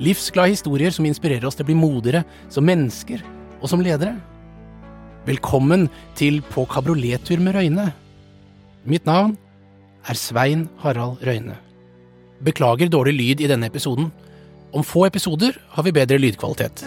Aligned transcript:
Livsglade 0.00 0.54
historier 0.54 0.94
som 0.96 1.04
inspirerer 1.04 1.44
oss 1.44 1.58
til 1.58 1.66
å 1.66 1.68
bli 1.68 1.76
modigere 1.76 2.24
som 2.48 2.64
mennesker 2.64 3.20
og 3.60 3.68
som 3.68 3.82
ledere. 3.84 4.14
Velkommen 5.26 5.90
til 6.16 6.40
På 6.48 6.64
kabriolettur 6.64 7.42
med 7.44 7.58
Røyne. 7.58 7.90
Mitt 8.88 9.04
navn 9.04 9.36
er 10.08 10.16
Svein 10.16 10.70
Harald 10.80 11.20
Røyne. 11.20 11.58
Beklager 12.40 12.88
dårlig 12.88 13.12
lyd 13.18 13.44
i 13.44 13.50
denne 13.50 13.68
episoden. 13.68 14.08
Om 14.72 14.86
få 14.86 15.04
episoder 15.04 15.58
har 15.74 15.84
vi 15.84 15.92
bedre 15.92 16.16
lydkvalitet. 16.16 16.86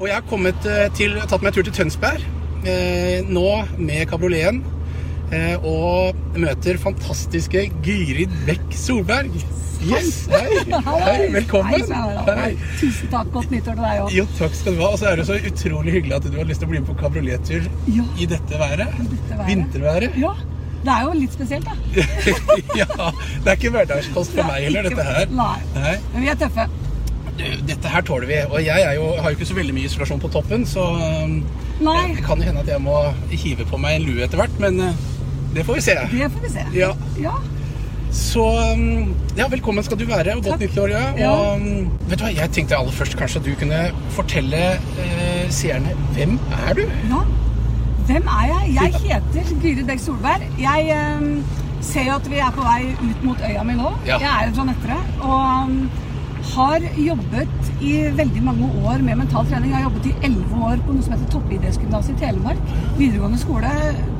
Og 0.00 0.08
jeg 0.08 0.16
har 0.16 0.48
eh, 0.48 0.88
til, 0.96 1.20
tatt 1.28 1.42
meg 1.42 1.50
en 1.50 1.56
tur 1.58 1.66
til 1.68 1.76
Tønsberg, 1.76 2.24
eh, 2.64 3.20
nå 3.28 3.48
med 3.76 4.08
kabrioleten. 4.08 4.64
Eh, 5.34 5.56
og 5.66 6.14
møter 6.38 6.78
fantastiske 6.78 7.66
Gyrid 7.82 8.32
Bekk 8.46 8.74
Solberg. 8.78 9.32
Yes, 9.86 10.24
hei, 10.32 10.62
hei, 10.72 11.26
velkommen. 11.34 11.82
Hei. 12.26 12.52
Tusen 12.80 13.10
takk. 13.12 13.28
Godt 13.34 13.50
nyttår 13.52 13.76
til 13.76 13.84
deg 13.84 14.02
òg. 14.04 14.14
Jo, 14.14 14.24
takk 14.38 14.54
skal 14.56 14.76
du 14.78 14.82
ha. 14.84 14.92
Og 14.94 15.00
så 15.02 15.10
er 15.10 15.20
det 15.20 15.26
så 15.28 15.36
utrolig 15.50 15.96
hyggelig 15.98 16.16
at 16.16 16.28
du 16.30 16.38
har 16.38 16.48
lyst 16.48 16.62
til 16.62 16.70
å 16.70 16.72
bli 16.72 16.80
med 16.82 16.88
på 16.88 16.96
kabriolettur 17.02 17.66
Ja. 17.92 18.06
i 18.16 18.28
dette 18.30 18.60
været. 18.62 18.94
dette 18.98 19.34
været. 19.34 19.50
Vinterværet. 19.50 20.18
Ja. 20.22 20.32
Det 20.86 20.94
er 20.94 21.02
jo 21.02 21.14
litt 21.18 21.32
spesielt, 21.34 21.66
da. 21.66 21.74
ja, 22.80 22.86
det 23.42 23.50
er 23.50 23.56
ikke 23.56 23.72
hverdagskost 23.74 24.36
for 24.36 24.46
meg 24.46 24.68
heller, 24.68 24.86
dette 24.86 25.06
her. 25.06 25.32
Nei. 25.34 25.56
Nei. 25.74 25.94
Men 26.12 26.22
vi 26.22 26.30
er 26.30 26.38
tøffe. 26.38 26.68
Du, 27.36 27.44
dette 27.68 27.90
her 27.90 28.06
tåler 28.06 28.30
vi. 28.30 28.38
Og 28.46 28.62
jeg 28.62 28.94
jo, 28.96 29.08
har 29.18 29.32
jo 29.32 29.38
ikke 29.40 29.48
så 29.50 29.58
veldig 29.58 29.74
mye 29.76 29.90
isolasjon 29.90 30.22
på 30.22 30.30
toppen, 30.32 30.62
så 30.68 30.86
Nei, 31.76 31.98
det 32.14 32.22
kan 32.24 32.40
jo 32.40 32.46
hende 32.48 32.62
at 32.62 32.70
jeg 32.70 32.80
må 32.80 32.94
hive 33.34 33.66
på 33.68 33.80
meg 33.82 33.98
en 33.98 34.06
lue 34.08 34.22
etter 34.24 34.40
hvert, 34.40 34.54
men 34.62 34.78
uh, 34.80 35.02
det 35.56 35.64
får 35.66 35.78
vi 35.78 35.84
se. 35.88 35.94
det 36.12 36.30
får 36.32 36.42
vi 36.46 36.50
se. 36.54 36.64
Ja. 36.76 36.90
Ja. 37.20 37.34
Så 38.16 38.44
um, 38.72 39.14
ja, 39.36 39.48
velkommen 39.52 39.84
skal 39.84 39.98
du 40.00 40.06
være, 40.08 40.36
og 40.36 40.44
godt 40.44 40.60
nyttår. 40.62 40.92
Ja. 40.94 41.02
Ja. 41.18 41.30
Og 41.32 41.60
um, 41.60 41.90
vet 42.08 42.20
du 42.20 42.24
hva, 42.24 42.30
jeg 42.36 42.52
tenkte 42.56 42.78
aller 42.78 42.94
først 42.96 43.16
kanskje 43.18 43.42
at 43.42 43.48
du 43.48 43.56
kunne 43.60 43.80
fortelle 44.16 44.62
eh, 45.02 45.42
seerne 45.52 45.96
hvem 46.16 46.38
er 46.68 46.78
du? 46.80 46.86
ja. 47.10 47.24
Hvem 48.06 48.28
er 48.30 48.44
jeg? 48.46 48.74
Jeg 48.76 49.00
heter 49.02 49.48
Gyrid 49.62 49.86
Bech 49.88 50.02
Solberg. 50.04 50.42
Jeg 50.62 50.90
eh, 50.94 51.24
ser 51.82 52.04
jo 52.06 52.12
at 52.20 52.28
vi 52.30 52.38
er 52.38 52.52
på 52.54 52.62
vei 52.62 52.92
ut 53.00 53.24
mot 53.26 53.40
øya 53.48 53.64
mi 53.66 53.74
nå. 53.74 53.90
Ja. 54.06 54.20
Jeg 54.22 54.30
er 54.30 54.50
jo 54.50 54.54
fra 54.60 54.66
Nøtterøy. 54.68 55.02
Og 55.26 55.72
har 56.54 56.84
jobbet 56.96 57.82
i 57.84 57.92
veldig 58.16 58.42
mange 58.44 58.68
år 58.86 59.02
med 59.04 59.20
mental 59.20 59.46
trening. 59.48 59.72
Jeg 59.72 59.78
har 59.78 59.86
jobbet 59.86 60.08
i 60.10 60.14
elleve 60.28 60.60
år 60.68 60.82
på 60.86 60.94
noe 60.94 61.04
som 61.04 61.14
heter 61.14 61.30
Toppidrettsgymnaset 61.34 62.14
i 62.14 62.20
Telemark. 62.22 62.72
Videregående 62.98 63.40
skole, 63.40 63.72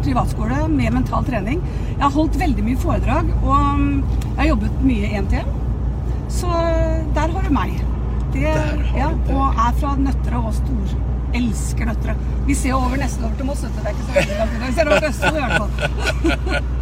privatskole 0.04 0.62
med 0.72 0.96
mental 0.96 1.26
trening. 1.28 1.62
Jeg 1.88 2.02
har 2.04 2.14
holdt 2.16 2.38
veldig 2.40 2.66
mye 2.66 2.82
foredrag, 2.82 3.32
og 3.42 3.54
ehm, 3.58 3.90
jeg 4.22 4.38
har 4.42 4.50
jobbet 4.52 4.86
mye 4.86 5.12
én 5.20 5.28
til 5.32 5.42
én. 5.42 5.52
Så 6.36 6.52
der 7.16 7.34
har 7.36 7.46
du 7.46 7.52
meg. 7.54 7.76
Det, 8.34 8.46
ja, 8.96 9.10
og 9.32 9.60
er 9.66 9.76
fra 9.80 9.96
Nøtterøy 10.00 10.40
og 10.42 10.56
stor. 10.56 10.96
Elsker 11.36 11.88
Nøtterøy. 11.90 12.24
Vi 12.48 12.56
ser 12.56 12.74
jo 12.74 12.80
over 12.84 13.00
nesten 13.00 13.28
over 13.28 13.36
til 13.38 13.48
Moss. 13.48 13.66
Det 13.66 13.84
er 13.84 13.92
ikke 13.94 14.08
så 14.08 14.16
veldig 14.20 14.40
langt 14.40 14.56
unna. 14.56 14.72
Vi 14.72 14.80
ser 14.80 14.90
over 14.90 15.04
til 15.04 15.12
Østfold 15.12 15.36
i 15.36 15.46
hvert 15.46 16.50
fall. 16.56 16.72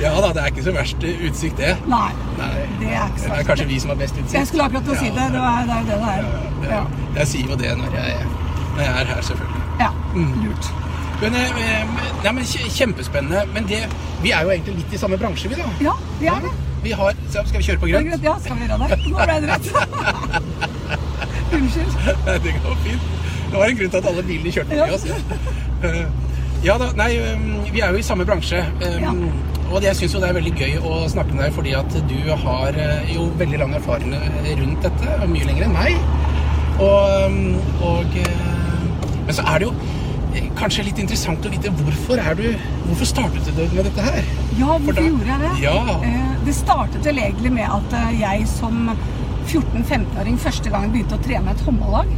Ja 0.00 0.12
da, 0.20 0.28
det 0.32 0.42
er 0.42 0.46
ikke 0.52 0.62
så 0.64 0.72
verst 0.72 1.02
utsikt, 1.04 1.56
det. 1.58 1.72
Nei, 1.90 2.10
Nei. 2.38 2.50
det 2.80 2.92
er 2.94 3.08
ikke 3.10 3.20
så 3.24 3.30
Det 3.32 3.38
er 3.40 3.48
kanskje 3.48 3.66
vi 3.72 3.78
som 3.82 3.90
har 3.92 3.98
best 4.00 4.14
utsikt. 4.20 4.34
Jeg 4.38 4.46
skulle 4.50 4.64
akkurat 4.68 4.84
til 4.86 4.94
å 4.94 5.00
si 5.00 5.10
det. 5.16 5.26
Det 5.34 5.40
er 5.40 5.66
det 5.66 5.74
er 5.76 5.80
jo 5.80 5.88
det 5.88 5.98
det 5.98 6.12
er. 6.12 6.22
Ja, 6.62 6.70
Ja. 6.70 6.84
Jeg 7.18 7.26
sier 7.32 7.50
jo 7.50 7.56
det 7.56 7.72
når 7.78 7.96
jeg, 7.98 8.14
når 8.76 8.82
jeg 8.84 8.94
er 9.00 9.04
her, 9.14 9.20
selvfølgelig. 9.28 9.62
ja. 9.80 9.90
Mm. 10.14 10.32
Lurt. 10.44 10.70
Men, 11.20 11.34
eh, 11.34 11.84
nei, 12.24 12.32
men 12.32 12.44
Kjempespennende. 12.78 13.42
Men 13.54 13.66
det, 13.68 13.82
vi 14.22 14.30
er 14.32 14.42
jo 14.42 14.50
egentlig 14.54 14.76
litt 14.78 14.94
i 14.94 15.00
samme 15.00 15.18
bransje, 15.20 15.48
vi 15.48 15.54
da. 15.58 15.66
Ja, 15.84 15.92
vi 16.20 16.26
er 16.26 16.40
det. 16.46 16.52
Vi 16.82 16.90
har, 16.96 17.12
Skal 17.28 17.58
vi 17.58 17.62
kjøre 17.62 17.78
på 17.82 17.86
Det 17.86 17.94
er 17.98 18.06
grønt? 18.08 18.22
Ja, 18.24 18.38
skal 18.40 18.56
vi 18.56 18.64
gjøre 18.64 18.78
det? 18.88 18.98
Nå 19.10 19.16
ble 19.26 19.40
det 19.40 19.48
rett. 19.50 19.66
Unnskyld. 21.58 21.92
det 22.44 22.54
går 22.62 22.76
fint. 22.84 23.02
Det 23.50 23.58
var 23.58 23.66
en 23.66 23.76
grunn 23.76 23.90
til 23.90 23.98
at 23.98 24.06
alle 24.06 24.22
bilene 24.22 24.52
kjørte 24.54 24.78
forbi 24.78 24.94
oss. 24.94 25.04
Eh, 25.84 26.02
Ja 26.60 26.74
da, 26.76 26.90
nei, 26.92 27.14
vi 27.72 27.80
er 27.80 27.94
jo 27.94 27.96
i 27.96 28.02
samme 28.04 28.24
bransje. 28.28 28.58
Ja. 29.00 29.12
Og 29.70 29.84
jeg 29.86 29.94
syns 29.96 30.14
jo 30.16 30.20
det 30.22 30.28
er 30.32 30.34
veldig 30.40 30.52
gøy 30.58 30.72
å 30.82 30.96
snakke 31.12 31.34
med 31.36 31.44
deg 31.46 31.54
fordi 31.54 31.72
at 31.78 31.94
du 32.10 32.16
har 32.42 32.74
eh, 32.74 33.12
jo 33.14 33.28
veldig 33.38 33.60
lang 33.62 33.74
erfaring 33.78 34.14
rundt 34.58 34.82
dette, 34.86 35.12
og 35.22 35.30
mye 35.30 35.46
lenger 35.46 35.68
enn 35.68 35.76
meg. 35.76 36.00
Og, 36.80 37.30
um, 37.30 37.38
og 37.84 38.16
eh, 38.18 38.44
Men 39.28 39.36
så 39.36 39.44
er 39.52 39.60
det 39.62 39.68
jo 39.68 39.74
eh, 40.34 40.46
kanskje 40.58 40.86
litt 40.88 40.98
interessant 41.02 41.44
å 41.46 41.52
vite 41.52 41.70
hvorfor 41.76 42.22
er 42.24 42.38
du 42.38 42.46
Hvorfor 42.88 43.06
startet 43.06 43.50
du 43.54 43.60
med 43.76 43.84
dette 43.86 44.02
her? 44.02 44.24
Ja, 44.58 44.72
hvorfor 44.80 44.96
da- 44.98 45.04
gjorde 45.06 45.28
jeg 45.30 45.42
det? 45.44 45.52
Ja. 45.62 45.76
Eh, 46.02 46.32
Det 46.48 46.54
startet 46.56 47.06
vel 47.06 47.20
egentlig 47.22 47.52
med 47.54 47.68
at 47.70 47.94
eh, 48.00 48.10
jeg 48.24 48.48
som 48.50 48.88
14-15-åring 49.50 50.38
første 50.40 50.70
gang 50.72 50.90
begynte 50.92 51.14
å 51.18 51.22
trene 51.22 51.52
et 51.54 51.62
håndballag. 51.66 52.10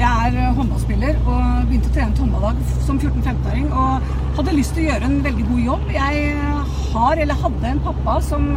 Jeg 0.00 0.08
er 0.08 0.38
eh, 0.40 0.50
håndballspiller 0.56 1.18
og 1.28 1.68
begynte 1.68 1.92
å 1.92 1.94
trene 1.94 2.10
et 2.16 2.22
håndballag 2.24 2.62
som 2.88 2.98
14-15-åring. 2.98 3.68
Og 3.70 4.10
hadde 4.40 4.56
lyst 4.56 4.74
til 4.74 4.86
å 4.86 4.90
gjøre 4.90 5.10
en 5.10 5.18
veldig 5.28 5.46
god 5.52 5.62
jobb. 5.68 5.86
Jeg 5.94 6.24
eh, 6.32 6.71
har, 6.94 7.16
eller 7.24 7.38
hadde 7.44 7.70
en 7.74 7.80
pappa 7.84 8.18
som 8.24 8.50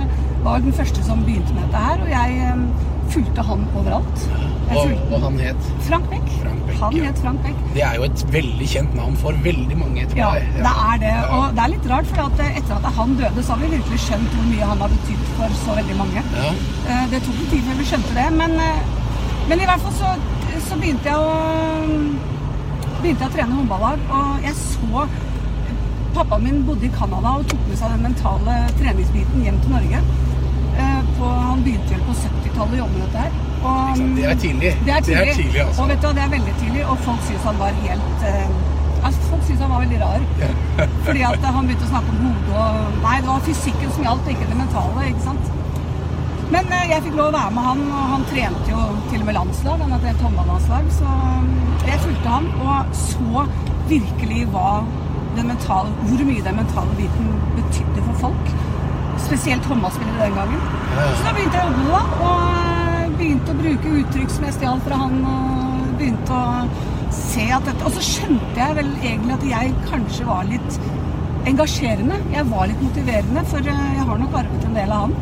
var 0.45 0.59
den 0.65 0.73
første 0.75 1.03
som 1.07 1.23
begynte 1.25 1.53
med 1.55 1.63
dette 1.67 1.85
her. 1.87 2.03
Og 2.05 2.11
jeg 2.13 2.57
fulgte 3.13 3.43
han 3.45 3.65
overalt. 3.77 4.23
Og, 4.75 4.91
og 5.13 5.19
han 5.21 5.35
het 5.39 5.67
Frank 5.85 6.07
Beck. 6.09 6.29
Frank 6.41 6.61
Beck, 6.65 6.79
Han 6.81 6.95
ja. 6.97 7.03
het 7.11 7.19
Frank 7.21 7.43
Beck. 7.45 7.59
Det 7.75 7.83
er 7.85 7.99
jo 7.99 8.07
et 8.07 8.23
veldig 8.33 8.67
kjent 8.71 8.95
navn 8.97 9.15
for 9.21 9.37
veldig 9.45 9.77
mange, 9.77 10.05
tror 10.09 10.17
Ja, 10.19 10.29
jeg. 10.39 10.47
det 10.57 10.71
er 10.85 10.97
det. 11.03 11.11
Ja. 11.13 11.27
Og 11.37 11.53
det 11.55 11.63
er 11.65 11.71
litt 11.75 11.85
rart, 11.91 12.09
for 12.09 12.23
at 12.25 12.41
eh, 12.47 12.57
etter 12.61 12.79
at 12.79 12.87
han 12.97 13.13
døde, 13.19 13.43
så 13.45 13.53
har 13.53 13.61
vi 13.61 13.69
virkelig 13.75 13.99
skjønt 14.07 14.33
hvor 14.33 14.47
mye 14.49 14.69
han 14.71 14.81
har 14.85 14.93
betydd 14.95 15.27
for 15.37 15.57
så 15.61 15.77
veldig 15.81 15.97
mange. 16.01 16.23
Ja. 16.39 16.49
Eh, 16.89 17.05
Det 17.13 17.21
tok 17.27 17.37
en 17.43 17.51
tid 17.53 17.67
før 17.69 17.79
vi 17.83 17.87
skjønte 17.91 18.17
det, 18.17 18.27
men, 18.41 18.57
eh, 18.65 18.81
men 19.51 19.61
i 19.61 19.69
hvert 19.69 19.85
fall 19.85 19.95
så, 20.01 20.15
så 20.69 20.79
begynte 20.81 21.13
jeg 21.13 21.21
å 21.21 21.37
begynte 23.03 23.21
jeg 23.21 23.29
å 23.29 23.35
trene 23.37 23.59
håndballag, 23.59 24.05
og 24.17 24.45
jeg 24.47 24.55
så 24.57 25.05
Pappaen 26.15 26.43
min 26.43 26.61
bodde 26.63 26.85
i 26.87 26.91
Canada 26.95 27.31
og 27.39 27.47
tok 27.51 27.63
med 27.67 27.75
seg 27.79 27.91
den 27.91 28.05
mentale 28.05 28.53
treningsbiten 28.79 29.41
hjem 29.43 29.57
til 29.63 29.73
Norge. 29.75 30.03
Eh, 30.83 31.01
På, 31.17 31.31
han 31.47 31.63
begynte 31.65 31.91
vel 31.91 32.05
på 32.07 32.15
70-tallet 32.21 32.77
å 32.77 32.79
jobbe 32.83 32.93
med 32.93 33.03
dette 33.03 33.23
her. 33.25 33.35
Og, 33.65 33.99
det 34.15 34.29
er 34.29 34.39
tidlig. 34.45 34.71
Det 34.85 34.93
er 34.95 35.03
tidlig. 35.07 35.19
Det 35.19 35.33
er 35.33 35.39
tidlig, 35.41 35.61
altså. 35.65 35.83
og 35.83 35.91
vet 35.91 36.05
du 36.05 36.07
det 36.15 36.23
er 36.23 36.31
veldig 36.35 36.55
tidlig, 36.61 36.85
og 36.85 37.03
folk 37.03 37.27
syns 37.27 37.49
han 37.49 37.59
var 37.59 37.77
helt 37.81 38.25
eh, 38.31 38.55
altså, 39.01 39.27
Folk 39.29 39.43
syntes 39.47 39.65
han 39.65 39.75
var 39.75 39.83
veldig 39.83 40.01
rar. 40.05 40.25
Fordi 41.09 41.27
at 41.31 41.39
eh, 41.41 41.53
han 41.57 41.69
begynte 41.69 41.87
å 41.89 41.91
snakke 41.91 42.15
om 42.15 42.25
hodet 42.29 42.57
og 42.63 42.99
Nei, 43.03 43.15
det 43.19 43.31
var 43.33 43.45
fysikken 43.49 43.95
som 43.97 44.07
gjaldt, 44.07 44.33
ikke 44.35 44.49
det 44.51 44.59
mentale. 44.63 45.07
ikke 45.11 45.27
sant? 45.27 45.53
Men 46.55 46.75
jeg 46.93 47.03
fikk 47.09 47.15
lov 47.17 47.31
å 47.33 47.35
være 47.35 47.55
med 47.57 47.65
han, 47.65 47.87
og 47.89 48.11
han 48.13 48.27
trente 48.29 48.69
jo 48.71 48.83
til 49.09 49.23
og 49.23 49.27
med 49.27 49.35
landslag. 49.41 49.81
Han 49.81 49.95
hadde 49.97 50.11
et 50.13 50.27
håndballandslag, 50.27 50.91
så 51.01 51.15
jeg 51.89 52.03
fulgte 52.05 52.35
han 52.37 52.51
og 52.61 52.99
så 53.01 53.47
virkelig 53.89 54.45
hva 54.53 54.69
mentale, 55.43 55.91
hvor 56.07 56.23
mye 56.25 56.43
den 56.45 56.55
mentale 56.55 56.95
biten 56.95 57.27
betydde 57.57 58.05
for 58.07 58.13
folk. 58.27 58.51
Spesielt 59.25 59.65
håndballspillere 59.65 60.27
den 60.29 60.35
gangen. 60.39 60.61
Så 60.95 61.25
da 61.25 61.33
begynte 61.35 61.59
jeg 61.59 61.65
å 61.65 61.69
jobbe 61.69 61.83
med 61.83 61.93
det, 61.95 62.03
og 62.29 63.19
begynte 63.19 63.51
å 63.51 63.59
bruke 63.59 63.95
uttrykk 64.01 64.35
som 64.35 64.47
jeg 64.47 64.57
stjal 64.59 64.83
fra 64.85 64.99
han. 65.03 65.21
og 65.25 65.75
begynte 65.99 66.35
å 66.35 66.65
se 67.15 67.45
at 67.53 67.65
dette, 67.67 67.85
Og 67.85 67.95
så 67.95 68.03
skjønte 68.03 68.59
jeg 68.59 68.75
vel 68.79 68.91
egentlig 69.01 69.35
at 69.37 69.45
jeg 69.49 69.75
kanskje 69.89 70.27
var 70.27 70.47
litt 70.49 70.79
engasjerende. 71.45 72.19
Jeg 72.33 72.49
var 72.49 72.67
litt 72.69 72.81
motiverende, 72.81 73.45
for 73.51 73.59
eh, 73.59 73.85
jeg 73.97 74.07
har 74.09 74.21
nok 74.21 74.37
arvet 74.41 74.65
en 74.65 74.77
del 74.79 74.95
av 74.95 75.05
han. 75.05 75.15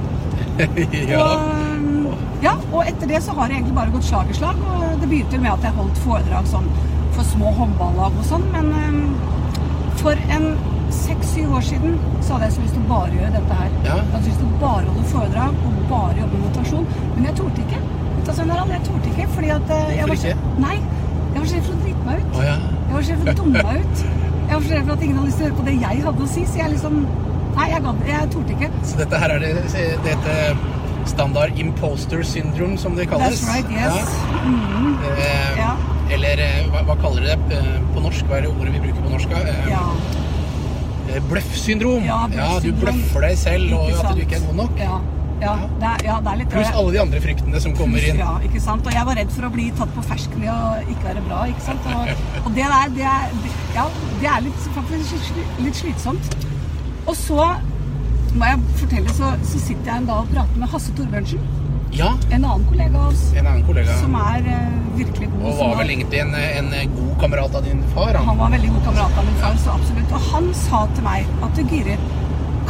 ja. 1.12 1.20
Og, 1.24 2.16
ja, 2.44 2.56
og 2.72 2.82
etter 2.86 3.10
det 3.10 3.22
så 3.24 3.36
har 3.38 3.50
det 3.50 3.60
egentlig 3.60 3.78
bare 3.78 3.94
gått 3.94 4.08
slag 4.08 4.32
i 4.32 4.38
slag. 4.38 4.60
Og 4.64 5.02
det 5.02 5.10
begynte 5.10 5.42
med 5.44 5.54
at 5.56 5.68
jeg 5.68 5.78
holdt 5.78 6.04
foredrag 6.06 6.50
sånn 6.52 6.70
for 7.14 7.28
små 7.28 7.54
håndballag 7.60 8.18
og 8.20 8.28
sånn. 8.30 8.46
Men 8.56 8.72
eh, 8.80 9.00
for 10.04 10.20
en 10.36 10.46
seks-syv 10.94 11.54
år 11.58 11.64
siden 11.66 11.96
så 12.22 12.34
hadde 12.36 12.46
jeg 12.50 12.54
så 12.58 12.62
lyst 12.66 12.76
til 12.78 12.84
å 12.84 12.90
bare 12.92 13.12
gjøre 13.18 13.32
dette 13.38 13.58
her. 13.60 13.70
Ja. 13.88 13.96
Jeg 14.00 14.12
hadde 14.14 14.26
lyst 14.30 14.42
til 14.44 14.50
å 14.50 14.58
bare 14.62 14.86
holde 14.90 15.06
foredrag 15.14 15.62
og 15.70 15.78
bare 15.90 16.18
jobbe 16.20 16.34
med 16.38 16.44
motivasjon. 16.48 16.88
Men 17.16 17.30
jeg 17.30 17.36
torde 17.40 17.66
ikke. 17.66 17.80
Jeg 18.24 18.84
torde 18.88 19.10
ikke, 19.14 19.28
fordi 19.36 19.50
at 19.52 19.72
eh, 19.78 19.96
jeg 19.98 20.10
var 20.10 20.20
så? 20.24 20.34
Nei, 20.64 20.76
jeg 21.34 21.40
var 21.40 21.48
så 21.50 21.56
redd 21.58 21.66
for 21.68 21.74
å 21.74 21.82
drite 21.84 22.06
meg 22.08 22.22
ut. 22.22 22.38
Ja. 22.44 22.56
Jeg 22.88 22.94
var 22.96 23.04
så 23.08 23.16
redd 23.16 23.24
for 23.24 23.32
å 23.34 23.38
dumme 23.42 23.64
meg 23.68 23.82
ut. 23.88 24.04
Jeg 24.44 24.54
var 24.54 24.64
så 24.68 24.74
redd 24.76 24.86
for 24.88 24.94
at 24.96 25.04
ingen 25.08 25.18
hadde 25.18 25.28
lyst 25.32 25.38
til 25.42 25.46
å 25.46 25.50
høre 25.50 25.58
på 25.60 25.66
det 25.68 25.76
jeg 25.82 26.06
hadde 26.08 26.28
å 26.28 26.30
si. 26.36 26.46
Så 26.52 26.62
jeg 26.62 26.76
liksom 26.78 27.04
Nei, 27.54 27.68
jeg, 27.70 27.84
jeg 28.10 28.30
torde 28.34 28.54
ikke. 28.56 28.68
Så 28.90 28.96
dette 28.98 29.18
her 29.22 29.30
er 29.36 29.44
det, 29.44 29.50
det 30.02 30.16
heter 30.16 30.56
standard 31.06 31.60
imposter 31.62 32.24
syndrome, 32.26 32.80
som 32.82 32.96
det 32.98 33.06
kalles. 33.12 33.44
That's 33.44 33.52
right, 33.52 33.70
yes. 33.70 34.16
Mm. 34.42 34.96
Ja. 35.04 35.12
Eh, 35.22 35.60
Ja. 35.60 35.74
Eller 36.14 36.44
hva, 36.72 36.84
hva 36.90 36.98
kaller 37.02 37.26
dere 37.26 37.50
det 37.50 37.62
eh, 37.62 37.82
på 37.94 38.04
norsk? 38.04 38.30
Hva 38.30 38.40
er 38.40 38.46
det 38.48 38.54
ordet 38.54 38.76
vi 38.76 38.84
bruker 38.86 39.02
på 39.02 39.16
norsk? 39.16 39.34
Ja. 39.72 39.84
Bløffsyndrom. 41.30 42.06
Ja. 42.06 42.22
bløff 42.32 42.40
Ja, 42.40 42.62
du 42.64 42.72
bløffer 42.80 43.28
deg 43.28 43.36
selv 43.42 43.76
og 43.80 43.92
at 43.98 44.16
du 44.16 44.24
ikke 44.24 44.40
er 44.40 44.48
god 44.48 44.64
nok. 44.64 44.80
Ja, 44.82 45.02
ja, 45.44 45.54
det 45.80 45.88
er, 45.90 46.04
ja, 46.08 46.16
det 46.24 46.32
er 46.32 46.40
litt 46.40 46.54
Pluss 46.54 46.72
alle 46.72 46.94
de 46.96 47.00
andre 47.02 47.20
fryktene 47.24 47.62
som 47.64 47.76
kommer 47.76 48.06
inn. 48.08 48.20
Ja, 48.22 48.38
ikke 48.48 48.62
sant? 48.64 48.88
Og 48.88 48.96
jeg 48.96 49.08
var 49.10 49.20
redd 49.20 49.34
for 49.36 49.48
å 49.48 49.52
bli 49.54 49.68
tatt 49.76 49.92
på 49.96 50.06
fersken 50.08 50.46
i 50.46 50.50
å 50.52 50.60
ikke 50.86 51.10
være 51.10 51.24
bra, 51.28 51.42
ikke 51.52 51.66
sant? 51.66 51.90
Og, 51.92 52.24
og 52.46 52.50
det 52.56 52.70
der, 52.72 52.94
det 52.96 53.08
er, 53.10 53.36
ja, 53.76 53.86
det 54.22 54.32
er 54.36 54.46
litt, 54.48 54.68
faktisk 54.78 55.42
litt 55.66 55.82
slitsomt. 55.82 56.38
Og 57.04 57.16
så 57.20 57.50
må 58.34 58.50
jeg 58.50 58.64
fortelle, 58.80 59.18
så, 59.18 59.34
så 59.46 59.60
sitter 59.62 59.92
jeg 59.92 60.04
en 60.04 60.10
dag 60.10 60.24
og 60.24 60.32
prater 60.32 60.62
med 60.62 60.72
Hasse 60.72 60.96
Torbjørnsen, 60.98 61.44
Ja, 61.94 62.10
en 62.34 62.46
annen 62.46 62.66
kollega 62.70 63.00
av 63.00 63.12
oss, 63.14 63.24
en 63.38 63.46
annen 63.48 63.64
kollega. 63.68 63.94
som 64.02 64.16
er 64.18 64.48
uh, 64.48 64.78
virkelig 64.98 65.28
god. 65.34 65.44
Og 65.52 65.60
var 65.60 65.76
vel 65.82 65.92
egentlig 65.94 66.22
en, 66.24 66.34
en 66.40 66.72
god 66.96 67.14
kamerat 67.22 67.56
av 67.60 67.64
din 67.68 67.84
far. 67.94 68.14
Han 68.18 68.28
Han. 68.32 68.40
var 68.42 68.54
veldig 68.56 68.72
god 68.74 68.84
kamerat 68.88 69.20
av 69.22 69.28
min 69.30 69.38
far, 69.44 69.58
så 69.66 69.76
absolutt. 69.78 70.14
Og 70.18 70.30
han 70.32 70.50
sa 70.58 70.80
til 70.96 71.06
meg 71.06 71.30
at 71.48 71.62
Gyrid, 71.70 72.08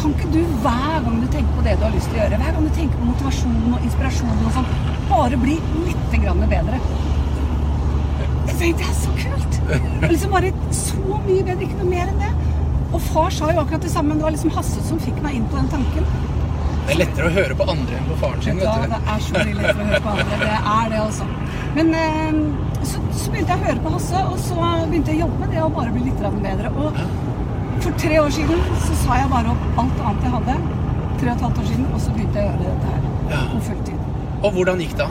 kan 0.02 0.16
ikke 0.18 0.30
du 0.34 0.42
hver 0.66 1.00
gang 1.06 1.22
du 1.22 1.28
tenker 1.32 1.56
på 1.56 1.64
det 1.68 1.78
du 1.80 1.86
har 1.88 1.96
lyst 1.96 2.10
til 2.12 2.20
å 2.20 2.22
gjøre, 2.24 2.42
hver 2.44 2.58
gang 2.58 2.68
du 2.68 2.74
tenker 2.80 3.00
på 3.00 3.10
motivasjon 3.14 3.78
og 3.78 3.88
inspirasjon 3.88 4.44
og 4.50 4.52
sånn, 4.58 4.70
bare 5.14 5.40
bli 5.46 5.58
litt 5.88 6.18
grann 6.26 6.44
bedre? 6.52 6.82
Jeg 8.50 8.58
tenkte, 8.60 8.84
det 8.84 8.90
er 8.90 8.98
så 9.00 9.16
kult! 9.22 9.60
Og 10.04 10.10
liksom 10.12 10.34
bare 10.36 10.52
så 10.76 11.00
mye 11.30 11.46
bedre, 11.48 11.64
ikke 11.64 11.80
noe 11.80 11.92
mer 11.94 12.12
enn 12.12 12.20
det. 12.26 12.34
Og 12.94 13.02
far 13.08 13.32
sa 13.34 13.54
jo 13.54 13.64
akkurat 13.64 13.86
det 13.88 13.94
samme, 13.94 14.12
men 14.12 14.20
det 14.20 14.28
var 14.28 14.36
liksom 14.36 14.52
Hasse 14.58 14.84
som 14.86 15.00
fikk 15.02 15.22
meg 15.24 15.40
inn 15.40 15.48
på 15.50 15.62
den 15.62 15.72
tanken. 15.72 16.10
Det 16.84 16.94
er 16.94 17.00
lettere 17.00 17.30
å 17.30 17.34
høre 17.38 17.56
på 17.56 17.66
andre 17.72 17.98
enn 17.98 18.08
på 18.10 18.16
faren 18.22 18.42
sin. 18.44 18.58
Vet 18.60 18.84
du 18.84 18.94
det 18.94 19.00
er 19.14 19.22
så 19.24 19.34
mye 19.40 19.56
lettere 19.60 19.84
å 19.84 19.90
høre 19.90 20.02
på 20.04 20.14
andre. 20.14 20.40
Det 20.44 20.58
er 20.76 20.90
det, 20.94 21.00
altså. 21.04 21.28
Men 21.78 21.94
eh, 22.00 22.40
så, 22.86 23.04
så 23.22 23.32
begynte 23.34 23.56
jeg 23.56 23.62
å 23.62 23.68
høre 23.70 23.84
på 23.86 23.94
Hasse, 23.96 24.24
og 24.30 24.40
så 24.44 24.58
begynte 24.92 25.14
jeg 25.14 25.22
å 25.22 25.26
jobbe 25.26 25.40
med 25.46 25.54
det 25.56 25.62
å 25.64 25.70
bare 25.78 25.94
bli 25.96 26.04
litt 26.10 26.26
bedre. 26.44 26.74
Og 26.84 27.00
for 27.84 27.96
tre 28.04 28.20
år 28.20 28.30
siden 28.36 28.62
så 28.84 28.98
sa 29.04 29.18
jeg 29.22 29.32
bare 29.32 29.54
opp 29.56 29.80
alt 29.84 30.04
annet 30.10 30.28
jeg 30.28 30.36
hadde. 30.36 30.58
Tre 31.22 31.30
og 31.32 31.36
et 31.38 31.46
halvt 31.48 31.62
år 31.64 31.70
siden, 31.72 31.88
og 31.94 32.02
så 32.04 32.14
begynte 32.18 32.44
jeg 32.44 32.48
å 32.48 32.52
gjøre 32.52 32.68
dette 32.68 32.92
her 32.92 33.10
Ja. 33.34 33.42
på 33.54 33.62
fulltid. 33.70 34.00
Og 34.44 34.52
hvordan 34.58 34.82
gikk 34.84 34.96
det? 35.00 35.08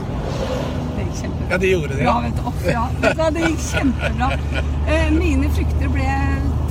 Det 0.93 1.05
gikk 1.07 1.15
kjempebra. 1.23 1.49
Ja, 1.55 1.59
det 1.65 1.71
gjorde 1.73 1.95
det, 1.97 2.03
Ja, 2.05 2.13
ja. 2.13 2.21
vet 2.21 2.37
du, 2.37 2.43
opp, 2.51 2.65
ja. 2.69 3.31
Det 3.33 3.45
gikk 3.49 3.63
kjempebra. 3.71 4.29
Eh, 4.93 5.09
mine 5.17 5.49
frykter 5.57 5.89
ble 5.95 6.09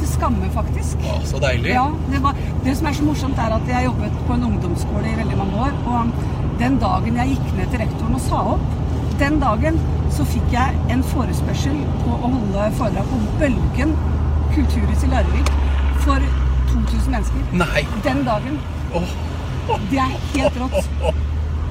til 0.01 0.09
skamme, 0.09 0.49
faktisk. 0.55 1.01
Å, 1.05 1.17
så 1.29 1.41
deilig. 1.41 1.73
Ja, 1.75 1.87
det, 2.11 2.21
var, 2.25 2.37
det 2.65 2.75
som 2.77 2.89
er 2.89 2.97
så 2.97 3.07
morsomt, 3.07 3.41
er 3.41 3.55
at 3.57 3.69
jeg 3.69 3.87
jobbet 3.87 4.21
på 4.27 4.37
en 4.37 4.45
ungdomsskole 4.49 5.07
i 5.11 5.17
veldig 5.21 5.39
mange 5.39 5.65
år. 5.67 5.79
Og 5.93 6.13
den 6.61 6.77
dagen 6.81 7.19
jeg 7.21 7.35
gikk 7.35 7.49
ned 7.57 7.73
til 7.73 7.83
rektoren 7.85 8.17
og 8.17 8.23
sa 8.25 8.43
opp, 8.55 8.77
den 9.21 9.37
dagen 9.41 9.77
så 10.11 10.25
fikk 10.27 10.53
jeg 10.53 10.77
en 10.93 11.03
forespørsel 11.11 11.77
på 12.01 12.15
å 12.17 12.31
holde 12.35 12.69
foredrag 12.79 13.11
på 13.11 13.19
Bølgen 13.39 13.93
kulturhus 14.55 15.05
i 15.05 15.11
Larvik 15.11 15.51
for 16.05 16.23
2000 16.71 17.13
mennesker. 17.13 17.51
Nei. 17.61 17.85
Den 18.07 18.25
dagen. 18.27 18.57
Oh. 18.97 19.13
Det 19.91 20.01
er 20.01 20.15
helt 20.33 20.57
rått. 20.59 20.89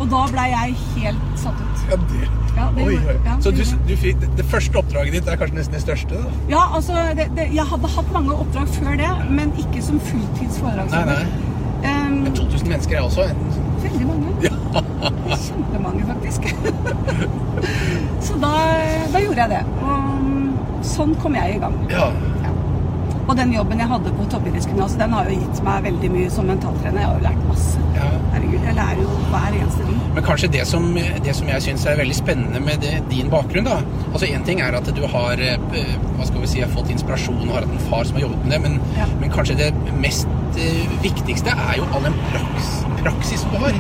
Og 0.00 0.08
da 0.08 0.20
blei 0.32 0.46
jeg 0.50 0.76
helt 0.96 1.24
satt 1.40 1.58
ut. 1.60 1.82
ja, 1.90 1.96
det. 2.10 2.28
Ja, 2.56 2.64
det 2.76 2.84
Oi, 2.86 2.94
gjorde- 2.94 3.20
ja, 3.24 3.34
Så 3.40 3.50
du, 3.54 3.60
du 3.88 3.92
fikk, 3.96 4.16
det 4.36 4.44
første 4.50 4.76
oppdraget 4.80 5.12
ditt 5.12 5.28
er 5.28 5.36
kanskje 5.40 5.56
nesten 5.60 5.74
det 5.76 5.82
største? 5.84 6.16
da? 6.24 6.30
Ja, 6.50 6.62
altså, 6.76 6.92
det, 7.16 7.28
det, 7.36 7.46
jeg 7.54 7.64
hadde 7.70 7.88
hatt 7.96 8.12
mange 8.12 8.32
oppdrag 8.34 8.68
før 8.74 8.96
det, 9.00 9.10
men 9.30 9.52
ikke 9.60 9.82
som 9.82 10.00
fulltids 10.00 10.58
Nei, 10.58 10.64
foredragsholder. 10.64 11.24
nei. 11.24 11.46
Um, 11.80 12.16
Men 12.24 12.34
2000 12.36 12.68
mennesker 12.68 12.96
er 12.98 13.02
også 13.06 13.22
en 13.30 13.36
veldig 13.84 14.06
mange. 14.06 14.26
Ja. 14.70 15.36
Kjempemange, 15.36 16.04
faktisk. 16.06 16.42
Så 18.26 18.34
da, 18.42 18.50
da 19.12 19.18
gjorde 19.22 19.40
jeg 19.40 19.50
det. 19.50 19.60
Og 19.82 20.84
sånn 20.86 21.14
kom 21.22 21.34
jeg 21.38 21.56
i 21.56 21.62
gang. 21.62 21.76
ja. 21.92 22.10
Ja. 23.20 23.28
Og 23.30 23.36
den 23.36 23.52
jobben 23.52 23.78
jeg 23.78 23.88
hadde 23.88 24.10
på 24.16 24.24
toppidrettsgymnaset, 24.32 24.98
den 24.98 25.12
har 25.12 25.28
jo 25.30 25.36
gitt 25.38 25.62
meg 25.62 25.82
veldig 25.84 26.10
mye 26.10 26.30
som 26.30 26.46
mentaltrener. 26.46 27.00
Jeg 27.00 27.06
har 27.06 27.18
jo 27.18 27.24
lært 27.28 27.44
masse. 27.48 27.78
ja. 27.94 28.08
Herregud, 28.32 28.60
jeg 28.64 28.74
lærer 28.74 29.00
jo 29.02 29.08
hver 29.30 29.54
eneste 29.60 29.84
dag. 29.86 29.96
Men 30.14 30.24
kanskje 30.24 30.48
det 30.50 30.66
som, 30.66 30.94
det 31.24 31.34
som 31.36 31.48
jeg 31.48 31.62
syns 31.62 31.86
er 31.86 31.96
veldig 32.00 32.14
spennende 32.16 32.60
med 32.60 32.80
det, 32.82 32.96
din 33.10 33.28
bakgrunn 33.30 33.64
da 33.64 33.76
Altså 34.12 34.26
Én 34.26 34.42
ting 34.44 34.60
er 34.60 34.74
at 34.74 34.88
du 34.96 35.02
har 35.06 35.38
eh, 35.38 35.58
hva 36.16 36.26
skal 36.26 36.40
vi 36.40 36.46
si, 36.50 36.62
fått 36.74 36.90
inspirasjon 36.90 37.44
og 37.48 37.54
har 37.54 37.62
hatt 37.66 37.74
en 37.76 37.84
far 37.90 38.04
som 38.08 38.16
har 38.18 38.22
jobbet 38.26 38.44
med 38.44 38.50
det, 38.56 38.60
men, 38.64 38.80
Ja. 38.98 39.06
men 39.20 39.30
kanskje 39.30 39.56
det 39.56 39.70
mest 40.02 40.26
eh, 40.58 40.86
viktigste 41.02 41.50
er 41.54 41.76
jo 41.78 41.86
all 41.94 42.02
den 42.02 42.16
praks, 42.32 42.70
praksis 43.04 43.44
du 43.52 43.58
har 43.62 43.72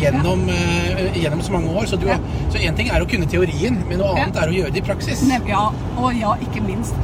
gjennom, 0.00 0.48
eh, 0.48 1.12
gjennom 1.20 1.42
så 1.42 1.52
mange 1.52 1.68
år. 1.68 1.84
Så 1.86 1.98
Ja. 2.00 2.72
ting 2.72 2.88
er 2.88 3.00
å 3.04 3.08
kunne 3.08 3.26
teorien, 3.26 3.82
men 3.88 3.98
noe 3.98 4.16
Ja. 4.16 4.24
annet 4.24 4.36
er 4.36 4.48
å 4.48 4.52
gjøre 4.54 4.72
det 4.72 4.78
i 4.82 4.86
praksis. 4.92 5.22
Ja, 5.46 5.70
og 5.96 6.14
ja, 6.16 6.34
ikke 6.40 6.62
minst. 6.64 6.94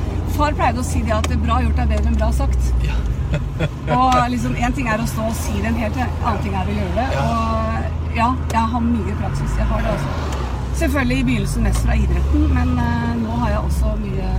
Far 0.40 0.54
pleide 0.56 0.80
å 0.80 0.84
si 0.86 1.02
det 1.04 1.12
at 1.12 1.26
bra 1.44 1.58
gjort 1.60 1.80
er 1.82 1.88
bedre 1.90 2.08
enn 2.08 2.14
bra 2.16 2.30
sagt. 2.32 2.70
Ja. 2.86 2.94
Og 4.00 4.14
liksom, 4.32 4.54
en 4.56 4.72
ting 4.76 4.88
er 4.88 5.02
å 5.02 5.06
stå 5.06 5.26
og 5.28 5.34
si 5.36 5.52
det, 5.60 5.68
en 5.68 5.76
helt 5.78 5.98
annen 6.00 6.38
ting 6.42 6.54
er 6.56 6.70
å 6.70 6.76
gjøre 6.78 6.94
det. 6.96 7.04
Ja. 7.12 7.24
Og 7.26 8.14
ja, 8.16 8.28
jeg 8.54 8.62
har 8.72 8.82
mye 8.86 9.16
praksis. 9.20 9.52
Jeg 9.60 9.66
har 9.70 9.84
det 9.84 9.92
også. 9.92 10.38
Selvfølgelig 10.80 11.18
i 11.20 11.26
begynnelsen 11.28 11.66
mest 11.68 11.84
fra 11.84 11.96
idretten, 12.00 12.46
men 12.56 12.72
uh, 12.80 13.10
nå 13.20 13.36
har 13.42 13.52
jeg 13.52 13.60
også 13.68 13.92
mye 14.00 14.30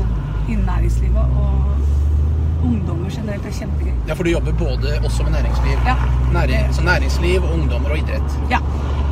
innen 0.50 0.65
næringslivet. 0.71 1.38
Og 1.44 2.65
ungdommer 2.71 3.13
generelt 3.13 3.45
er 3.51 3.56
kjempegøy. 3.59 3.94
ja, 4.09 4.18
for 4.18 4.25
du 4.27 4.31
jobber 4.33 4.57
både 4.59 4.98
også 5.06 5.24
med 5.30 5.38
næringsliv. 5.38 5.77
Ja. 5.88 5.95
Næring, 6.33 6.65
Det- 6.68 6.75
så 6.80 6.83
næringsliv, 6.89 7.45
ungdommer 7.53 7.94
og 7.94 8.01
idrett. 8.01 8.36
Ja, 8.50 8.59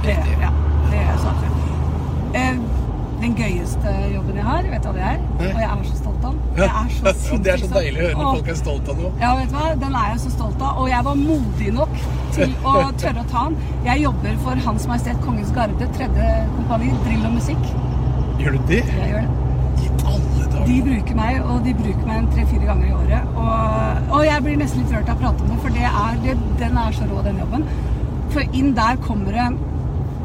det, 0.04 0.18
Riktig. 0.18 0.36
ja, 0.42 0.52
det 0.92 1.06
er 1.06 1.18
sant. 1.24 1.46
Eh, 2.34 2.59
den 3.20 3.36
gøyeste 3.38 3.94
jobben 4.14 4.38
jeg 4.40 4.46
har, 4.48 4.68
vet 4.72 4.84
du 4.84 4.88
hva 4.90 4.94
det 4.96 5.06
er? 5.10 5.18
Nei. 5.40 5.50
Og 5.50 5.60
jeg 5.62 5.70
er 5.70 5.84
så 5.90 5.98
stolt 6.00 6.26
av 6.30 6.36
den. 6.36 6.40
Jeg 6.60 6.70
er 6.70 6.94
så 6.96 7.14
Og 7.34 7.44
det 7.46 7.52
er 7.54 7.62
så 7.64 7.70
deilig 7.74 8.00
å 8.00 8.06
høre 8.06 8.20
når 8.20 8.38
folk 8.38 8.52
er 8.54 8.58
stolt 8.60 8.92
av 8.94 9.02
noe. 9.04 9.12
Ja, 9.24 9.32
vet 9.40 9.52
du 9.52 9.58
hva? 9.58 9.66
Den 9.84 9.98
er 10.02 10.08
jeg 10.14 10.22
så 10.24 10.32
stolt 10.36 10.64
av. 10.70 10.80
Og 10.84 10.90
jeg 10.92 11.08
var 11.10 11.20
modig 11.20 11.74
nok 11.76 12.00
til 12.38 12.56
å 12.64 12.74
tørre 13.04 13.26
å 13.26 13.28
ta 13.34 13.44
den. 13.50 13.60
Jeg 13.90 14.06
jobber 14.06 14.40
for 14.46 14.64
Hans 14.70 14.88
Majestet 14.92 15.22
Kongens 15.26 15.54
Garde, 15.56 15.92
tredje 15.98 16.32
kompani, 16.56 16.92
drill 17.06 17.28
og 17.30 17.38
musikk. 17.38 17.70
Gjør 18.40 18.56
du 18.56 18.62
det? 18.72 18.82
Jeg 18.88 19.14
gjør 19.14 19.28
det. 19.28 19.38
I 19.80 19.90
alle 20.12 20.46
dager. 20.52 20.66
De 20.68 20.78
bruker 20.84 21.20
meg, 21.20 21.40
og 21.44 21.64
de 21.68 21.74
bruker 21.80 22.06
meg 22.08 22.30
tre-fire 22.36 22.68
ganger 22.68 22.88
i 22.90 22.94
året. 22.98 23.34
Og, 23.40 24.14
og 24.18 24.24
jeg 24.28 24.46
blir 24.48 24.60
nesten 24.60 24.84
litt 24.84 24.96
rørt 24.96 25.12
av 25.12 25.20
å 25.20 25.24
prate 25.26 25.46
om 25.46 25.52
det, 25.54 25.60
for 25.64 25.76
det 25.76 25.88
er, 25.90 26.20
det, 26.26 26.38
den 26.60 26.80
er 26.84 26.96
så 26.96 27.08
rå, 27.10 27.24
den 27.28 27.40
jobben. 27.44 27.68
For 28.34 28.60
inn 28.60 28.74
der 28.78 29.00
kommer 29.04 29.36
det 29.36 29.48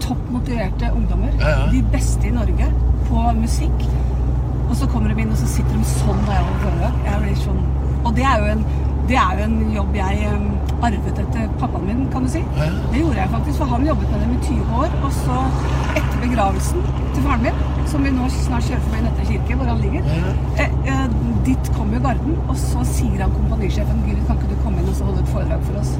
topp 0.00 0.30
motiverte 0.30 0.90
ungdommer. 0.94 1.32
Ja, 1.40 1.48
ja. 1.48 1.66
De 1.72 1.82
beste 1.92 2.28
i 2.28 2.34
Norge 2.34 2.70
på 3.08 3.24
musikk. 3.38 3.86
Og 4.68 4.76
så 4.76 4.88
kommer 4.90 5.12
de 5.12 5.20
inn, 5.22 5.30
og 5.30 5.38
så 5.38 5.48
sitter 5.48 5.76
de 5.76 5.84
sånn 5.88 6.24
da 6.28 6.40
jeg. 6.40 6.92
Jeg 7.04 7.20
blir 7.22 7.36
sånn 7.44 7.62
Og 8.04 8.14
det 8.16 8.24
er 8.28 8.40
jo 8.40 8.48
en, 8.52 8.64
det 9.08 9.16
er 9.20 9.38
jo 9.38 9.44
en 9.44 9.58
jobb 9.72 9.94
jeg 9.96 10.30
arvet 10.84 11.20
etter 11.22 11.52
pappaen 11.60 11.86
min, 11.88 12.02
kan 12.12 12.26
du 12.26 12.32
si. 12.32 12.42
Ja. 12.58 12.68
Det 12.92 13.00
gjorde 13.00 13.20
jeg 13.20 13.32
faktisk, 13.32 13.58
for 13.60 13.72
han 13.72 13.86
jobbet 13.88 14.10
med 14.12 14.24
dem 14.24 14.34
i 14.34 14.40
20 14.48 14.74
år. 14.80 14.98
Og 15.06 15.14
så, 15.20 15.38
etter 15.94 16.18
begravelsen 16.24 16.84
til 17.14 17.24
faren 17.24 17.46
min, 17.46 17.62
som 17.88 18.04
vi 18.04 18.12
nå 18.12 18.28
snart 18.32 18.68
kjører 18.68 18.84
forbi 18.88 19.02
Nøtte 19.04 19.26
kirke, 19.30 19.56
hvor 19.60 19.70
han 19.70 19.82
ligger, 19.84 20.12
eh, 20.60 20.76
eh, 20.92 21.18
dit 21.48 21.72
kom 21.76 21.92
jo 21.94 22.00
Garden, 22.04 22.36
og 22.48 22.56
så 22.60 22.84
sier 22.88 23.24
han 23.24 23.34
kompanisjefen 23.38 24.04
Guri, 24.06 24.20
kan 24.28 24.40
ikke 24.40 24.52
du 24.52 24.62
komme 24.64 24.82
inn 24.82 24.88
og 24.88 24.96
så 24.98 25.08
holde 25.08 25.24
et 25.24 25.32
foredrag 25.32 25.66
for 25.68 25.80
oss? 25.80 25.96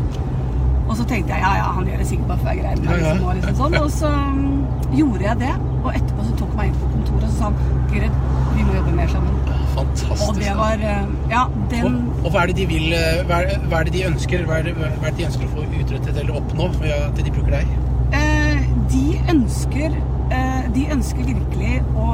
Og 0.85 0.97
så 0.99 1.05
tenkte 1.09 1.33
jeg 1.33 1.41
ja, 1.41 1.53
ja, 1.59 1.69
han 1.79 1.87
gjør 1.89 2.03
det 2.03 2.07
sikkert 2.11 2.31
bare 2.31 2.43
for 2.43 2.47
å 2.47 2.51
være 2.51 2.61
grei 2.63 2.75
med 2.77 2.89
meg. 2.89 2.99
Liksom, 3.01 3.23
og, 3.25 3.35
liksom 3.39 3.57
sånn. 3.61 3.77
og 3.81 3.91
så 3.95 4.11
mm, 4.13 4.97
gjorde 4.99 5.25
jeg 5.25 5.41
det, 5.45 5.55
og 5.81 5.91
etterpå 5.95 6.27
så 6.27 6.37
tok 6.41 6.51
han 6.53 6.61
meg 6.61 6.71
inn 6.71 6.81
på 6.83 6.91
kontoret 6.93 7.25
og 7.25 7.31
så 7.31 7.39
sa 7.39 7.51
han 7.51 7.81
Gyrid, 7.95 8.19
vi 8.55 8.67
må 8.67 8.77
jobbe 8.77 8.93
mer 8.99 9.11
sammen. 9.13 9.35
Fantastisk. 9.75 10.23
Og 10.29 10.39
det 10.39 10.53
var 10.59 10.83
eh, 10.83 11.07
Ja, 11.31 11.45
den 11.71 11.87
Og, 11.89 12.25
og 12.25 12.35
hva 12.35 12.45
er 12.45 12.51
det 12.51 12.57
de 12.61 12.67
vil 12.71 12.93
eh, 12.95 13.23
hva 13.27 13.41
er, 13.43 13.57
hva 13.71 13.81
er 13.81 13.89
det 13.89 13.95
de 13.97 14.05
ønsker 14.07 14.45
Hva 14.47 14.61
er 14.61 14.69
det, 14.69 14.75
hva 14.79 14.91
er 14.93 15.09
det 15.09 15.17
de 15.19 15.27
ønsker 15.29 15.49
å 15.49 15.53
få 15.55 15.65
utrettet 15.67 16.21
eller 16.23 16.39
oppnå 16.39 16.69
ved 16.77 16.95
at 16.95 17.19
de 17.19 17.33
bruker 17.35 17.57
deg? 17.57 17.73
Eh, 18.15 18.69
de 18.93 19.05
ønsker 19.33 19.97
eh, 19.97 20.69
De 20.77 20.85
ønsker 20.95 21.27
virkelig 21.27 21.81
å 21.99 22.09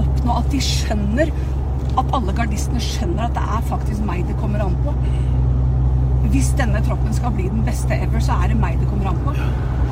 oppnå 0.00 0.38
at 0.38 0.48
de 0.54 0.62
skjønner 0.64 1.34
At 2.00 2.16
alle 2.16 2.36
gardistene 2.38 2.80
skjønner 2.84 3.28
at 3.28 3.36
det 3.36 3.44
er 3.58 3.68
faktisk 3.68 4.04
meg 4.08 4.24
det 4.28 4.38
kommer 4.40 4.64
an 4.64 4.76
på. 4.84 4.94
Hvis 6.30 6.52
denne 6.58 6.80
troppen 6.86 7.14
skal 7.14 7.32
bli 7.34 7.48
den 7.50 7.64
beste 7.66 7.96
ever, 7.96 8.22
så 8.22 8.36
er 8.42 8.52
det 8.52 8.58
meg 8.60 8.78
det 8.80 8.88
kommer 8.90 9.10
an 9.10 9.20
på. 9.24 9.34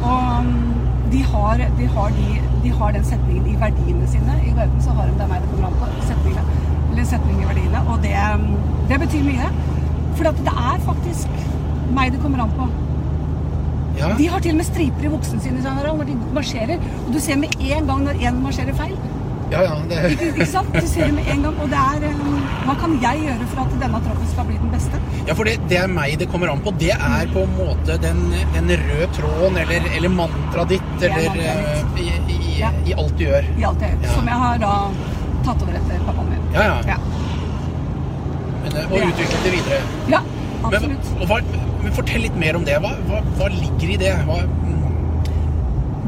Og 0.06 0.44
mm, 0.46 1.10
de 1.12 1.22
har, 1.32 1.62
de, 1.78 1.86
har 1.96 2.14
de, 2.18 2.26
de 2.62 2.72
har 2.80 2.92
den 2.94 3.04
setningen 3.04 3.46
i 3.50 3.56
verdiene 3.60 4.08
sine. 4.10 4.38
I 4.46 4.54
Garden 4.56 4.82
så 4.82 4.94
har 4.96 5.06
de 5.06 5.16
'det 5.18 5.24
er 5.26 5.32
meg 5.32 5.42
det 5.42 5.50
kommer 5.50 5.66
an 5.66 5.78
på'. 5.80 6.06
Setningen, 6.10 6.44
eller 6.90 7.04
setningen 7.04 7.42
i 7.42 7.48
verdiene. 7.52 7.80
Og 7.88 8.02
det, 8.02 8.14
mm, 8.38 8.56
det 8.88 9.00
betyr 9.00 9.24
mye. 9.24 9.48
For 10.14 10.24
det 10.24 10.54
er 10.54 10.78
faktisk 10.86 11.28
meg 11.94 12.12
det 12.12 12.20
kommer 12.22 12.42
an 12.42 12.54
på. 12.58 12.68
Ja. 13.98 14.14
De 14.18 14.28
har 14.28 14.40
til 14.40 14.50
og 14.54 14.56
med 14.56 14.64
striper 14.64 15.04
i 15.04 15.08
buksene 15.08 15.40
sine 15.42 15.74
når 15.74 16.04
de 16.06 16.16
marsjerer. 16.34 16.78
Og 17.06 17.14
du 17.14 17.20
ser 17.20 17.36
med 17.36 17.48
en 17.60 17.86
gang 17.86 18.04
når 18.04 18.26
en 18.28 18.42
marsjerer 18.42 18.74
feil. 18.74 18.96
Ja, 19.52 19.62
ja 19.64 19.74
det, 19.88 19.98
Ikke 20.28 20.46
sant? 20.50 20.72
Du 20.74 20.86
ser 20.86 21.06
det 21.08 21.14
med 21.16 21.28
en 21.32 21.42
gang. 21.46 21.58
Og 21.64 21.70
det 21.72 21.78
er 21.80 22.06
um, 22.12 22.38
Hva 22.66 22.74
kan 22.82 22.96
jeg 23.02 23.22
gjøre 23.26 23.46
for 23.52 23.62
at 23.64 23.76
denne 23.82 24.00
troppen 24.06 24.30
skal 24.32 24.48
bli 24.50 24.58
den 24.60 24.72
beste? 24.74 25.00
ja, 25.28 25.34
for 25.36 25.48
det, 25.48 25.54
det 25.70 25.78
er 25.82 25.90
meg 25.92 26.14
det 26.20 26.28
kommer 26.32 26.52
an 26.52 26.62
på. 26.64 26.72
Det 26.80 26.92
er 26.94 27.30
på 27.34 27.44
en 27.44 27.54
måte 27.58 27.98
den, 28.02 28.20
den 28.54 28.72
røde 28.84 29.08
tråden 29.16 29.58
eller, 29.64 29.88
eller 29.96 30.12
mantraet 30.14 30.74
ditt 30.76 31.04
er 31.04 31.12
eller 31.12 31.28
mantra 31.28 31.54
eh, 31.54 32.02
i, 32.04 32.08
i, 32.36 32.40
Ja. 32.58 32.72
i 32.88 32.94
alt 32.98 33.14
du 33.18 33.24
gjør. 33.28 33.44
I 33.60 33.64
alt 33.68 33.80
det 33.84 33.92
Ja. 34.02 34.14
Som 34.16 34.26
jeg 34.32 34.40
har 34.44 34.58
da 34.64 34.72
tatt 35.46 35.62
over 35.62 35.76
etter 35.78 36.00
pappaen 36.08 36.32
min. 36.32 36.46
Ja, 36.56 36.64
ja. 36.72 36.78
Ja, 36.94 36.98
Men, 38.64 38.72
eh, 38.72 38.92
og 38.92 38.98
er- 38.98 39.42
det 39.44 39.52
videre. 39.54 39.80
ja 40.10 40.20
Men, 40.62 40.74
absolutt. 40.74 41.12
og 41.22 41.28
men 41.82 41.92
fortell 41.94 42.24
litt 42.26 42.36
mer 42.36 42.56
om 42.58 42.64
det. 42.66 42.74
Hva, 42.82 42.90
hva, 43.08 43.20
hva 43.38 43.48
ligger 43.52 43.92
i 43.94 43.98
det? 44.00 44.14
Hva, 44.26 44.40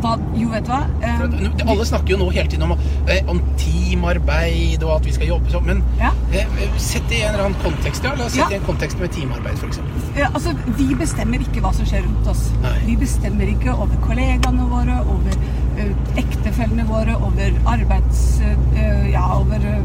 Hva, 0.01 0.15
jo, 0.35 0.49
vet 0.49 0.65
du 0.65 0.71
hva? 0.73 0.81
um, 1.05 1.35
for 1.61 1.73
alle 1.75 1.85
snakker 1.89 2.15
jo 2.15 2.19
nå 2.23 2.29
hele 2.33 2.49
tiden 2.49 2.65
om, 2.65 2.79
eh, 3.07 3.21
om 3.29 3.41
teamarbeid 3.61 4.83
og 4.87 4.95
at 4.97 5.05
vi 5.07 5.13
skal 5.13 5.29
jobbe 5.29 5.53
sånn, 5.53 5.67
men 5.67 5.83
Ja. 6.01 6.11
eh, 6.33 6.47
sett 6.81 7.09
det 7.09 7.19
i 7.19 7.23
en 7.23 7.35
eller 7.35 7.45
annen 7.51 7.61
kontekst. 7.65 8.05
Ja, 8.05 8.15
la 8.17 8.25
oss 8.25 8.33
sette 8.33 8.49
det 8.49 8.59
i 8.59 8.61
en 8.63 8.67
kontekst 8.67 8.99
med 9.01 9.13
teamarbeid, 9.13 9.59
f.eks. 9.61 9.81
Ja, 10.17 10.29
altså, 10.35 10.55
Vi 10.79 10.95
bestemmer 10.95 11.39
ikke 11.45 11.61
hva 11.61 11.73
som 11.77 11.85
skjer 11.87 12.03
rundt 12.07 12.27
oss. 12.33 12.51
Nei. 12.63 12.77
Vi 12.87 12.97
bestemmer 12.97 13.49
ikke 13.53 13.75
over 13.77 13.97
kollegaene 14.07 14.69
våre, 14.71 15.01
over 15.05 15.37
uh, 15.81 15.93
ektefellene 16.17 16.87
våre, 16.89 17.17
over 17.21 17.53
arbeids... 17.67 18.41
Uh, 18.41 19.11
ja, 19.13 19.25
over 19.39 19.57
uh, 19.57 19.83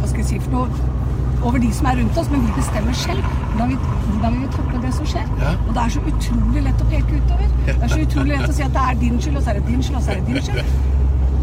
Hva 0.00 0.08
skal 0.10 0.20
jeg 0.22 0.26
si 0.28 0.38
for 0.44 0.50
noe? 0.50 0.93
Over 1.44 1.60
de 1.60 1.70
som 1.76 1.86
er 1.90 2.00
rundt 2.00 2.18
oss, 2.18 2.30
men 2.32 2.46
vi 2.46 2.52
bestemmer 2.56 2.96
selv 2.96 3.20
hvordan 3.54 3.68
vi, 3.68 3.76
hvordan 4.08 4.32
vi 4.32 4.38
vil 4.38 4.52
takle 4.56 4.82
det 4.86 4.94
som 4.96 5.06
skjer. 5.12 5.28
Ja. 5.42 5.52
Og 5.66 5.70
det 5.76 5.82
er 5.84 5.94
så 5.94 6.02
utrolig 6.10 6.64
lett 6.64 6.82
å 6.82 6.90
peke 6.90 7.20
utover. 7.20 7.54
Det 7.66 7.76
er 7.76 7.92
så 7.92 8.00
utrolig 8.06 8.32
lett 8.34 8.48
å 8.48 8.56
si 8.56 8.64
at 8.64 8.74
det 8.74 8.84
er 8.88 9.00
din 9.04 9.20
skyld, 9.20 9.38
og 9.38 9.44
så 9.44 9.52
er 9.52 9.60
det 9.60 9.66
din 9.68 9.82
skyld, 9.84 9.98
og 10.00 10.06
så 10.06 10.14
er 10.14 10.20
det 10.20 10.32
din 10.32 10.46
skyld. 10.48 10.92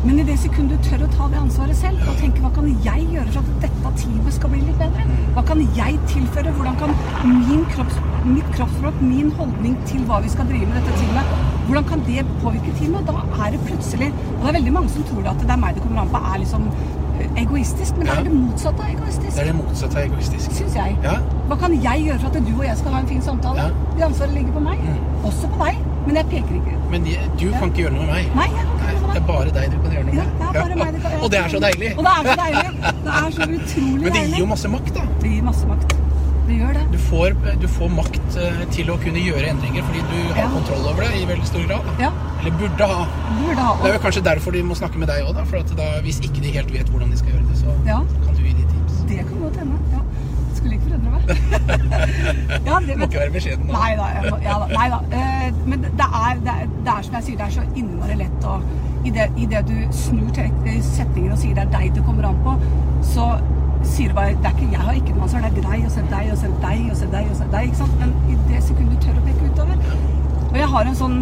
Men 0.02 0.18
i 0.18 0.24
det 0.26 0.36
sekundet 0.42 0.82
du 0.82 0.88
tør 0.90 1.04
å 1.06 1.08
ta 1.14 1.28
det 1.30 1.38
ansvaret 1.38 1.78
selv 1.78 2.08
og 2.10 2.16
tenke 2.18 2.42
hva 2.42 2.50
kan 2.56 2.70
jeg 2.88 3.04
gjøre 3.14 3.34
for 3.36 3.44
at 3.44 3.60
dette 3.68 3.92
teamet 4.02 4.34
skal 4.34 4.50
bli 4.50 4.62
litt 4.66 4.80
bedre? 4.82 5.04
Hva 5.36 5.44
kan 5.46 5.62
jeg 5.78 6.00
tilføre? 6.10 6.54
Hvordan 6.58 6.80
kan 6.80 6.96
min 7.28 7.62
kropps, 7.76 8.00
mitt 8.26 8.50
kroppsspråk, 8.56 8.98
min 9.06 9.30
holdning 9.38 9.76
til 9.92 10.02
hva 10.10 10.18
vi 10.26 10.32
skal 10.34 10.50
drive 10.50 10.72
med 10.72 10.80
dette 10.80 10.98
teamet, 11.04 11.36
hvordan 11.68 11.86
kan 11.92 12.02
det 12.08 12.26
påvirke 12.42 12.74
teamet? 12.80 13.06
Da 13.12 13.46
er 13.46 13.54
det 13.54 13.62
plutselig 13.68 14.10
Og 14.10 14.42
det 14.42 14.50
er 14.50 14.58
veldig 14.58 14.74
mange 14.80 14.90
som 14.96 15.06
tror 15.12 15.30
at 15.36 15.46
det 15.46 15.54
er 15.54 15.62
meg 15.62 15.78
det 15.78 15.86
kommer 15.86 16.02
an 16.02 16.16
på, 16.16 16.24
er 16.32 16.42
liksom 16.42 16.66
egoistisk. 17.38 17.98
Men 17.98 18.08
det 18.08 18.18
er 18.18 18.24
det 18.24 18.34
motsatte 18.34 18.84
av 18.84 18.90
egoistisk, 18.96 19.32
Det 19.36 19.42
er 19.42 19.46
det 19.52 19.56
motsatte 19.56 19.98
av 19.98 20.04
egoistisk. 20.06 20.52
syns 20.52 20.76
jeg. 20.76 20.98
Ja, 21.04 21.16
Hva 21.48 21.56
kan 21.60 21.74
jeg 21.84 22.06
gjøre 22.08 22.20
for 22.20 22.28
at 22.28 22.46
du 22.48 22.54
og 22.58 22.66
jeg 22.66 22.78
skal 22.78 22.92
ha 22.92 23.00
en 23.00 23.08
fin 23.08 23.22
samtale? 23.22 23.62
Ja. 23.62 23.70
Det 23.98 24.04
ansvaret 24.10 24.34
ligger 24.34 24.52
på 24.52 24.60
meg. 24.60 24.78
Også 25.24 25.48
på 25.48 25.66
deg. 25.66 25.78
Men 26.08 26.16
jeg 26.18 26.26
peker 26.26 26.54
ikke 26.58 26.72
ut. 26.76 26.86
men 26.92 27.04
de, 27.06 27.12
du 27.40 27.52
kan 27.52 27.64
ikke 27.70 27.82
gjøre 27.84 27.94
noe 27.94 28.06
med 28.06 28.14
meg. 28.14 28.32
Nei, 28.36 28.48
jeg 28.50 28.66
kan 28.66 28.74
ikke 28.74 28.82
Nei, 28.82 28.92
gjøre 28.92 29.02
noe 29.02 29.08
med 29.08 29.14
det 29.16 29.22
er 29.22 29.28
bare 29.28 29.52
deg 29.58 29.72
du 29.72 29.78
kan 29.84 29.92
gjøre 29.96 30.06
noe 30.06 30.16
med. 30.16 30.24
Ja, 30.24 30.48
det 30.52 30.58
er 30.58 30.62
bare 30.62 30.76
meg 30.82 30.94
du 30.96 31.00
kan 31.02 31.12
gjøre. 31.12 31.24
Og 31.24 31.32
det 31.32 31.40
er 31.40 31.48
så 31.54 31.60
deilig. 31.66 31.92
Og 31.98 32.04
det 32.08 32.12
er 32.12 32.24
så 32.26 32.36
deilig. 32.42 32.70
Det 33.06 33.14
er 33.22 33.32
så 33.32 33.42
utrolig 33.42 33.62
deilig. 33.72 34.02
Men 34.06 34.14
det 34.14 34.24
gir 34.32 34.40
jo 34.40 34.46
masse 34.56 34.68
makt, 34.76 34.94
da. 34.98 35.04
Det 35.22 35.30
gir 35.36 35.44
masse 35.52 35.68
makt. 35.68 35.96
Det 36.52 36.58
gjør 36.60 36.74
det. 36.76 36.82
Du 36.92 36.98
får, 37.00 37.36
du 37.62 37.68
får 37.72 37.92
makt 37.96 38.36
eh, 38.44 38.62
til 38.76 38.90
å 38.92 38.98
kunne 39.00 39.22
gjøre 39.24 39.48
endringer 39.54 39.86
fordi 39.88 40.02
du 40.12 40.18
har 40.34 40.42
Ja. 40.44 40.48
kontroll 40.52 40.88
over 40.92 41.06
det 41.08 41.22
i 41.22 41.26
veldig 41.30 41.48
stor 41.48 41.64
grad. 41.70 41.86
Da. 41.88 41.94
Ja, 42.06 42.12
Eller 42.42 42.58
burde 42.60 42.88
ha. 42.92 43.06
burde 43.40 43.62
ha 43.68 43.70
Det 43.84 43.90
er 43.92 43.96
jo 43.96 44.02
kanskje 44.06 44.24
derfor 44.26 44.52
de 44.58 44.64
må 44.68 44.76
snakke 44.76 45.00
med 45.00 45.08
deg 45.08 45.24
òg. 45.30 45.40
For 45.48 45.62
at 45.64 45.72
da, 45.80 45.88
hvis 46.04 46.20
ikke 46.28 46.42
de 46.44 46.52
helt 46.58 46.74
vet 46.76 46.90
hvordan 46.92 47.12
de 47.14 47.18
skal 47.22 47.32
gjøre 47.38 47.48
det, 47.48 47.58
så 47.64 47.76
Ja. 47.88 48.00
kan 48.26 48.36
du 48.36 48.42
gi 48.44 48.54
de 48.60 48.66
tips. 48.74 49.00
Det 49.08 49.18
kan 49.30 49.40
godt 49.46 49.56
hende. 49.64 49.80
Ja. 49.96 50.02
Skulle 50.56 50.74
ikke 50.76 50.90
forundre 50.92 51.12
meg. 51.16 51.24
ja, 52.68 52.80
det, 52.86 52.98
Må 53.00 53.06
ikke 53.08 53.20
være 53.24 53.32
beskjeden 53.38 53.66
nå. 53.66 53.74
Nei 53.74 53.96
da. 53.96 54.10
må- 54.30 54.42
Ja, 54.44 54.60
da, 54.60 54.68
nei 54.76 54.90
da. 54.90 55.00
Uh, 55.08 55.68
men 55.72 55.82
det 55.88 56.08
er, 56.12 56.36
det, 56.46 56.54
er, 56.60 56.68
det 56.86 56.94
er 56.98 57.02
som 57.08 57.14
jeg 57.16 57.24
sier, 57.30 57.38
det 57.38 57.48
er 57.48 57.56
så 57.56 57.64
innmari 57.80 58.16
lett 58.26 58.44
å 58.44 58.60
i 59.04 59.10
det, 59.10 59.30
I 59.42 59.46
det 59.50 59.64
du 59.66 59.78
snur 59.98 60.28
til 60.36 60.52
setningen 60.86 61.32
og 61.34 61.40
sier 61.42 61.56
det 61.58 61.64
er 61.64 61.72
deg 61.74 61.94
det 61.96 62.04
kommer 62.06 62.28
an 62.30 62.38
på, 62.46 62.54
så 63.02 63.32
sier 63.84 64.10
du 64.10 64.16
bare 64.16 64.34
det 64.38 64.46
er 64.46 64.56
ikke, 64.58 64.72
Jeg 64.72 64.80
har 64.86 64.94
ikke 64.94 65.14
noe 65.16 65.24
ansvar, 65.28 65.42
det 65.42 65.64
er 65.64 65.70
deg, 65.72 65.86
og 65.86 65.92
så 65.92 66.00
er 66.00 66.10
deg, 66.12 66.32
og 66.32 66.38
så 66.38 66.46
er 66.48 66.58
deg, 66.66 66.90
og 66.92 66.98
så 66.98 67.06
er 67.06 67.12
deg, 67.16 67.30
og 67.32 67.36
så 67.38 67.44
er 67.44 67.52
deg. 67.56 67.64
ikke 67.70 67.78
sant? 67.84 67.96
Men 68.00 68.14
i 68.30 68.36
det 68.50 68.64
sekundet 68.64 68.92
du 68.98 69.06
tør 69.08 69.22
å 69.22 69.24
peke 69.28 69.52
utover 69.52 69.76
Og 70.52 70.58
jeg 70.60 70.68
har 70.76 70.86
en 70.92 70.96
sånn 71.04 71.18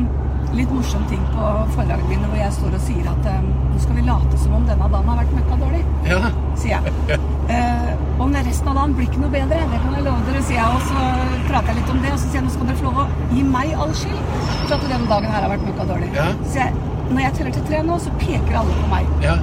litt 0.58 0.72
morsom 0.74 1.04
ting 1.10 1.22
på 1.30 1.50
forlagene 1.76 2.08
mine 2.10 2.28
hvor 2.32 2.40
jeg 2.40 2.54
står 2.56 2.74
og 2.74 2.82
sier 2.82 3.06
at 3.12 3.26
eh, 3.30 3.42
nå 3.46 3.82
skal 3.84 3.96
vi 4.00 4.06
late 4.08 4.38
som 4.42 4.56
om 4.58 4.64
denne 4.66 4.88
dagen 4.90 5.12
har 5.12 5.20
vært 5.20 5.36
møkka 5.36 5.58
dårlig 5.62 5.82
Ja. 6.10 6.32
sier 6.58 6.80
jeg. 6.80 7.20
Eh, 7.54 7.92
om 8.24 8.34
resten 8.34 8.68
av 8.72 8.76
dagen 8.80 8.96
blir 8.98 9.06
ikke 9.08 9.22
noe 9.22 9.30
bedre, 9.36 9.60
det 9.70 9.80
kan 9.84 9.94
jeg 9.94 10.04
love 10.08 10.26
dere, 10.26 10.42
sier 10.48 10.58
jeg. 10.58 10.74
Og 10.74 10.82
så 10.90 11.04
prater 11.52 11.70
jeg 11.70 11.78
litt 11.80 11.94
om 11.94 12.02
det, 12.02 12.12
og 12.16 12.20
så 12.20 12.26
sier 12.32 12.40
jeg 12.42 12.48
nå 12.48 12.56
skal 12.56 12.68
dere 12.72 12.82
få 12.82 12.90
lov 12.90 13.00
å 13.04 13.36
gi 13.36 13.44
meg 13.54 13.76
all 13.86 13.94
skyld 14.02 14.20
for 14.66 14.76
at 14.80 14.90
denne 14.90 15.08
dagen 15.14 15.30
her 15.36 15.46
har 15.46 15.54
vært 15.54 15.68
møkka 15.70 15.88
dårlig. 15.94 16.10
Ja. 16.18 16.28
Så 16.50 16.60
jeg, 16.64 16.74
når 17.14 17.22
jeg 17.28 17.34
teller 17.38 17.56
til 17.60 17.66
tre 17.70 17.84
nå, 17.86 18.00
så 18.08 18.18
peker 18.26 18.60
alle 18.64 18.82
på 18.82 18.92
meg. 18.98 19.16
ja. 19.30 19.38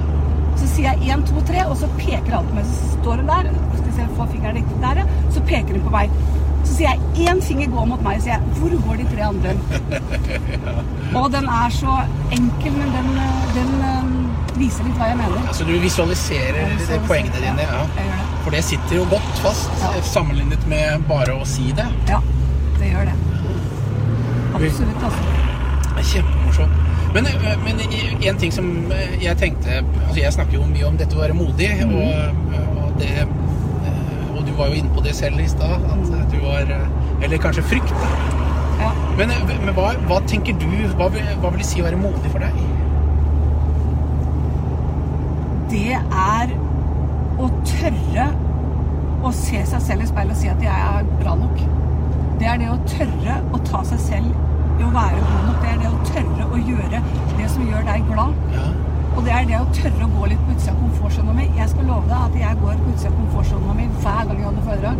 Så 0.57 0.67
sier 0.73 0.89
jeg 0.93 1.13
én, 1.13 1.23
to, 1.27 1.41
tre, 1.47 1.63
og 1.69 1.77
så 1.79 1.89
peker 1.99 2.37
alt 2.39 2.49
på 2.49 2.57
meg. 2.57 2.65
Så 2.69 2.91
står 2.97 3.21
hun 3.23 3.29
der, 3.31 3.49
skal 3.77 3.93
se, 3.99 4.07
få 4.17 4.27
fingeren 4.33 4.59
riktig 4.61 4.81
der, 4.83 5.01
ja. 5.03 5.07
Så 5.33 5.43
peker 5.49 5.77
hun 5.77 5.85
på 5.87 5.93
meg. 5.93 6.13
Så 6.67 6.75
sier 6.75 6.89
jeg 6.97 7.29
én 7.31 7.41
finger 7.45 7.69
går 7.71 7.85
mot 7.93 8.01
meg, 8.03 8.21
sier 8.25 8.35
jeg 8.35 8.57
hvor 8.57 8.73
går 8.87 8.97
de 8.99 9.05
tre 9.13 9.27
andre? 9.29 9.53
Og 11.21 11.29
den 11.31 11.47
er 11.47 11.69
så 11.71 11.99
enkel, 12.35 12.73
men 12.75 12.89
den, 12.97 13.13
den 13.55 13.71
eh, 13.87 14.09
viser 14.59 14.83
litt 14.89 14.97
hva 14.99 15.07
jeg 15.13 15.19
mener. 15.21 15.47
Så 15.55 15.67
du 15.69 15.71
visualiserer 15.79 16.57
visualiserer, 16.73 17.05
poengene 17.07 17.39
dine, 17.45 17.67
ja. 17.69 17.85
Gjør 17.95 18.11
det. 18.17 18.27
For 18.47 18.55
det 18.57 18.63
sitter 18.67 18.99
jo 18.99 19.05
godt 19.11 19.41
fast, 19.43 19.71
Ja. 19.83 19.93
sammenlignet 20.11 20.67
med 20.71 21.07
bare 21.09 21.37
å 21.39 21.47
si 21.47 21.71
det. 21.77 21.87
Ja, 22.11 22.19
det 22.79 22.91
gjør 22.91 23.09
det. 23.11 23.15
Absolutt, 24.57 25.03
altså. 25.03 25.23
Det 25.87 26.03
er 26.03 26.07
kjempemorsomt. 26.11 26.86
Men, 27.17 27.25
men 27.65 27.79
en 28.29 28.37
ting 28.37 28.51
som 28.53 28.67
jeg 29.21 29.37
tenkte 29.39 29.79
Altså 29.79 30.19
jeg 30.19 30.33
snakker 30.35 30.59
jo 30.59 30.67
mye 30.69 30.85
om 30.85 30.97
dette 30.99 31.17
å 31.17 31.23
være 31.23 31.37
modig, 31.37 31.69
mm. 31.81 31.93
og, 31.97 32.51
og 32.83 32.91
det 33.01 33.09
eh, 33.17 34.35
Og 34.35 34.43
du 34.45 34.51
var 34.59 34.69
jo 34.69 34.77
inne 34.77 34.93
på 34.93 35.01
det 35.05 35.15
selv 35.17 35.41
i 35.41 35.47
stad, 35.49 35.87
at 35.89 36.29
du 36.29 36.37
var 36.43 36.69
eh, 36.73 37.23
Eller 37.25 37.41
kanskje 37.41 37.65
frykt. 37.71 37.93
Ja. 38.77 38.91
Men, 39.17 39.33
eh, 39.33 39.55
men 39.65 39.73
hva, 39.73 39.89
hva 40.05 40.21
tenker 40.29 40.57
du 40.61 40.69
Hva 40.99 41.09
hva 41.09 41.49
vil 41.49 41.61
det 41.63 41.69
si 41.69 41.81
å 41.81 41.87
være 41.87 42.01
modig 42.01 42.33
for 42.33 42.45
deg? 42.45 42.61
Det 45.73 45.97
er 45.97 46.53
å 47.41 47.47
tørre 47.65 48.27
å 49.25 49.31
se 49.33 49.63
seg 49.67 49.81
selv 49.83 50.05
i 50.05 50.09
speilet 50.09 50.37
og 50.37 50.39
si 50.39 50.49
at 50.51 50.61
jeg 50.63 50.91
er 50.93 51.09
bra 51.17 51.33
nok. 51.37 51.57
Det 52.37 52.47
er 52.47 52.61
det 52.61 52.69
å 52.71 52.77
tørre 52.87 53.39
å 53.51 53.59
ta 53.65 53.81
seg 53.89 54.03
selv 54.05 54.46
i 54.79 54.85
å 54.87 54.91
være 54.93 55.21
god 55.29 55.47
nok. 55.47 55.61
Det 55.63 55.69
er 55.73 55.79
det 55.83 55.89
å 55.91 56.01
tørre 56.11 56.47
å 56.47 56.59
gjøre 56.71 57.01
det 57.37 57.49
som 57.53 57.67
gjør 57.71 57.87
deg 57.91 58.09
glad. 58.11 58.41
Ja. 58.55 58.65
Og 59.17 59.23
det 59.25 59.33
er 59.33 59.47
det 59.49 59.57
å 59.59 59.67
tørre 59.73 60.05
å 60.05 60.09
gå 60.13 60.27
litt 60.31 60.41
på 60.45 60.53
utsida 60.53 60.73
av 60.75 60.81
komfortsona 60.83 61.33
mi. 61.37 61.47
Jeg 61.57 61.69
skal 61.71 61.87
love 61.89 62.05
deg 62.11 62.17
at 62.27 62.35
jeg 62.41 62.59
går 62.63 62.81
på 62.83 62.91
utsida 62.93 63.09
av 63.11 63.15
komfortsona 63.21 63.77
mi 63.79 63.87
hver 64.01 64.19
gang 64.29 64.37
jeg 64.37 64.47
holder 64.49 64.67
foredrag. 64.67 64.97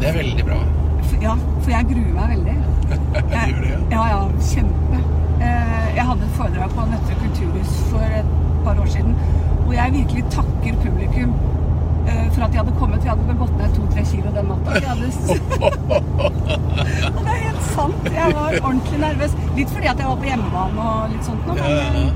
Det 0.00 0.08
er 0.12 0.18
veldig 0.20 0.44
bra. 0.46 0.60
For, 1.00 1.16
ja, 1.24 1.34
for 1.64 1.72
jeg 1.74 1.88
gruer 1.90 2.12
meg 2.18 2.34
veldig. 2.36 2.58
Jeg, 3.30 3.50
gjør 3.50 3.60
det, 3.64 3.70
ja. 3.70 3.78
Ja, 3.92 4.02
ja, 4.10 4.20
kjempe. 4.50 5.00
Eh, 5.40 5.88
Jeg 5.96 6.04
hadde 6.08 6.26
et 6.26 6.34
foredrag 6.38 6.72
på 6.74 6.86
Nøtterøy 6.90 7.20
kulturhus 7.24 7.74
for 7.90 8.14
et 8.20 8.32
par 8.64 8.80
år 8.82 8.88
siden, 8.92 9.14
hvor 9.64 9.72
jeg 9.76 9.92
virkelig 9.94 10.24
takker 10.34 10.78
publikum 10.82 11.34
for 12.34 12.42
at 12.46 12.52
de 12.52 12.58
hadde 12.60 12.72
kommet. 12.78 13.04
Jeg 13.04 13.12
hadde 13.14 13.26
vel 13.28 13.38
gått 13.42 13.54
ned 13.58 13.74
to-tre 13.76 14.02
kilo 14.10 14.30
den 14.34 14.46
natta. 14.50 14.70
Og 17.14 17.20
det 17.24 17.32
er 17.34 17.42
helt 17.44 17.62
sant. 17.74 18.08
Jeg 18.14 18.34
var 18.36 18.56
ordentlig 18.62 18.98
nervøs. 19.02 19.32
Litt 19.56 19.70
fordi 19.74 19.88
at 19.92 19.98
jeg 20.02 20.08
var 20.10 20.18
på 20.20 20.28
hjemmebane 20.30 20.88
og 20.90 21.14
litt 21.14 21.24
sånt. 21.28 21.42
ja. 21.56 21.70
Men, 21.70 22.10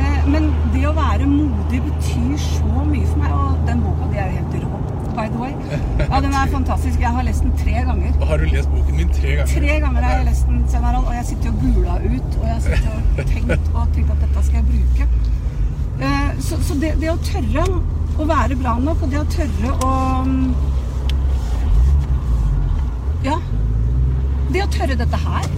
eh, 0.00 0.20
men 0.32 0.50
det 0.74 0.84
å 0.88 0.92
være 0.96 1.26
modig 1.28 1.80
betyr 1.86 2.36
så 2.44 2.84
mye 2.88 3.06
for 3.10 3.18
meg. 3.24 3.30
Og 3.36 3.64
den 3.68 3.82
boka 3.84 4.04
de 4.12 4.20
er 4.22 4.30
jo 4.30 4.34
helt 4.38 4.54
rå, 4.64 4.80
by 5.16 5.26
the 5.28 5.38
way. 5.42 5.52
Ja, 6.00 6.20
Den 6.20 6.32
er 6.34 6.46
fantastisk. 6.54 7.00
Jeg 7.00 7.12
har 7.16 7.22
lest 7.26 7.42
den 7.46 7.54
tre 7.60 7.76
ganger. 7.90 8.12
Og 8.20 8.26
har 8.32 8.36
du 8.38 8.44
lest 8.54 8.70
boken 8.74 8.96
min 8.96 9.08
tre 9.18 9.30
ganger? 9.36 9.52
Tre 9.54 9.78
ganger 9.86 10.02
har 10.08 10.16
jeg 10.18 10.26
lest 10.30 10.46
den, 10.48 10.64
Harald, 10.84 11.06
og 11.06 11.14
jeg 11.14 11.24
sitter 11.32 11.48
og 11.48 11.56
gula 11.64 11.94
ut. 12.04 12.30
Og 12.40 12.46
jeg 12.48 12.62
sitter 12.62 12.90
og 12.96 13.24
tenkt 13.34 13.74
og 13.74 13.94
tenkt 13.94 14.10
at 14.16 14.20
dette 14.26 14.44
skal 14.46 14.56
jeg 14.62 14.66
bruke. 14.72 15.08
Eh, 16.00 16.30
Så, 16.40 16.56
så 16.64 16.74
det, 16.80 16.94
det 17.00 17.10
å 17.12 17.18
tørre 17.26 17.64
å 18.20 18.26
være 18.28 18.56
bra 18.60 18.74
nok, 18.82 19.02
og 19.04 19.12
det 19.12 19.20
å 19.20 19.28
tørre 19.32 19.72
å 19.86 19.94
mm, 20.26 20.50
Ja. 23.24 23.36
Det 24.50 24.62
å 24.64 24.68
tørre 24.72 24.96
dette 24.96 25.18
her. 25.20 25.48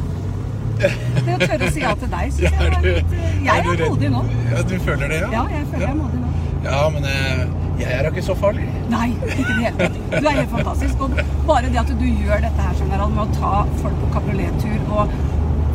Det 0.82 1.34
å 1.36 1.38
tørre 1.38 1.68
å 1.68 1.72
si 1.72 1.82
ja 1.84 1.92
til 1.98 2.10
deg, 2.10 2.32
syns 2.34 2.42
jeg 2.48 2.66
er 2.66 2.74
er 2.74 2.86
litt 2.86 3.12
eh, 3.14 3.36
Jeg 3.46 3.62
er 3.62 3.68
er 3.70 3.82
modig 3.86 4.10
nå. 4.12 4.22
Ja, 4.50 4.62
du 4.66 4.74
føler 4.82 5.12
det, 5.12 5.20
ja? 5.22 5.28
Ja, 5.36 5.44
jeg 5.52 5.68
føler 5.70 5.84
jeg 5.86 5.92
er 5.92 5.98
modig 6.00 6.22
nå. 6.22 6.32
Ja, 6.66 6.80
men 6.94 7.06
eh, 7.10 7.44
jeg 7.82 7.88
er 7.96 8.02
da 8.06 8.10
ikke 8.12 8.24
så 8.26 8.36
farlig. 8.38 8.66
Nei, 8.90 9.08
ikke 9.26 9.38
i 9.40 9.46
det 9.46 9.60
hele 9.62 9.72
tatt. 9.78 10.00
Du 10.12 10.28
er 10.28 10.38
helt 10.40 10.52
fantastisk. 10.56 11.06
Og 11.06 11.16
bare 11.48 11.70
det 11.70 11.80
at 11.82 11.94
du 12.02 12.06
gjør 12.06 12.44
dette 12.44 12.66
her, 12.66 12.82
Harald, 12.92 13.16
med 13.16 13.22
å 13.24 13.38
ta 13.38 13.54
folk 13.80 14.02
på 14.02 14.10
kabriolettur 14.18 14.92
og 14.98 15.14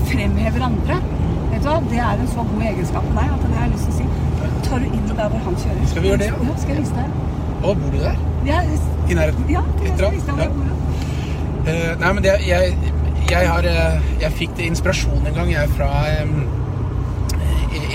fremhever 0.07 0.67
andre, 0.67 1.01
vet 1.51 1.63
du 1.63 1.67
hva, 1.71 1.79
det 1.91 1.99
er 2.03 2.21
en 2.21 2.31
så 2.31 2.45
god 2.51 2.67
egenskap 2.69 3.07
for 3.09 3.19
deg 3.19 3.33
at 3.33 3.47
det 3.47 3.55
har 3.57 3.67
jeg 3.67 3.75
lyst 3.75 3.89
til 3.89 3.95
å 3.95 3.99
si. 4.01 4.26
Tar 4.67 4.83
du 4.83 4.87
inn 4.91 5.07
der 5.07 5.29
hvor 5.31 5.43
han 5.45 5.57
kjører? 5.63 5.87
Skal 5.91 6.03
vi 6.03 6.11
gjøre 6.11 6.21
det, 6.23 6.29
ja? 6.31 6.39
Ja, 6.47 6.57
skal 6.61 6.75
jeg 6.75 6.83
vise 6.83 6.97
deg? 6.97 7.15
Å, 7.57 7.73
bor 7.73 7.93
du 7.93 7.97
der? 8.01 8.19
Ja, 8.47 8.61
I 9.07 9.17
nærheten? 9.17 9.47
ja, 9.51 9.63
jeg 9.83 9.95
skal 9.95 10.13
vise 10.15 10.27
deg 10.27 10.35
hvor 10.35 10.43
jeg 10.43 10.53
bor. 10.57 10.73
Eh, 11.67 11.93
nei, 11.99 12.11
men 12.15 12.23
det, 12.23 12.35
jeg, 12.47 12.75
jeg 13.27 13.49
har 13.51 13.65
eh, 13.67 14.05
Jeg 14.21 14.31
fikk 14.39 14.53
det 14.59 14.69
inspirasjon 14.71 15.25
en 15.27 15.35
gang, 15.35 15.49
jeg, 15.51 15.71
fra 15.75 15.89
um, 16.23 16.37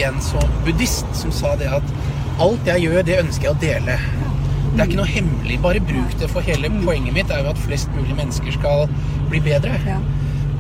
en 0.03 0.19
så 0.25 0.43
buddhist 0.67 1.09
som 1.17 1.33
sa 1.35 1.55
det 1.61 1.71
at 1.73 1.95
alt 2.43 2.69
jeg 2.69 2.87
gjør, 2.87 3.03
det 3.07 3.21
ønsker 3.23 3.49
jeg 3.49 3.55
å 3.55 3.61
dele. 3.63 3.97
Det 4.73 4.81
er 4.81 4.89
ikke 4.89 5.01
noe 5.03 5.13
hemmelig. 5.13 5.59
Bare 5.63 5.83
bruk 5.85 6.15
det, 6.21 6.29
for 6.33 6.45
hele 6.47 6.71
poenget 6.81 7.15
mitt 7.17 7.33
er 7.33 7.43
jo 7.45 7.53
at 7.53 7.61
flest 7.61 7.93
mulig 7.97 8.17
mennesker 8.17 8.55
skal 8.57 8.87
bli 9.31 9.41
bedre. 9.45 9.77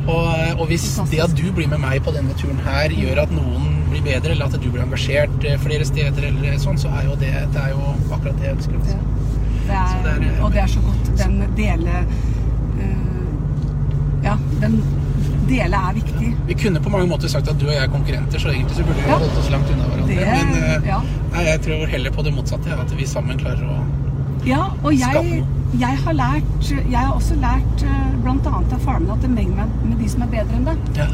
Og, 0.03 0.27
og 0.59 0.67
hvis 0.69 0.85
det 1.11 1.23
at 1.25 1.33
du 1.39 1.47
blir 1.55 1.71
med 1.71 1.81
meg 1.81 2.03
på 2.05 2.13
denne 2.15 2.37
turen 2.37 2.61
her, 2.67 2.93
gjør 2.93 3.23
at 3.25 3.33
noen 3.35 3.72
blir 3.93 4.03
bedre, 4.07 4.33
eller 4.35 4.49
at 4.51 4.57
du 4.63 4.69
blir 4.71 4.83
engasjert 4.85 5.45
eh, 5.49 5.59
flere 5.63 5.85
steder, 5.89 6.27
eller 6.31 6.59
sånn, 6.63 6.79
så 6.81 6.91
er 6.99 7.07
jo 7.11 7.15
det, 7.21 7.33
det 7.55 7.63
er 7.63 7.71
jo 7.77 7.93
akkurat 8.17 8.37
det 8.41 8.49
jeg 8.49 8.57
ønsker. 8.59 8.81
Ja. 8.89 8.99
Det 9.63 9.77
er, 9.79 10.03
det 10.05 10.13
er, 10.17 10.27
eh, 10.33 10.43
og 10.45 10.53
det 10.57 10.61
er 10.65 10.71
så 10.73 10.81
godt. 10.89 11.13
Den 11.21 11.39
dele 11.57 12.01
eh, 12.83 12.99
Ja, 14.25 14.37
den 14.63 14.77
dele 15.49 15.79
er 15.89 15.95
viktig. 15.97 16.29
Vi 16.47 16.55
kunne 16.59 16.81
på 16.83 16.91
mange 16.93 17.09
måter 17.11 17.29
sagt 17.31 17.49
at 17.51 17.59
du 17.61 17.67
og 17.69 17.73
jeg 17.75 17.83
er 17.85 17.91
konkurrenter, 17.93 18.39
så 18.43 18.53
egentlig 18.53 18.77
så 18.79 18.85
burde 18.87 19.01
vi 19.03 19.09
Ja. 19.11 19.17
holdt 19.19 19.39
oss 19.41 19.51
langt 19.51 19.71
unna 19.75 19.89
hverandre. 19.91 20.15
Det- 20.15 20.27
Men 20.27 20.63
eh, 20.63 20.89
ja. 20.89 21.01
nei, 21.33 21.43
jeg 21.49 21.61
tror 21.67 21.87
heller 21.87 22.11
på 22.15 22.23
det 22.25 22.35
motsatte, 22.35 22.79
at 22.85 22.95
vi 22.99 23.07
sammen 23.07 23.39
klarer 23.39 23.67
å 23.67 23.81
Ja, 24.47 24.63
og 24.83 24.95
Skape 24.99 25.23
noe. 25.23 25.47
Jeg 25.81 25.99
har 26.05 26.13
lært 26.13 26.69
Jeg 26.69 26.99
har 26.99 27.13
også 27.15 27.35
lært 27.41 27.81
bl.a. 27.81 28.01
blant 28.23 28.47
annet 28.47 28.75
av 28.77 28.83
faren 28.85 29.07
min 29.07 29.13
at 29.15 29.23
det 29.23 29.29
er 29.31 29.35
meg 29.35 29.53
med, 29.57 29.77
med 29.89 29.97
de 30.03 30.09
som 30.13 30.25
er 30.25 30.31
bedre 30.35 30.59
enn 30.59 30.67
deg. 30.69 30.83
Ja, 30.99 31.07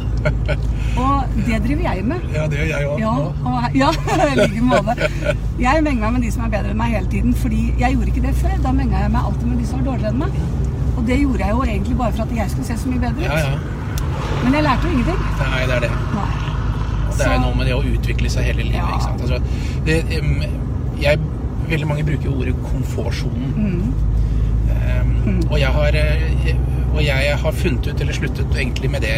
Og 1.03 1.39
det 1.47 1.61
driver 1.65 1.85
jeg 1.87 2.05
med. 2.05 2.25
ja 2.35 2.47
det 2.51 2.59
gjør 2.59 2.71
jeg 2.73 2.89
òg. 2.89 3.03
Ja, 3.03 3.13
og, 3.51 3.77
ja 3.79 3.91
i 4.33 4.39
like 4.41 4.65
måte. 4.67 4.97
Jeg 5.63 5.85
menger 5.87 6.03
meg 6.05 6.17
med 6.19 6.27
de 6.27 6.33
som 6.35 6.45
er 6.47 6.53
bedre 6.57 6.75
enn 6.75 6.81
meg 6.81 6.97
hele 6.97 7.13
tiden, 7.15 7.37
fordi 7.39 7.63
jeg 7.79 7.95
gjorde 7.95 8.13
ikke 8.15 8.27
det 8.27 8.35
før. 8.43 8.57
Da 8.67 8.75
menga 8.75 9.05
jeg 9.05 9.15
meg 9.15 9.31
alltid 9.31 9.47
med 9.53 9.63
de 9.63 9.71
som 9.71 9.81
var 9.81 9.89
dårligere 9.93 10.13
enn 10.15 10.23
meg. 10.25 10.43
Og 10.99 11.07
det 11.07 11.21
gjorde 11.23 11.45
jeg 11.45 11.55
jo 11.55 11.65
egentlig 11.69 11.99
bare 12.03 12.17
for 12.19 12.27
at 12.27 12.37
jeg 12.41 12.55
skulle 12.55 12.69
se 12.69 12.79
så 12.83 12.91
mye 12.93 13.03
bedre 13.07 13.23
ut. 13.23 13.29
Ja, 13.29 13.39
ja. 13.47 13.79
Men 14.45 14.59
jeg 14.59 14.67
lærte 14.67 14.89
jo 14.89 14.93
ingenting. 14.99 15.25
Nei, 15.39 15.65
det 15.71 15.79
er 15.79 15.87
det. 15.87 15.95
Nei. 16.19 16.29
Det 17.19 17.27
er 17.27 17.35
jo 17.35 17.41
noe 17.47 17.57
med 17.59 17.67
det 17.67 17.75
å 17.75 17.83
utvikle 17.83 18.31
seg 18.31 18.47
hele 18.51 18.67
livet. 18.67 18.91
Ikke 18.95 19.07
sant? 19.07 19.23
Altså, 19.23 19.39
det, 19.87 19.97
jeg, 21.03 21.23
veldig 21.71 21.89
mange 21.91 22.05
bruker 22.07 22.35
ordet 22.35 22.55
komfortsonen. 22.67 23.55
Mm. 23.57 24.18
Em, 24.69 25.41
og, 25.51 25.57
jeg 25.61 25.73
har, 25.75 25.97
eh, 25.99 26.53
og 26.95 27.01
jeg 27.05 27.37
har 27.43 27.53
funnet 27.63 27.87
ut, 27.91 28.01
eller 28.01 28.17
sluttet 28.17 28.57
egentlig 28.57 28.91
med 28.91 29.03
det, 29.07 29.17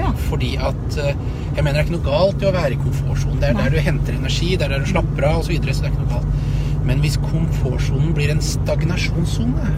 Ja. 0.00 0.10
fordi 0.30 0.54
at 0.56 0.96
eh, 0.98 1.14
jeg 1.56 1.64
mener 1.64 1.72
det 1.72 1.80
er 1.80 1.86
ikke 1.88 1.96
noe 1.98 2.06
galt 2.06 2.42
i 2.42 2.46
å 2.48 2.52
være 2.54 2.72
i 2.72 2.80
komfortsonen. 2.80 3.40
Det 3.40 3.48
er 3.50 3.54
Nei. 3.54 3.62
der 3.68 3.70
du 3.76 3.80
henter 3.84 4.16
energi, 4.16 4.56
det 4.56 4.66
er 4.66 4.74
der 4.76 4.84
du 4.84 4.90
slapper 4.92 5.26
av 5.28 5.40
osv. 5.40 5.50
Så, 5.50 5.52
videre, 5.54 5.74
så 5.74 5.82
det 5.82 5.90
er 5.90 5.94
ikke 5.94 6.04
noe 6.06 6.14
galt. 6.14 6.86
Men 6.88 7.00
hvis 7.04 7.16
komfortsonen 7.20 8.14
blir 8.16 8.30
en 8.32 8.40
stagnasjonssone, 8.40 9.72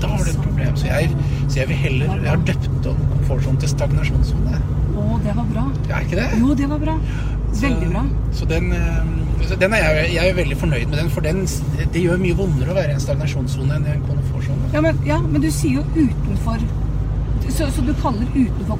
da 0.00 0.08
har 0.12 0.24
du 0.24 0.30
et 0.30 0.42
problem. 0.42 0.76
Så 0.78 0.86
jeg, 0.86 1.10
så 1.48 1.58
jeg 1.60 1.68
vil 1.68 1.76
heller 1.76 2.06
Jeg 2.22 2.30
har 2.30 2.44
døpt 2.46 2.86
om 2.86 3.00
komfortsonen 3.12 3.58
til 3.60 3.68
stagnasjonssone. 3.72 4.60
Å, 4.98 5.18
det 5.24 5.34
var 5.36 5.48
bra. 5.52 5.64
Er 5.90 6.06
ikke 6.06 6.20
det? 6.20 6.28
Jo, 6.40 6.54
det 6.58 6.68
var 6.70 6.78
bra. 6.82 6.94
Veldig 7.58 7.88
bra. 7.92 8.04
Så 8.32 8.46
den, 8.50 8.72
eh, 8.72 9.02
så 9.10 9.27
den 9.58 9.72
er 9.72 9.78
jeg, 9.78 10.12
jeg 10.14 10.28
er 10.30 10.34
veldig 10.34 10.56
fornøyd 10.56 10.86
med 10.90 10.98
den, 10.98 11.08
for 11.10 11.20
den, 11.20 11.46
det 11.92 12.02
gjør 12.02 12.18
mye 12.22 12.36
vondere 12.38 12.70
å 12.70 12.74
være 12.74 12.90
i 12.90 12.98
en 12.98 13.00
stagnasjonssone 13.00 13.74
enn 13.78 13.86
i 13.86 13.94
en 13.96 14.02
komfortsone. 14.08 14.68
Ja 14.74 14.80
men, 14.84 14.98
ja, 15.06 15.18
men 15.20 15.40
du 15.42 15.50
sier 15.50 15.80
jo 15.80 15.84
utenfor 15.94 16.58
Så, 17.48 17.64
så 17.72 17.80
du 17.82 17.94
kaller 18.02 18.26
utenfor 18.34 18.76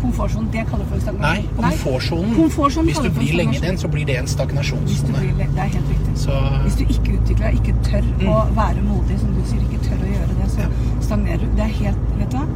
komfortsonen 0.00 0.50
det 0.54 0.62
kaller 0.70 0.84
for 0.86 0.96
Nei, 0.96 1.02
stagnasjon? 1.02 1.56
komfortsonen. 1.58 2.34
Komfortsonen 2.36 2.86
Hvis 2.92 3.00
du 3.02 3.10
blir 3.16 3.34
lenge 3.40 3.56
i 3.56 3.62
den, 3.64 3.78
så 3.80 3.88
blir 3.90 4.06
det 4.06 4.16
en 4.20 4.28
stagnasjonssone. 4.30 5.24
det 5.36 5.48
er 5.58 5.72
helt 5.74 5.90
riktig. 5.90 6.14
Så 6.22 6.36
Hvis 6.62 6.76
du 6.78 6.84
ikke 6.86 7.16
utvikler 7.18 7.50
deg, 7.50 7.58
ikke 7.58 7.74
tør 7.88 8.06
å 8.22 8.38
Mm. 8.46 8.54
være 8.56 8.82
modig, 8.86 9.18
som 9.20 9.34
du 9.34 9.42
sier, 9.50 9.60
ikke 9.66 9.80
tør 9.88 9.98
å 10.06 10.10
gjøre 10.14 10.34
det, 10.38 10.50
så 10.54 10.60
Ja. 10.60 10.68
stagnerer 11.00 11.38
du. 11.42 11.46
Det 11.56 11.64
er 11.64 11.74
helt 11.82 11.96
Vet 12.18 12.30
du 12.30 12.36
hva? 12.36 12.46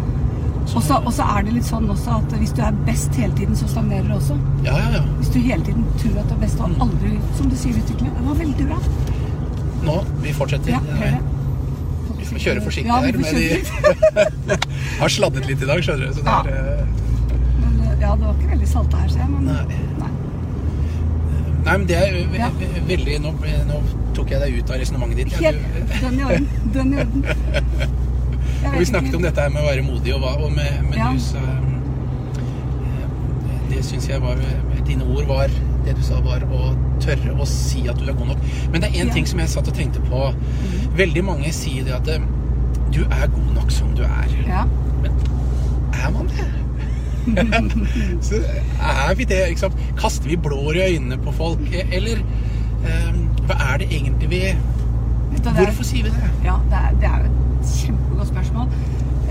Og 0.75 0.83
så- 1.13 1.27
er 1.39 1.43
det 1.43 1.53
litt 1.53 1.65
sånn 1.65 1.89
også 1.91 2.11
at 2.23 2.33
hvis 2.39 2.53
du 2.55 2.63
er 2.63 2.73
best 2.87 3.15
hele 3.15 3.33
tiden, 3.35 3.55
så 3.57 3.67
stagnerer 3.69 4.07
du 4.09 4.15
også. 4.15 4.37
Ja, 4.65 4.77
ja, 4.79 4.91
ja. 4.95 5.01
Hvis 5.19 5.29
du 5.33 5.39
hele 5.41 5.63
tiden 5.65 5.85
tror 5.99 6.19
at 6.21 6.29
du 6.29 6.35
er 6.35 6.39
best 6.41 6.61
og 6.61 6.71
aldri, 6.81 7.19
som 7.37 7.49
du 7.51 7.57
sier, 7.57 7.73
utvikler 7.75 8.11
Det 8.17 8.25
var 8.27 8.35
veldig 8.35 8.67
bra. 8.69 8.79
Nå, 9.85 10.05
vi 10.23 10.33
fortsetter. 10.33 10.71
Ja. 10.71 10.81
Vi 12.19 12.25
får 12.25 12.39
kjøre 12.39 12.63
forsiktig 12.63 12.87
Ja, 12.87 13.01
her. 13.01 13.13
Med 13.13 13.25
de 13.35 14.59
har 15.01 15.09
sladdet 15.09 15.47
litt 15.47 15.63
i 15.63 15.67
dag, 15.67 15.83
skjønner 15.83 16.07
du. 16.07 16.13
Så 16.13 16.23
det 16.23 16.27
Ja. 16.27 16.41
er 16.41 16.49
eh, 16.49 16.87
Men, 17.61 17.81
eh, 17.89 18.01
ja, 18.01 18.15
det 18.17 18.25
var 18.25 18.35
ikke 18.35 18.51
veldig 18.55 18.69
salta 18.69 18.97
her, 18.97 19.09
ser 19.09 19.19
jeg. 19.19 19.29
Men 19.31 19.45
Nei. 19.45 19.65
nei. 19.99 20.09
Nei, 21.65 21.77
men 21.79 21.87
det 21.87 21.97
er 21.97 22.39
Ja. 22.39 22.49
veldig 22.87 23.21
nå, 23.23 23.33
nå 23.67 23.83
tok 24.15 24.31
jeg 24.31 24.41
deg 24.41 24.59
ut 24.63 24.71
av 24.71 24.77
resonnementet 24.81 25.17
ditt. 25.17 25.33
Helt 25.33 25.59
den 26.01 26.19
i 26.21 26.23
orden. 26.25 26.49
Den 26.73 26.93
i 26.95 26.97
orden. 26.97 27.25
Og 28.65 28.79
vi 28.79 28.85
snakket 28.89 29.15
om 29.19 29.23
dette 29.27 29.41
her 29.43 29.51
med 29.53 29.63
å 29.63 29.67
være 29.67 29.83
modig, 29.87 30.15
og, 30.15 30.25
og 30.45 30.53
med, 30.55 30.83
med 30.89 30.97
Ja. 30.99 31.11
du 31.13 31.19
sa 31.21 31.39
eh, 31.43 33.09
Det 33.73 33.85
syns 33.85 34.09
jeg 34.09 34.21
var 34.23 34.37
Dine 34.87 35.05
ord 35.05 35.27
var 35.31 35.49
Det 35.87 35.97
du 35.97 36.03
sa, 36.07 36.21
var 36.23 36.45
å 36.47 36.73
tørre 37.03 37.35
å 37.43 37.47
si 37.49 37.89
at 37.91 37.99
du 37.99 38.05
er 38.07 38.15
god 38.15 38.29
nok. 38.31 38.43
Men 38.71 38.81
det 38.85 38.89
er 38.93 39.01
én 39.03 39.09
Ja. 39.09 39.13
ting 39.17 39.27
som 39.27 39.41
jeg 39.43 39.49
satt 39.51 39.67
og 39.69 39.75
tenkte 39.75 40.01
på. 40.07 40.21
Veldig 40.95 41.25
mange 41.27 41.51
sier 41.53 41.83
det 41.89 41.93
at 41.97 42.09
eh, 42.09 42.23
du 42.95 43.01
er 43.03 43.27
god 43.33 43.55
nok 43.57 43.71
som 43.75 43.89
du 43.99 44.03
er. 44.07 44.29
Ja. 44.47 44.63
Men 45.03 45.11
er 45.99 46.11
man 46.15 46.29
det? 46.31 46.47
Så 48.29 48.35
er 48.39 49.15
vi 49.19 49.25
det? 49.25 49.41
Ikke 49.51 49.61
sant? 49.65 49.75
Kaster 49.99 50.29
vi 50.31 50.37
blår 50.37 50.77
i 50.79 50.85
øynene 50.95 51.19
på 51.19 51.33
folk? 51.35 51.61
Eller 51.93 52.23
um, 52.23 53.19
hva 53.49 53.59
er 53.73 53.83
det 53.83 53.91
egentlig 53.91 54.31
vi 54.31 54.43
Hvorfor 55.43 55.83
sier 55.87 56.05
vi 56.07 56.11
det? 56.15 56.31
Ja, 56.45 56.57
det 56.71 56.79
er, 56.79 56.91
det 57.01 57.09
er 57.11 57.19
jo 57.19 57.31
et 57.31 57.42
kjempegodt 57.67 58.29
spørsmål. 58.29 58.69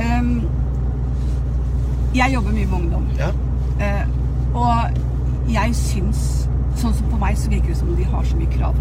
Um, 0.01 0.41
jeg 2.15 2.33
jobber 2.33 2.51
mye 2.51 2.65
med 2.65 2.77
ungdom. 2.77 3.07
Ja. 3.17 3.31
Uh, 3.81 4.61
og 4.61 5.51
jeg 5.51 5.75
syns 5.75 6.27
Sånn 6.81 6.93
som 6.95 7.09
på 7.11 7.17
meg 7.19 7.35
så 7.37 7.49
virker 7.51 7.73
det 7.73 7.77
som 7.77 7.89
om 7.91 7.97
de 7.99 8.05
har 8.07 8.23
så 8.25 8.37
mye 8.39 8.49
krav. 8.53 8.77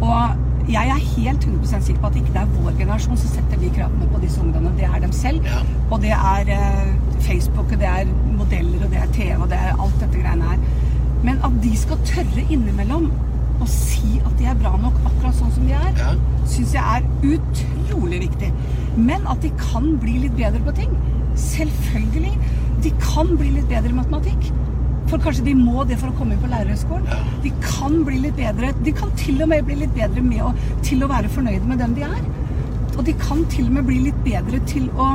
Og 0.00 0.70
jeg 0.72 0.88
er 0.88 1.02
helt 1.04 1.44
100 1.44 1.82
sikker 1.84 2.00
på 2.00 2.08
at 2.08 2.16
ikke 2.16 2.32
det 2.32 2.40
er 2.40 2.54
vår 2.54 2.78
generasjon 2.78 3.18
som 3.20 3.32
setter 3.34 3.60
de 3.60 3.68
kravene 3.74 4.08
på 4.10 4.20
disse 4.22 4.40
ungdommene. 4.40 4.72
Det 4.78 4.88
er 4.88 5.02
dem 5.04 5.12
selv. 5.12 5.44
Ja. 5.44 5.60
Og 5.90 6.00
det 6.02 6.14
er 6.16 6.50
uh, 6.56 7.20
Facebook, 7.20 7.68
og 7.68 7.78
det 7.82 7.90
er 7.90 8.10
modeller, 8.38 8.86
og 8.86 8.90
det 8.94 9.02
er 9.02 9.12
TV, 9.14 9.36
og 9.36 9.50
det 9.52 9.60
er 9.60 9.76
alt 9.76 10.00
dette 10.00 10.22
greiene 10.22 10.54
her. 10.54 10.64
Men 11.22 11.42
at 11.44 11.60
de 11.62 11.74
skal 11.76 12.00
tørre 12.08 12.46
innimellom 12.48 13.10
å 13.60 13.68
si 13.68 14.20
at 14.24 14.36
de 14.38 14.46
er 14.50 14.54
bra 14.60 14.72
nok 14.80 14.96
akkurat 15.04 15.34
sånn 15.36 15.52
som 15.54 15.66
de 15.66 15.72
er, 15.76 15.92
Ja. 15.98 16.14
syns 16.46 16.72
jeg 16.72 16.82
er 16.82 17.02
utrolig 17.22 18.20
viktig. 18.28 18.52
Men 18.96 19.26
at 19.26 19.40
de 19.42 19.50
kan 19.60 19.96
bli 20.02 20.18
litt 20.24 20.36
bedre 20.36 20.60
på 20.66 20.74
ting. 20.74 20.90
Selvfølgelig. 21.36 22.32
De 22.82 22.90
kan 23.00 23.36
bli 23.36 23.50
litt 23.50 23.68
bedre 23.68 23.90
i 23.92 23.98
matematikk. 24.00 24.50
For 25.10 25.18
kanskje 25.18 25.44
de 25.44 25.54
må 25.58 25.84
det 25.88 25.98
for 25.98 26.08
å 26.10 26.16
komme 26.18 26.32
inn 26.36 26.42
på 26.42 26.48
lærerhøgskolen. 26.50 27.06
Ja. 27.10 27.18
De 27.42 27.50
kan 27.64 28.04
bli 28.06 28.18
litt 28.22 28.36
bedre. 28.36 28.72
De 28.84 28.92
kan 28.92 29.10
til 29.16 29.42
og 29.42 29.48
med 29.48 29.64
bli 29.66 29.74
litt 29.82 29.94
bedre 29.94 30.22
med 30.22 30.40
å, 30.40 30.52
til 30.86 31.02
å 31.02 31.08
være 31.10 31.28
fornøyde 31.28 31.66
med 31.66 31.78
den 31.82 31.94
de 31.94 32.02
er. 32.06 32.20
Og 32.96 33.04
de 33.04 33.12
kan 33.18 33.44
til 33.50 33.66
og 33.66 33.72
med 33.72 33.86
bli 33.86 33.98
litt 34.08 34.24
bedre 34.24 34.60
til 34.66 34.88
å 34.96 35.12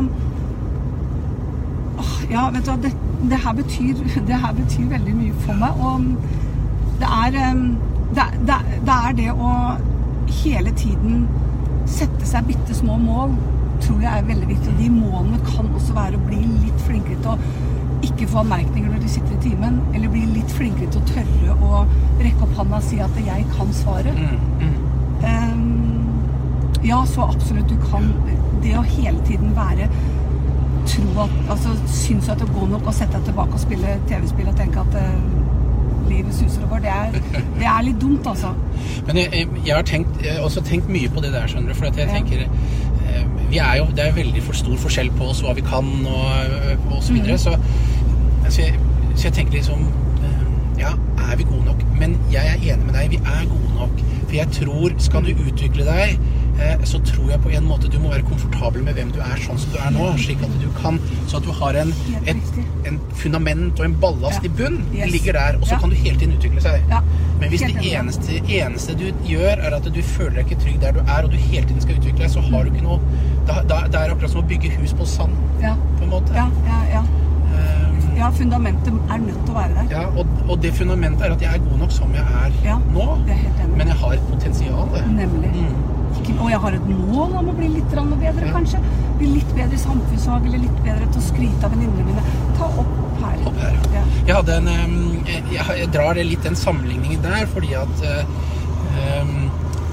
Åh, 1.97 2.15
Ja, 2.31 2.49
vet 2.51 2.65
du 2.65 2.71
hva, 2.71 2.77
det, 2.83 2.91
det, 3.31 3.37
her 3.43 3.53
betyr, 3.55 3.99
det 4.29 4.39
her 4.41 4.53
betyr 4.57 4.89
veldig 4.91 5.15
mye 5.15 5.33
for 5.45 5.59
meg. 5.61 5.79
Og 5.79 6.99
det 6.99 7.11
er 7.11 7.37
em, 7.51 7.63
det, 8.13 8.25
det, 8.47 8.59
det 8.85 8.95
er 9.09 9.17
det 9.17 9.31
å 9.33 9.51
hele 10.43 10.71
tiden 10.77 11.25
sette 11.89 12.27
seg 12.27 12.47
bitte 12.49 12.75
små 12.77 12.97
mål, 13.01 13.35
tror 13.83 14.01
jeg 14.01 14.11
er 14.11 14.27
veldig 14.27 14.49
viktig. 14.49 14.73
De 14.79 14.89
målene 14.93 15.39
kan 15.45 15.69
også 15.69 15.95
være 15.97 16.19
å 16.19 16.25
bli 16.27 16.41
litt 16.65 16.85
flinkere 16.87 17.19
til 17.21 17.33
å 17.35 17.37
ikke 18.05 18.27
få 18.29 18.41
anmerkninger 18.43 18.91
når 18.91 19.01
de 19.01 19.11
sitter 19.11 19.35
i 19.35 19.43
timen, 19.49 19.79
eller 19.93 20.11
bli 20.13 20.25
litt 20.29 20.51
flinkere 20.53 20.89
til 20.93 21.01
å 21.01 21.09
tørre 21.09 21.55
å 21.65 21.85
rekke 22.21 22.45
opp 22.45 22.57
handa 22.59 22.81
og 22.81 22.85
si 22.85 22.99
at 23.01 23.17
'jeg 23.17 23.45
kan 23.55 23.73
svaret'. 23.73 24.19
Mm, 24.19 24.39
mm. 24.61 24.75
um, 25.31 25.85
ja, 26.85 27.05
så 27.05 27.21
absolutt 27.21 27.69
du 27.69 27.77
kan. 27.91 28.13
Det 28.63 28.77
å 28.77 28.81
hele 28.81 29.19
tiden 29.25 29.55
være 29.55 29.89
Tro 30.85 31.21
at 31.23 31.29
Altså 31.49 31.69
synes 31.87 32.29
at 32.29 32.39
det 32.39 32.47
god 32.53 32.69
nok 32.69 32.87
å 32.87 32.93
sette 32.93 33.17
deg 33.17 33.25
tilbake 33.29 33.57
og 33.57 33.59
spille 33.59 33.97
TV-spill 34.09 34.47
og 34.51 34.57
tenke 34.59 34.79
at 34.79 34.97
eh, 34.99 35.44
livet 36.09 36.35
suser 36.35 36.63
og 36.65 36.69
går, 36.75 36.83
det 36.85 36.93
er, 36.93 37.19
det 37.59 37.67
er 37.71 37.85
litt 37.87 37.99
dumt, 38.01 38.27
altså. 38.27 38.53
Men 39.07 39.19
jeg, 39.21 39.29
jeg, 39.33 39.49
jeg 39.65 39.75
har 39.75 39.87
tenkt, 39.87 40.21
jeg 40.23 40.37
har 40.37 40.47
også 40.47 40.63
tenkt 40.65 40.89
mye 40.91 41.11
på 41.11 41.23
det 41.25 41.33
der, 41.35 41.47
skjønner 41.51 41.73
du. 41.73 41.77
For 41.79 41.89
jeg 41.89 42.09
tenker 42.11 42.45
eh, 42.45 43.25
vi 43.49 43.61
er 43.61 43.77
jo, 43.81 43.85
Det 43.95 44.07
er 44.07 44.15
veldig 44.15 44.43
for 44.43 44.57
stor 44.57 44.77
forskjell 44.81 45.11
på 45.19 45.29
oss, 45.31 45.43
hva 45.45 45.53
vi 45.57 45.63
kan 45.65 45.91
og, 46.05 46.31
og 46.91 47.03
så 47.03 47.13
videre. 47.13 47.37
Mhm. 47.37 47.43
Så, 47.45 47.57
så, 48.49 48.61
jeg, 48.61 48.79
så 49.15 49.29
jeg 49.29 49.37
tenker 49.39 49.59
liksom 49.59 49.85
eh, 50.21 50.41
Ja, 50.81 50.95
er 51.29 51.37
vi 51.39 51.47
gode 51.47 51.65
nok? 51.69 51.85
Men 51.99 52.17
jeg 52.33 52.47
er 52.53 52.73
enig 52.73 52.85
med 52.85 52.97
deg, 52.97 53.13
vi 53.15 53.21
er 53.21 53.45
gode 53.51 53.75
nok. 53.79 54.01
For 54.25 54.35
jeg 54.39 54.51
tror, 54.59 54.97
skal 54.99 55.27
du 55.27 55.45
utvikle 55.47 55.87
deg, 55.87 56.17
eh, 56.17 56.34
så 56.85 56.99
tror 57.03 57.29
jeg 57.31 57.41
på 57.43 57.49
en 57.57 57.65
måte 57.67 57.89
du 57.91 57.97
må 57.99 58.09
være 58.13 58.23
komfortabel 58.23 58.83
med 58.83 58.93
hvem 58.95 59.11
du 59.11 59.19
er 59.19 59.39
sånn 59.43 59.57
som 59.59 59.71
du 59.73 59.77
er 59.81 59.91
nå. 59.91 60.05
Slik 60.17 60.41
at 60.45 60.53
du 60.61 60.67
kan 60.81 60.99
Så 61.27 61.37
at 61.37 61.43
du 61.43 61.51
har 61.51 61.73
en, 61.81 61.93
et, 62.25 62.37
en 62.87 62.99
fundament 63.13 63.79
og 63.79 63.85
en 63.85 63.95
ballast 64.01 64.43
Ja. 64.43 64.49
i 64.49 64.49
bunn. 64.49 64.77
Yes. 64.93 65.11
ligger 65.11 65.33
der, 65.33 65.57
Og 65.59 65.67
så 65.67 65.73
Ja. 65.75 65.79
kan 65.79 65.89
du 65.89 65.95
hele 65.95 66.17
tiden 66.19 66.33
utvikle 66.37 66.61
seg. 66.61 66.81
Ja. 66.89 66.99
Men 67.39 67.49
hvis 67.49 67.61
det 67.61 67.75
eneste, 67.93 68.39
eneste 68.47 68.95
du 68.95 69.11
gjør, 69.27 69.57
er 69.59 69.75
at 69.75 69.83
du 69.93 70.01
føler 70.01 70.35
deg 70.41 70.45
ikke 70.51 70.61
trygg 70.63 70.79
der 70.81 70.91
du 70.91 70.99
er, 70.99 71.23
og 71.23 71.31
du 71.31 71.37
hele 71.37 71.65
tiden 71.67 71.81
skal 71.81 71.95
utvikle 71.99 72.19
deg, 72.19 72.29
så 72.31 72.39
har 72.41 72.63
du 72.63 72.71
ikke 72.71 72.83
noe 72.83 72.99
da, 73.47 73.61
da, 73.61 73.81
Det 73.87 73.95
er 73.95 74.13
akkurat 74.15 74.31
som 74.31 74.41
å 74.43 74.47
bygge 74.47 74.71
hus 74.79 74.93
på 74.93 75.05
sand, 75.05 75.33
Ja, 75.61 75.75
på 75.97 76.03
en 76.03 76.09
måte. 76.09 76.33
ja, 76.33 76.47
ja. 76.67 76.79
ja. 76.93 77.03
Ehm, 77.55 78.17
ja 78.17 78.29
fundamentet 78.31 78.93
er 79.09 79.17
nødt 79.17 79.45
til 79.45 79.53
å 79.53 79.57
være 79.57 79.73
der. 79.75 79.91
ja 79.91 80.05
og, 80.17 80.25
og 80.49 80.61
det 80.61 80.73
fundamentet 80.73 81.21
er 81.27 81.31
at 81.33 81.41
jeg 81.41 81.53
er 81.53 81.59
god 81.69 81.77
nok 81.79 81.91
som 81.91 82.13
jeg 82.13 82.23
er 82.23 82.51
Ja, 82.63 82.77
nå. 82.93 83.19
er. 83.27 83.67
Men 83.75 83.87
jeg 83.87 83.95
har 83.95 84.13
et 84.13 84.27
potensial. 84.29 84.87
Nemlig. 85.09 85.51
Mm. 85.53 85.94
Ikke, 86.19 86.35
og 86.41 86.49
jeg 86.51 86.59
har 86.63 86.77
et 86.77 86.87
mål 86.89 87.35
om 87.41 87.49
å 87.51 87.55
bli 87.57 87.67
litt 87.75 87.95
bedre, 87.95 88.51
kanskje. 88.53 88.79
Bli 89.19 89.27
litt 89.37 89.51
bedre 89.55 89.75
i 89.75 89.81
samfunnsfag, 89.81 90.47
eller 90.47 90.63
litt 90.63 90.79
bedre 90.85 91.07
til 91.11 91.21
å 91.21 91.25
skryte 91.25 91.67
av 91.67 91.75
venninnene 91.75 92.05
mine. 92.07 92.23
Ta 92.57 92.69
opp 92.83 92.95
her. 93.21 93.37
Opp 93.51 93.59
her. 93.63 93.77
Ja. 93.93 94.03
Jeg 94.27 94.35
hadde 94.39 94.57
en 94.61 94.69
jeg, 95.27 95.61
jeg 95.81 95.91
drar 95.93 96.19
litt 96.19 96.43
den 96.45 96.57
sammenligningen 96.59 97.23
der, 97.23 97.45
fordi 97.51 97.73
at 97.79 98.03
um, 99.21 99.35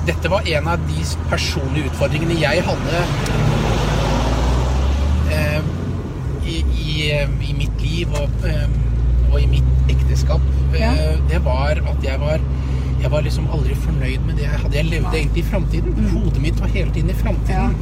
dette 0.07 0.31
var 0.33 0.49
en 0.57 0.71
av 0.73 0.89
de 0.89 1.05
personlige 1.31 1.93
utfordringene 1.93 2.39
jeg 2.41 2.65
hadde 2.67 3.03
em, 5.37 5.69
i, 6.43 6.57
i, 6.59 6.97
i 7.51 7.55
mitt 7.59 7.85
liv 7.85 8.17
og, 8.19 8.47
em, 8.49 8.75
og 9.31 9.39
i 9.41 9.47
mitt 9.51 9.93
ekteskap. 9.93 10.43
Ja. 10.75 10.93
Eh, 10.97 11.21
Det 11.31 11.43
var 11.45 11.79
at 11.93 12.05
jeg 12.05 12.21
var 12.21 12.43
jeg 13.03 13.11
var 13.11 13.23
liksom 13.27 13.47
aldri 13.53 13.75
fornøyd 13.75 14.21
med 14.27 14.37
det 14.39 14.45
jeg 14.47 14.61
hadde. 14.63 14.77
Jeg 14.79 14.87
levde 14.91 15.17
egentlig 15.19 15.43
i 15.45 15.49
framtiden. 15.51 15.97
Hodet 16.13 16.41
mitt 16.43 16.61
var 16.61 16.69
hele 16.69 16.91
tiden 16.95 17.11
i 17.11 17.13
Ja. 17.13 17.23
framtiden. 17.25 17.75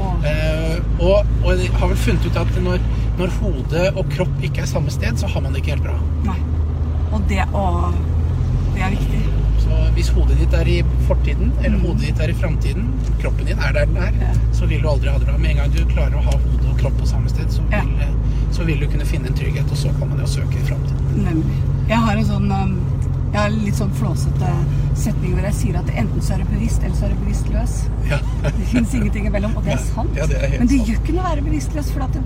Og, 0.00 0.24
Eh, 0.26 0.78
og, 1.00 1.26
og 1.44 1.58
jeg 1.58 1.70
har 1.78 1.86
vel 1.88 1.96
funnet 1.96 2.26
ut 2.26 2.36
at 2.36 2.48
når, 2.62 2.78
når 3.18 3.28
hode 3.40 3.84
og 3.96 4.04
kropp 4.10 4.42
ikke 4.42 4.60
er 4.62 4.66
samme 4.66 4.90
sted, 4.90 5.16
så 5.16 5.26
har 5.30 5.40
man 5.40 5.52
det 5.52 5.62
ikke 5.62 5.76
helt 5.76 5.82
bra. 5.86 5.94
nei. 6.24 6.38
Og 7.12 7.22
det 7.28 7.44
å 7.54 7.92
Det 8.74 8.82
er 8.82 8.90
viktig. 8.90 9.20
Så 9.62 9.70
hvis 9.94 10.08
hodet 10.08 10.36
ditt 10.40 10.52
er 10.58 10.66
i 10.66 10.82
fortiden, 11.06 11.52
eller 11.62 11.78
hodet 11.78 12.00
ditt 12.08 12.20
er 12.20 12.28
i 12.30 12.32
framtiden, 12.34 12.88
kroppen 13.22 13.46
din 13.46 13.58
er 13.58 13.72
der 13.72 13.86
den 13.86 13.96
er, 13.96 14.10
Mm. 14.10 14.20
Ja. 14.20 14.32
så 14.52 14.66
vil 14.66 14.82
du 14.82 14.88
aldri 14.88 15.08
ha 15.10 15.18
det 15.18 15.26
bra. 15.28 15.36
Med 15.38 15.50
en 15.52 15.56
gang 15.56 15.70
du 15.70 15.84
klarer 15.94 16.14
å 16.18 16.22
ha 16.24 16.32
hode 16.32 16.68
og 16.72 16.78
kropp 16.78 16.98
på 16.98 17.06
samme 17.06 17.28
sted, 17.30 17.46
så 17.50 17.62
Ja. 17.70 17.82
vil, 17.84 18.08
så 18.50 18.64
vil 18.66 18.80
du 18.80 18.86
kunne 18.88 19.04
finne 19.06 19.26
en 19.28 19.34
trygghet, 19.34 19.70
og 19.70 19.76
så 19.76 19.88
kan 19.98 20.08
man 20.08 20.18
jo 20.18 20.26
søke 20.26 20.54
i 20.58 20.66
framtiden. 20.66 21.24
Nemlig. 21.24 21.62
Jeg 21.88 21.98
har 21.98 22.16
en 22.16 22.24
sånn 22.24 22.50
um, 22.52 22.80
Har 23.44 23.52
litt 23.52 23.76
sånn 23.76 23.90
flåsete 23.98 24.50
setning 24.96 25.34
hvor 25.36 25.44
jeg 25.44 25.54
sier 25.58 25.74
at 25.76 25.88
enten 26.00 26.22
så 26.24 26.32
er 26.32 26.38
du 26.40 26.46
bevisst, 26.54 26.80
eller 26.80 26.94
så 26.96 27.04
er 27.04 27.10
du 27.12 27.18
bevisstløs. 27.26 27.74
Ja. 28.08 28.16
Det 28.44 28.68
fins 28.70 28.94
ingenting 28.96 29.26
imellom, 29.28 29.52
og 29.60 29.66
det 29.66 29.74
er 29.74 29.82
sant. 29.84 30.14
Ja, 30.16 30.24
det 30.30 30.38
er 30.46 30.54
Men 30.62 30.70
det 30.70 30.78
gjør 30.80 30.96
ikke 31.02 31.16
noe 31.18 31.24
å 31.26 31.28
være 31.34 31.44
bevisstløs, 31.50 31.90
for 31.92 32.06
at 32.06 32.16
det, 32.16 32.22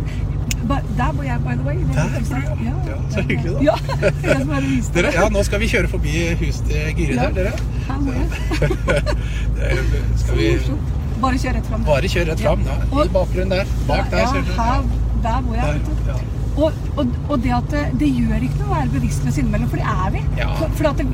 der 1.01 1.11
bor 1.17 1.27
jeg, 1.27 1.41
by 1.43 1.57
the 1.59 1.67
way. 1.67 1.83
Der 1.97 2.15
er 2.21 2.29
bor 2.29 2.55
du, 2.61 2.63
ja. 2.69 2.77
Ja, 2.93 3.01
så 3.17 3.25
hyggelig, 3.33 3.57
da. 3.57 3.61
Ja, 3.67 3.75
Dere, 4.95 5.13
ja, 5.19 5.27
nå 5.35 5.43
skal 5.51 5.63
vi 5.65 5.73
kjøre 5.75 5.91
forbi 5.97 6.15
huset 6.45 6.71
til 6.71 6.95
Gyri 7.01 7.19
der, 7.19 7.35
dere. 7.41 7.53
Her 7.91 8.01
må 8.07 8.15
jeg. 8.15 8.27
Er- 9.59 9.85
Skal 10.23 10.39
vi. 10.39 10.49
Bare 11.19 11.39
kjør 11.43 11.59
rett 11.59 11.67
fram. 11.67 11.85
bare 11.91 12.09
kjøre 12.15 12.31
rett 12.31 12.47
fram? 12.47 12.63
Da. 12.69 12.79
I 12.95 13.11
bakgrunnen 13.19 13.57
der. 13.59 13.77
Bak 13.91 14.11
der. 14.15 14.19
ja, 14.23 14.43
her, 14.63 14.91
der 15.27 15.41
bor 15.49 15.59
jeg. 15.59 15.81
Der, 15.89 16.13
ja. 16.13 16.38
Og, 16.59 16.73
og, 16.99 17.11
og 17.31 17.43
det 17.45 17.53
at 17.55 17.69
det, 17.71 17.83
det 18.01 18.09
gjør 18.19 18.43
ikke 18.49 18.61
noe 18.63 18.69
å 18.71 18.77
være 18.81 18.93
bevisstløs 18.97 19.37
innimellom, 19.39 19.69
for 19.71 19.79
det 19.79 19.91
er 19.93 20.15
vi. 20.17 20.23
Ja. 20.41 20.49
For, 20.59 20.73
for 20.79 20.99
det, 20.99 21.07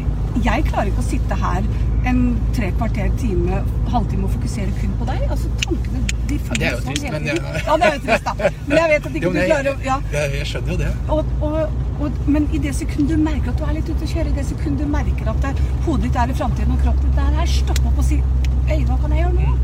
jeg 0.44 0.64
klarer 0.70 0.88
ikke 0.90 1.02
å 1.04 1.07
sitte 1.07 1.37
her 1.38 1.66
en 2.09 2.18
tre 2.57 2.68
kvarter, 2.76 3.11
time, 3.20 3.61
halvtime 3.92 4.26
og 4.26 4.33
fokusere 4.35 4.72
kun 4.80 4.94
på 5.00 5.07
deg. 5.09 5.22
Altså 5.30 5.50
tankene 5.62 6.02
de 6.28 6.38
Ja, 6.38 6.57
det 6.59 6.66
er 6.66 6.74
jo 6.74 6.80
trist, 6.88 7.07
men 7.12 7.28
jeg- 7.28 7.42
Ja, 7.66 7.76
det 7.80 7.87
er 7.90 7.94
jo 7.98 8.02
trist, 8.07 8.24
da. 8.24 8.35
Men 8.66 8.76
jeg 8.78 8.88
vet 8.94 9.07
at 9.07 9.14
ikke 9.14 9.24
Jo, 9.24 9.33
du 9.33 9.38
men 9.38 9.48
klarer 9.50 9.70
å 9.70 9.85
ja. 9.85 9.98
jeg, 10.12 10.33
jeg 10.38 10.46
skjønner 10.50 10.72
jo 10.72 10.78
det. 10.83 10.90
og, 11.09 11.44
og, 12.00 12.18
Men 12.26 12.48
i 12.52 12.59
det 12.59 12.74
sekundet 12.74 13.14
du 13.14 13.22
merker 13.22 13.52
at 13.52 13.61
du 13.61 13.64
er 13.68 13.76
litt 13.78 13.88
ute 13.88 14.04
å 14.04 14.11
kjøre, 14.11 14.33
i 14.33 14.37
det 14.40 14.44
sekundet 14.48 14.83
du 14.85 14.90
merker 14.96 15.30
at 15.30 15.40
det, 15.44 15.52
hodet 15.87 16.09
ditt 16.09 16.16
er 16.24 16.33
i 16.33 16.37
framtiden 16.40 16.72
og 16.74 16.83
kroppen 16.83 17.11
ditt 17.12 17.20
er 17.22 17.38
her, 17.38 17.46
stopp 17.46 17.85
opp 17.87 18.00
og 18.02 18.04
si 18.09 18.20
Øy, 18.64 18.80
hva 18.88 18.96
kan 19.00 19.12
jeg 19.12 19.26
gjøre 19.26 19.37
nå? 19.44 19.54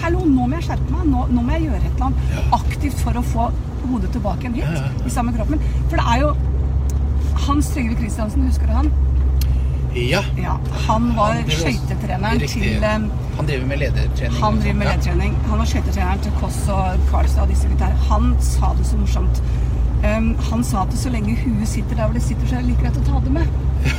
Hallo, 0.00 0.20
nå 0.26 0.46
må 0.50 0.58
jeg 0.58 0.64
skjerpe 0.68 0.90
meg. 0.90 1.06
Nå, 1.10 1.24
nå 1.30 1.42
må 1.46 1.52
jeg 1.54 1.68
gjøre 1.68 1.80
et 1.86 1.92
eller 1.94 2.06
annet 2.08 2.54
aktivt 2.56 2.98
for 3.02 3.18
å 3.18 3.22
få 3.26 3.44
hodet 3.88 4.12
tilbake 4.12 4.48
igjen 4.48 4.54
hit. 4.60 5.06
I 5.06 5.12
samme 5.12 5.32
kroppen. 5.36 5.62
For 5.88 5.96
det 5.96 6.06
er 6.14 6.24
jo 6.24 6.34
Hans 7.46 7.70
Trygve 7.74 7.96
Kristiansen, 7.96 8.46
husker 8.46 8.66
du 8.66 8.72
han? 8.72 8.90
Ja. 9.94 10.20
Ja, 10.38 10.58
Han 10.86 11.16
var 11.16 11.40
skøytetreneren 11.48 12.38
til 12.46 12.84
eh, 12.84 12.92
Han 13.36 13.46
driver 13.46 13.66
med 13.66 13.76
ledertrening. 13.76 14.42
Han 14.44 14.60
driver 14.60 14.78
med 14.78 14.86
ledertrening. 14.86 15.34
Han 15.48 15.58
var 15.58 15.66
skøytetreneren 15.66 16.22
til 16.22 16.32
Koss 16.40 16.60
og 16.68 17.08
Karlstad 17.10 17.42
og 17.42 17.48
disse 17.50 17.68
gutta 17.68 17.90
her. 17.90 17.96
Han 18.10 18.36
sa 18.40 18.70
det 18.78 18.86
så 18.86 19.00
morsomt. 19.00 19.42
Um, 20.04 20.30
han 20.50 20.62
sa 20.64 20.86
at 20.86 20.94
så 20.96 21.10
lenge 21.12 21.34
huet 21.36 21.68
sitter 21.68 21.96
der 21.96 22.06
hvor 22.06 22.14
det 22.14 22.22
sitter, 22.22 22.46
så 22.46 22.54
er 22.56 22.62
det 22.62 22.70
like 22.70 22.82
greit 22.82 22.96
å 22.96 23.02
ta 23.04 23.18
det 23.24 23.34
med. 23.34 23.50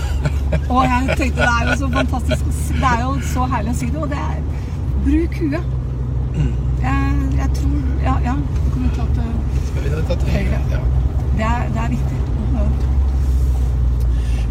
og 0.73 0.81
jeg 0.85 1.17
tenkte 1.17 1.43
det 1.43 1.51
er 1.51 1.67
jo 1.69 1.75
så 1.77 1.87
fantastisk 1.93 2.49
Det 2.69 2.89
er 2.89 2.99
jo 3.01 3.13
så 3.33 3.45
herlig 3.49 3.71
å 3.71 3.77
si 3.77 3.89
det, 3.89 4.01
og 4.01 4.09
det 4.09 4.17
er 4.21 4.41
Bruk 5.05 5.37
huet. 5.41 5.77
Mm. 6.35 6.51
Jeg, 6.81 7.29
jeg 7.37 7.53
tror 7.59 7.77
Ja, 8.05 8.17
ja. 8.25 8.35
Du 8.63 8.67
kan 8.73 8.87
da 8.87 8.91
ta 8.95 9.05
til 9.19 9.40
Høyre. 9.91 10.59
Ja. 10.71 10.79
Det 11.37 11.45
er, 11.47 11.67
det 11.73 11.81
er 11.83 11.89
viktig. 11.89 12.17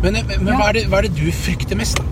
Men, 0.03 0.13
men 0.13 0.49
Ja. 0.49 0.57
hva, 0.57 0.69
er 0.69 0.73
det, 0.73 0.87
hva 0.89 0.97
er 0.99 1.03
det 1.09 1.13
du 1.17 1.27
frykter 1.33 1.77
mest, 1.77 1.99
da? 1.99 2.05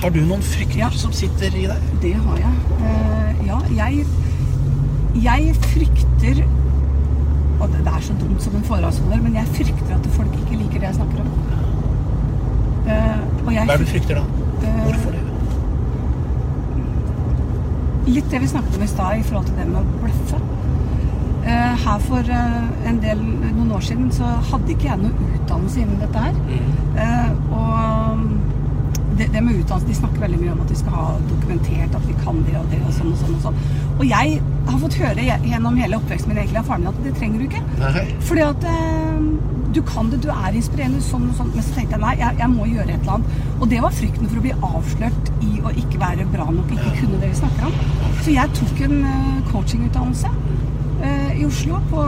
Har 0.00 0.10
du 0.12 0.20
noen 0.24 0.42
frykter 0.42 0.78
Ja. 0.78 0.90
som 0.90 1.12
sitter 1.12 1.46
i 1.56 1.66
deg? 1.66 1.76
Det 2.02 2.14
har 2.14 2.36
jeg. 2.36 2.54
Uh, 2.80 3.46
ja, 3.46 3.58
jeg 3.76 4.06
Jeg 5.22 5.54
frykter 5.56 6.44
Og 7.60 7.68
det 7.72 7.86
er 7.86 8.00
så 8.00 8.12
dumt 8.20 8.42
som 8.42 8.54
en 8.56 8.62
forhåndsholder, 8.64 9.22
men 9.22 9.34
jeg 9.34 9.46
frykter 9.46 9.94
at 9.94 10.06
folk 10.12 10.32
ikke 10.32 10.56
liker 10.62 10.78
det 10.80 10.82
jeg 10.82 10.94
snakker 10.94 11.20
om. 11.20 11.26
Uh, 12.86 13.52
jeg 13.54 13.64
Hva 13.64 13.72
er 13.72 13.76
det 13.76 13.86
du 13.86 13.90
frykter 13.92 14.14
da? 14.14 14.20
Eh, 14.66 14.82
Hvorfor 14.84 15.10
det? 15.10 15.20
Litt 18.06 18.30
det 18.30 18.40
vi 18.40 18.46
snakket 18.46 18.76
om 18.76 18.82
i 18.82 18.86
stad 18.86 19.18
i 19.18 19.22
forhold 19.22 19.46
til 19.46 19.56
det 19.56 19.66
med 19.66 19.80
å 19.80 19.84
bløffe. 20.02 20.40
Eh, 21.46 21.74
her 21.86 21.98
for 22.02 22.26
eh, 22.26 22.88
en 22.90 22.96
del, 22.98 23.20
noen 23.54 23.70
år 23.76 23.84
siden 23.86 24.08
så 24.14 24.26
hadde 24.48 24.72
ikke 24.74 24.88
jeg 24.88 24.98
noe 24.98 25.28
utdannelse 25.36 25.78
innen 25.84 26.00
dette 26.02 26.22
her. 26.24 26.40
Mm. 26.48 26.72
Eh, 27.04 27.52
og 27.54 28.16
um, 28.16 28.24
det, 29.16 29.28
det 29.30 29.42
med 29.46 29.60
utdannelse, 29.60 29.86
de 29.86 29.98
snakker 30.00 30.24
veldig 30.24 30.40
mye 30.40 30.56
om 30.56 30.64
at 30.64 30.72
vi 30.74 30.78
skal 30.80 30.96
ha 30.96 31.04
dokumentert 31.28 31.94
at 31.94 32.08
vi 32.08 32.16
kan 32.24 32.40
det 32.48 32.56
og 32.58 32.66
det 32.72 32.80
og 32.82 32.90
sånn 32.96 33.12
og 33.12 33.20
sånn. 33.20 33.36
Og 33.38 33.44
sånn. 33.46 33.60
Og 33.96 34.02
jeg 34.10 34.40
har 34.66 34.80
fått 34.82 34.98
høre 35.04 35.28
gjennom 35.46 35.78
hele 35.78 36.00
oppveksten 36.00 36.32
min 36.32 36.42
egentlig 36.42 36.64
av 36.64 36.72
faren 36.72 36.82
min 36.82 36.90
at 36.90 36.98
det 37.04 37.14
trenger 37.20 37.38
du 37.38 37.46
ikke. 37.46 37.62
Nei. 37.84 38.08
Fordi 38.26 38.44
at 38.48 38.66
eh, 38.72 39.30
du 39.78 39.80
kan 39.86 40.10
det, 40.10 40.20
du 40.26 40.28
er 40.34 40.50
inspirerende, 40.50 41.04
sånn 41.04 41.30
og 41.30 41.38
sånn. 41.38 41.54
Men 41.54 41.68
så 41.68 41.76
tenkte 41.78 41.94
jeg 41.94 42.04
nei, 42.08 42.16
jeg, 42.24 42.40
jeg 42.42 42.52
må 42.56 42.66
gjøre 42.72 42.88
et 42.90 43.06
eller 43.06 43.20
annet. 43.20 43.38
Og 43.60 43.70
det 43.70 43.80
var 43.86 43.94
frykten 44.00 44.26
for 44.26 44.42
å 44.42 44.44
bli 44.48 44.58
avslørt 44.72 45.32
i 45.46 45.62
å 45.62 45.76
ikke 45.78 46.02
være 46.02 46.26
bra 46.34 46.50
nok, 46.50 46.74
ikke 46.74 46.98
kunne 47.04 47.22
det 47.22 47.30
vi 47.30 47.40
snakker 47.44 47.70
om. 47.70 48.12
Så 48.24 48.34
jeg 48.34 48.58
tok 48.58 48.84
en 48.90 49.00
coachingutdannelse 49.52 50.34
i 51.36 51.46
Oslo 51.48 51.80
på 51.90 52.04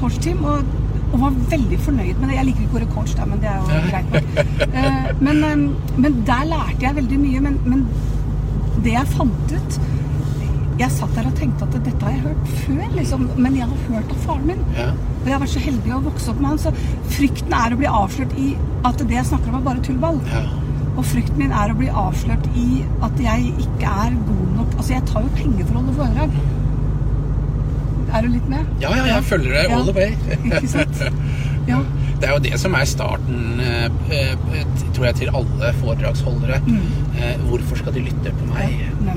coachteam. 0.00 0.44
Og, 0.44 0.72
og 1.12 1.20
var 1.20 1.34
veldig 1.52 1.78
fornøyd 1.84 2.20
med 2.20 2.30
det. 2.30 2.36
Jeg 2.38 2.48
liker 2.48 2.64
ikke 2.66 2.78
ordet 2.80 2.90
coach, 2.94 3.14
da, 3.18 3.26
men 3.28 3.40
det 3.42 3.50
er 3.50 3.58
jo 3.60 3.80
greit 3.90 4.12
nok. 4.14 4.28
Eh, 4.72 5.08
men, 5.20 5.42
eh, 5.44 5.96
men 6.00 6.20
der 6.28 6.46
lærte 6.48 6.86
jeg 6.86 6.96
veldig 6.96 7.18
mye. 7.20 7.42
Men, 7.48 7.58
men 7.68 7.82
det 8.82 8.94
jeg 8.96 9.10
fant 9.12 9.52
ut 9.52 9.80
Jeg 10.80 10.88
satt 10.90 11.12
der 11.14 11.26
og 11.28 11.34
tenkte 11.36 11.66
at 11.68 11.74
dette 11.84 12.00
har 12.00 12.14
jeg 12.14 12.22
hørt 12.24 12.46
før, 12.64 12.86
liksom. 12.96 13.26
Men 13.36 13.58
jeg 13.58 13.68
har 13.68 13.82
hørt 13.90 14.14
av 14.14 14.22
faren 14.24 14.46
min. 14.48 14.62
Ja. 14.78 14.88
Og 15.20 15.28
jeg 15.28 15.34
har 15.36 15.42
vært 15.44 15.52
så 15.52 15.62
heldig 15.62 15.92
å 15.94 16.00
vokse 16.08 16.32
opp 16.32 16.40
med 16.40 16.48
han, 16.54 16.62
så 16.62 16.72
frykten 17.12 17.52
er 17.54 17.74
å 17.76 17.78
bli 17.78 17.90
avslørt 18.00 18.32
i 18.40 18.48
at 18.88 19.04
det 19.04 19.18
jeg 19.18 19.28
snakker 19.28 19.52
om, 19.52 19.60
er 19.60 19.66
bare 19.68 19.84
tullball. 19.86 20.18
ja. 20.32 20.42
Og 20.92 21.06
frykten 21.08 21.38
min 21.40 21.52
er 21.56 21.70
å 21.72 21.76
bli 21.78 21.86
avslørt 21.88 22.48
i 22.58 22.82
at 23.04 23.20
jeg 23.20 23.52
ikke 23.62 23.92
er 24.06 24.16
god 24.26 24.48
nok 24.58 24.74
Altså, 24.78 24.90
jeg 24.92 25.04
tar 25.08 25.22
jo 25.24 25.30
penger 25.38 25.68
for 25.68 25.76
å 25.78 25.82
holde 25.84 25.94
foredrag. 26.00 26.34
Er 28.12 28.26
du 28.26 28.28
litt 28.34 28.48
med? 28.52 28.68
Ja, 28.82 28.92
ja, 28.98 29.06
jeg 29.08 29.24
følger 29.24 29.56
deg 29.56 29.72
all 29.72 29.86
the 29.88 29.96
way. 29.96 30.14
Ikke 30.42 30.68
sant? 30.76 31.02
Ja. 31.62 31.76
Det 32.18 32.26
er 32.26 32.32
jo 32.34 32.40
det 32.42 32.56
som 32.58 32.74
er 32.74 32.86
starten, 32.90 33.60
eh, 33.62 33.84
eh, 34.10 34.32
tror 34.96 35.04
jeg, 35.06 35.14
til 35.20 35.28
alle 35.30 35.68
foredragsholdere. 35.78 36.56
Mm. 36.66 37.44
Hvorfor 37.46 37.78
skal 37.78 37.94
de 37.94 38.02
lytte 38.08 38.32
på 38.34 38.48
meg? 38.48 38.80
Ja. 39.06 39.14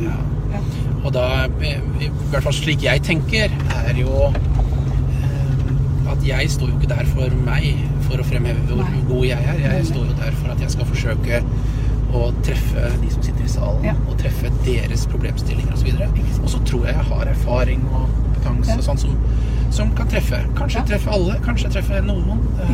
Ja. 0.53 0.59
Og 1.05 1.13
da, 1.13 1.25
eh, 1.61 1.81
i 2.01 2.09
hvert 2.31 2.45
fall 2.45 2.53
slik 2.53 2.85
jeg 2.85 3.01
tenker, 3.05 3.53
er 3.85 3.97
jo 3.97 4.29
eh, 4.29 6.11
at 6.13 6.25
jeg 6.25 6.49
står 6.53 6.71
jo 6.71 6.77
ikke 6.79 6.91
der 6.93 7.09
for 7.15 7.33
meg 7.45 7.81
for 8.07 8.21
å 8.21 8.25
fremheve 8.25 8.61
hvor 8.69 8.81
Nei. 8.81 9.03
god 9.09 9.25
jeg 9.31 9.49
er. 9.53 9.63
Jeg 9.67 9.89
står 9.91 10.05
jo 10.09 10.19
der 10.21 10.37
for 10.39 10.53
at 10.53 10.61
jeg 10.65 10.73
skal 10.73 10.89
forsøke 10.89 11.41
å 12.15 12.27
treffe 12.45 12.89
de 13.01 13.09
som 13.11 13.25
sitter 13.25 13.45
i 13.45 13.51
salen, 13.51 14.03
og 14.07 14.17
treffe 14.21 14.53
deres 14.65 15.05
problemstillinger 15.11 15.73
osv. 15.75 15.89
Og 16.43 16.49
så 16.53 16.61
tror 16.69 16.85
jeg 16.87 16.95
jeg 16.95 17.09
har 17.09 17.33
erfaring 17.33 17.85
og 17.91 18.21
kompetanse 18.45 18.85
sånn 18.87 19.01
som, 19.01 19.17
som 19.75 19.91
kan 19.97 20.07
treffe. 20.11 20.39
Kanskje 20.57 20.83
treffe 20.91 21.11
alle, 21.17 21.37
kanskje 21.45 21.71
treffe 21.77 22.01
noen. 22.05 22.41
Eh, 22.61 22.73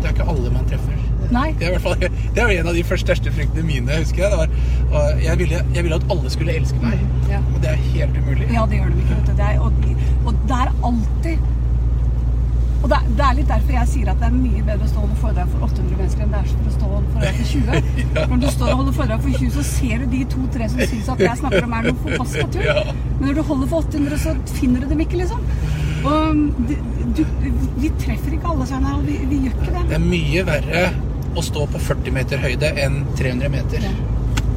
Det 0.00 0.08
er 0.08 0.14
ikke 0.14 0.28
alle 0.32 0.50
man 0.54 0.66
treffer. 0.70 0.96
Nei. 1.30 1.52
Det 1.58 1.66
er, 1.68 1.76
hvert 1.76 1.84
fall, 1.84 2.00
det 2.34 2.42
er 2.42 2.50
jo 2.54 2.60
en 2.62 2.68
av 2.72 2.74
de 2.78 2.82
første 2.86 3.06
største 3.10 3.32
fryktene 3.36 3.62
mine, 3.66 4.00
husker 4.02 4.24
jeg. 4.24 4.30
Det 4.32 4.38
var, 4.40 4.48
og 4.90 5.22
jeg, 5.22 5.38
ville, 5.44 5.60
jeg 5.76 5.86
ville 5.86 5.98
at 6.00 6.06
alle 6.14 6.32
skulle 6.32 6.56
elske 6.58 6.80
meg. 6.82 7.02
Ja. 7.30 7.38
Og 7.54 7.60
det 7.62 7.70
er 7.74 7.80
helt 7.92 8.18
umulig. 8.22 8.48
Ja, 8.54 8.66
det 8.70 8.80
gjør 8.80 8.92
de 8.94 9.04
ikke. 9.04 9.18
Vet 9.20 9.30
du. 9.30 9.32
Det 9.38 9.46
er, 9.46 9.60
og, 9.60 9.72
og 10.26 10.44
det 10.50 10.60
er 10.64 10.72
alltid 10.90 11.48
Og 12.80 12.88
det 12.88 12.96
er, 12.96 13.08
det 13.18 13.24
er 13.26 13.34
litt 13.36 13.50
at 14.12 14.20
det 14.22 14.28
er 14.30 14.36
mye 14.36 14.62
bedre 14.68 14.84
å 14.86 14.90
stå 14.90 14.98
og 15.00 15.04
holde 15.06 15.18
foredrag 15.22 15.48
for 15.52 15.66
800 15.66 15.98
mennesker 16.00 16.22
enn 16.24 16.32
det 16.34 16.40
er 16.40 16.48
for 16.50 16.70
å 16.70 16.74
stå 16.76 16.86
og 16.86 16.94
holde 16.96 17.10
foredrag 17.14 17.34
for 17.40 17.46
20. 17.50 17.90
Ja. 18.20 18.24
Når 18.30 18.40
du 18.42 18.46
står 18.50 18.70
og 18.72 18.78
holder 18.80 18.94
foredrag 19.00 19.20
for 19.24 19.30
20, 19.38 19.50
så 19.56 19.62
ser 19.70 19.98
du 20.02 20.06
de 20.16 20.20
to-tre 20.34 20.68
som 20.72 20.80
syns 20.90 21.10
at 21.14 21.20
jeg 21.24 21.40
snakker 21.42 21.66
om 21.68 21.74
er 21.78 21.86
noe 21.88 21.98
forbaska 22.04 22.46
tull. 22.54 22.64
Ja. 22.66 22.82
Men 23.20 23.24
når 23.30 23.38
du 23.38 23.42
holder 23.50 23.70
for 23.70 23.84
800, 23.86 24.18
så 24.24 24.34
finner 24.58 24.82
du 24.84 24.90
dem 24.94 25.02
ikke, 25.04 25.20
liksom. 25.20 25.44
Og 26.00 26.40
du, 26.68 26.74
du, 27.18 27.22
vi 27.82 27.90
treffer 28.00 28.34
ikke 28.38 28.50
alle 28.54 28.66
seg 28.70 28.86
her, 28.88 28.96
og 28.98 29.04
vi, 29.06 29.18
vi 29.30 29.40
gjør 29.46 29.56
ikke 29.58 29.70
Det 29.70 29.82
det. 29.90 29.98
er 29.98 30.06
mye 30.06 30.44
verre 30.48 30.84
å 31.38 31.44
stå 31.46 31.66
på 31.70 31.78
40 31.86 32.14
meter 32.16 32.40
høyde 32.42 32.72
enn 32.82 33.02
300 33.20 33.52
meter. 33.52 33.84
Ja. 33.86 33.92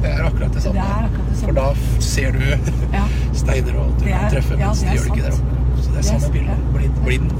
Det 0.04 0.10
er 0.12 0.24
akkurat 0.26 0.52
det 0.56 0.62
samme. 0.64 0.82
Det 0.82 0.96
er 0.98 1.06
akkurat 1.06 1.28
det 1.30 1.36
samme. 1.38 1.46
For 1.46 1.60
da 1.60 2.00
ser 2.04 2.34
du 2.34 2.42
Ja. 2.96 3.04
steiner 3.44 3.76
og 3.78 3.84
alt 3.86 3.98
du 4.02 4.08
er- 4.08 4.16
kan 4.18 4.30
treffe, 4.34 4.58
ja, 4.58 4.66
mens 4.72 4.82
det 4.82 4.88
er 4.90 4.98
gjør 4.98 5.04
det 5.04 5.12
ikke 5.14 5.26
der 5.28 5.38
oppe. 5.38 5.60
Så 5.78 5.86
det 5.86 5.94
er 5.94 5.94
Det 5.94 6.04
er 6.04 6.08
samme 6.10 6.32
bilde. 6.34 6.56
ja. 6.56 6.72
Blind. 6.74 6.98
blind. 7.04 7.30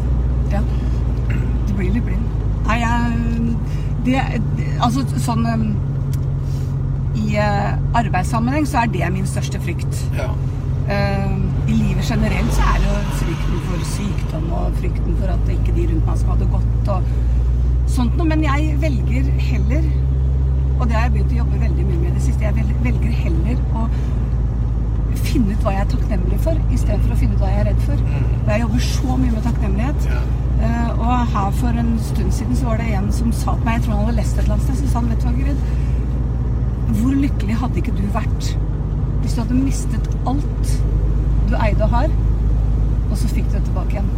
Ja. 0.54 0.62
Blir 1.84 1.98
litt 1.98 2.06
blind. 2.06 2.44
Nei, 2.64 2.78
jeg 2.80 3.56
det, 4.06 4.20
Altså 4.80 5.02
sånn 5.20 5.44
um, 5.44 5.64
I 7.20 7.36
uh, 7.36 7.74
arbeidssammenheng 8.00 8.64
så 8.68 8.84
er 8.84 8.92
det 8.94 9.10
min 9.12 9.26
største 9.28 9.60
frykt. 9.60 9.98
Ja. 10.16 10.30
Uh, 10.88 11.34
I 11.68 11.76
livet 11.76 12.08
generelt 12.08 12.56
så 12.56 12.64
er 12.70 12.80
det 12.80 12.88
jo 12.88 13.02
frykten 13.20 13.60
for 13.66 13.84
sykdom 13.90 14.46
og 14.56 14.78
frykten 14.80 15.18
for 15.20 15.32
at 15.34 15.52
ikke 15.52 15.76
de 15.76 15.86
rundt 15.90 16.08
meg 16.08 16.22
skal 16.22 16.32
ha 16.32 16.40
det 16.40 16.48
godt 16.54 16.90
og 16.94 17.12
sånt 17.98 18.16
noe. 18.16 18.30
Men 18.32 18.44
jeg 18.46 18.78
velger 18.80 19.28
heller, 19.50 19.88
og 20.78 20.86
det 20.88 20.96
har 20.96 21.06
jeg 21.08 21.14
begynt 21.18 21.36
å 21.36 21.40
jobbe 21.42 21.62
veldig 21.66 21.88
mye 21.90 21.98
med 21.98 22.10
i 22.10 22.14
det 22.16 22.24
siste, 22.30 22.48
jeg 22.48 22.68
velger 22.86 23.18
heller 23.26 23.60
å 23.76 23.84
finne 25.24 25.52
ut 25.52 25.64
hva 25.64 25.76
jeg 25.76 25.84
er 25.84 25.92
takknemlig 25.92 26.40
for, 26.48 26.64
istedenfor 26.72 27.12
å 27.12 27.20
finne 27.20 27.36
ut 27.36 27.44
hva 27.44 27.52
jeg 27.52 27.62
er 27.66 27.70
redd 27.72 27.84
for. 27.84 28.08
Og 28.40 28.50
jeg 28.54 28.64
jobber 28.64 28.88
så 28.88 29.20
mye 29.20 29.36
med 29.36 29.46
takknemlighet. 29.50 30.10
Eh, 30.62 30.90
og 30.98 31.26
her 31.34 31.50
for 31.58 31.80
en 31.80 31.94
stund 32.00 32.32
siden 32.32 32.56
så 32.56 32.70
var 32.70 32.82
det 32.82 32.92
en 32.94 33.10
som 33.12 33.32
sa 33.32 33.56
til 33.56 33.64
meg, 33.66 33.78
jeg 33.80 33.86
tror 33.86 33.96
han 33.96 34.04
hadde 34.06 34.18
lest 34.20 34.36
et 34.36 34.44
eller 34.44 34.54
annet 34.56 34.68
sted, 34.68 34.76
så 34.82 34.92
sa 34.92 35.00
han, 35.00 35.10
vet 35.10 35.22
du 35.22 35.26
hva, 35.28 35.34
Gyrid, 35.38 35.58
hvor 37.00 37.16
lykkelig 37.24 37.56
hadde 37.62 37.80
ikke 37.82 37.96
du 37.96 38.04
vært 38.14 38.52
hvis 39.24 39.34
du 39.34 39.40
hadde 39.40 39.56
mistet 39.56 40.08
alt 40.28 40.72
du 41.48 41.54
eide 41.56 41.86
og 41.86 41.94
har, 41.96 42.12
og 43.10 43.16
så 43.16 43.30
fikk 43.32 43.46
du 43.48 43.56
det 43.56 43.64
tilbake 43.70 43.96
igjen? 43.96 44.10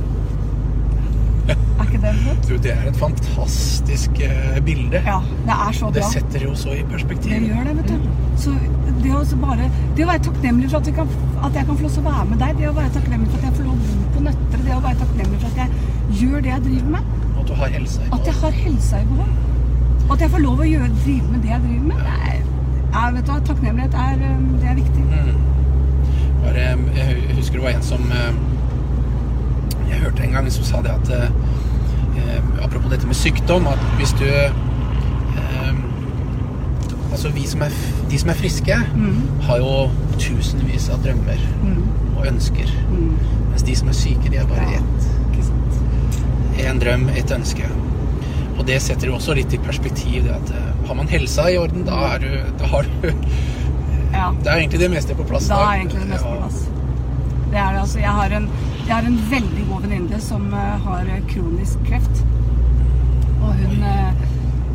Er 1.46 1.84
ikke 1.84 2.00
det 2.02 2.12
flott? 2.24 2.48
Du, 2.48 2.54
det 2.64 2.72
er 2.72 2.88
et 2.90 2.96
fantastisk 2.98 4.20
eh, 4.26 4.56
bilde. 4.66 5.02
Ja, 5.06 5.20
det 5.46 5.56
er 5.66 5.76
så 5.78 5.90
Det 5.94 6.02
bra. 6.02 6.08
setter 6.10 6.42
jo 6.42 6.54
så 6.58 6.74
i 6.74 6.82
perspektiv. 6.90 7.30
Det 7.30 7.50
gjør 7.52 7.68
det, 7.68 7.74
vet 7.76 7.92
du. 7.92 8.08
Så 8.42 8.54
det 9.04 9.12
å 9.14 9.20
bare 9.42 9.68
Det 9.96 10.04
å 10.04 10.08
være 10.10 10.24
takknemlig 10.26 10.70
for 10.72 10.80
at, 10.80 10.90
kan, 10.96 11.12
at 11.46 11.58
jeg 11.60 11.68
kan 11.68 11.76
få 11.78 11.86
lov 11.86 11.94
til 11.94 12.02
å 12.02 12.08
være 12.08 12.24
med 12.32 12.42
deg, 12.42 12.58
det 12.58 12.68
å 12.70 12.74
være 12.80 12.94
takknemlig 12.96 13.30
for 13.30 13.38
at 13.38 13.46
jeg 13.46 13.58
får 13.60 13.68
lov 13.68 13.76
å 13.76 13.92
bo 13.92 14.10
på 14.16 14.24
Nøtterøy, 14.26 14.64
det 14.66 14.74
å 14.74 14.82
være 14.88 15.00
takknemlig 15.04 15.40
for 15.44 15.52
at 15.52 15.62
jeg 15.62 15.70
gjør 16.12 16.40
det 16.40 16.50
jeg 16.50 16.60
driver 16.64 16.90
med, 16.90 16.98
at 17.40 17.48
du 17.48 17.54
har 17.54 17.66
helsa 17.66 18.00
i 18.02 18.08
at 18.12 18.26
jeg 18.26 18.34
har 18.34 18.50
helsa 18.50 18.96
i 19.00 19.04
behold, 19.04 19.32
at 20.12 20.20
jeg 20.20 20.30
får 20.30 20.38
lov 20.38 20.60
å 20.60 20.64
gjøre, 20.64 20.90
drive 21.04 21.30
med 21.32 21.40
det 21.42 21.50
jeg 21.50 21.60
driver 21.60 21.86
med, 21.86 21.96
det 21.96 22.14
er, 22.30 22.40
jeg 22.96 23.14
vet 23.14 23.26
du 23.26 23.32
takknemlighet 23.46 23.94
er, 23.94 24.14
um, 24.38 24.46
det 24.60 24.68
er 24.70 24.74
viktig. 24.74 25.02
Mm. 25.10 25.34
Bare, 26.44 26.58
jeg 26.96 27.36
husker 27.36 27.58
det 27.58 27.62
var 27.62 27.70
en 27.74 27.82
som 27.82 28.00
eh, 28.12 28.34
Jeg 29.90 29.98
hørte 30.00 30.22
en 30.22 30.32
gang 30.32 30.50
som 30.52 30.64
sa 30.64 30.82
det 30.82 30.92
at 30.94 31.30
Apropos 32.62 32.90
dette 32.90 33.06
med 33.06 33.14
sykdom, 33.14 33.66
at 33.66 33.78
hvis 33.98 34.12
du 34.18 34.24
eh, 34.24 35.74
Altså 37.12 37.30
vi 37.34 37.46
som 37.48 37.60
er, 37.62 37.74
de 38.10 38.18
som 38.18 38.30
er 38.30 38.34
friske, 38.34 38.76
Mm. 38.94 39.16
har 39.42 39.56
jo 39.56 39.90
tusenvis 40.18 40.88
av 40.88 41.02
drømmer 41.04 41.38
Mm. 41.62 41.82
og 42.16 42.26
ønsker. 42.26 42.70
Mm. 42.90 43.16
Mens 43.50 43.62
de 43.62 43.76
som 43.76 43.88
er 43.88 43.92
syke, 43.92 44.30
de 44.30 44.36
har 44.36 44.46
bare 44.46 44.74
ett. 44.74 45.15
En 46.64 46.78
drøm, 46.80 47.08
et 47.12 47.30
ønske. 47.34 47.68
Og 48.56 48.64
det 48.68 48.78
setter 48.82 49.10
jo 49.10 49.16
også 49.18 49.34
litt 49.36 49.52
i 49.52 49.58
perspektiv 49.60 50.24
det 50.24 50.32
at 50.32 50.52
eh, 50.56 50.68
har 50.88 50.96
man 50.96 51.10
helsa 51.10 51.50
i 51.52 51.58
orden, 51.60 51.84
da, 51.84 51.98
er 52.14 52.24
du, 52.24 52.30
da 52.60 52.70
har 52.72 52.88
du 52.88 53.10
Ja. 54.16 54.30
Det 54.42 54.48
er 54.48 54.56
egentlig 54.62 54.80
det 54.80 54.88
meste 54.94 55.16
på 55.18 55.26
plass. 55.28 55.48
Da 55.50 55.58
er 55.66 55.82
egentlig 55.82 56.00
det 56.00 56.08
meste 56.14 56.30
på 56.30 56.38
plass. 56.40 56.62
Det 57.50 57.58
er 57.60 57.74
det 57.74 57.80
altså. 57.82 57.98
Jeg 58.00 58.14
har 58.20 58.36
en, 58.38 58.48
jeg 58.86 58.94
har 58.94 59.10
en 59.10 59.18
veldig 59.30 59.66
god 59.68 59.84
venninne 59.84 60.20
som 60.24 60.46
eh, 60.54 60.86
har 60.86 61.12
eh, 61.12 61.22
kronisk 61.34 61.84
kreft. 61.90 62.22
Og 63.44 63.52
hun, 63.60 63.84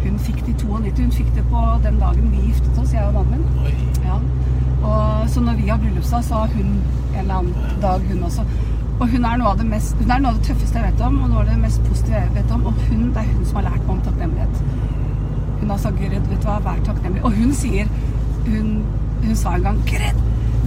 hun 0.03 0.19
fikk 0.27 0.43
det 0.45 0.53
i 0.53 0.59
92. 0.61 1.01
Hun 1.01 1.15
fikk 1.15 1.31
det 1.35 1.43
på 1.49 1.63
den 1.83 1.97
dagen 1.99 2.29
vi 2.31 2.45
giftet 2.51 2.77
oss, 2.83 2.93
jeg 2.93 3.07
og 3.07 3.17
mannen 3.17 3.41
min. 3.41 4.05
Ja. 4.05 4.19
Og, 4.81 5.29
så 5.29 5.41
når 5.41 5.57
vi 5.57 5.67
har 5.69 5.81
bryllupsdag, 5.81 6.23
så 6.23 6.43
har 6.43 6.53
hun 6.53 6.69
en 6.69 7.19
eller 7.19 7.41
annen 7.41 7.81
dag, 7.81 8.05
hun 8.11 8.23
også. 8.29 8.45
Og 9.01 9.09
hun 9.09 9.23
er, 9.25 9.37
noe 9.41 9.49
av 9.49 9.57
det 9.57 9.65
mest, 9.65 9.95
hun 9.97 10.11
er 10.13 10.19
noe 10.21 10.35
av 10.35 10.37
det 10.37 10.45
tøffeste 10.51 10.77
jeg 10.77 10.91
vet 10.91 10.99
om, 11.07 11.15
og 11.23 11.31
noe 11.31 11.41
av 11.41 11.47
det 11.49 11.57
mest 11.57 11.81
positive 11.87 12.19
jeg 12.19 12.33
vet 12.35 12.51
om. 12.53 12.67
Og 12.69 12.83
hun, 12.85 13.07
det 13.15 13.23
er 13.23 13.31
hun 13.31 13.47
som 13.49 13.57
har 13.57 13.65
lært 13.71 13.81
meg 13.87 13.93
om 13.95 14.03
takknemlighet. 14.05 14.61
Hun 15.61 15.73
har 15.73 15.81
sagt, 15.81 15.97
gred, 15.97 16.27
vet 16.29 16.43
du 16.43 16.45
hva, 16.45 16.59
vær 16.67 16.83
takknemlig. 16.85 17.23
Og 17.25 17.33
hun 17.39 17.55
sier, 17.57 17.89
hun, 18.45 18.69
hun 19.23 19.39
sa 19.39 19.55
en 19.57 19.65
gang, 19.65 19.81
gred, 19.89 20.21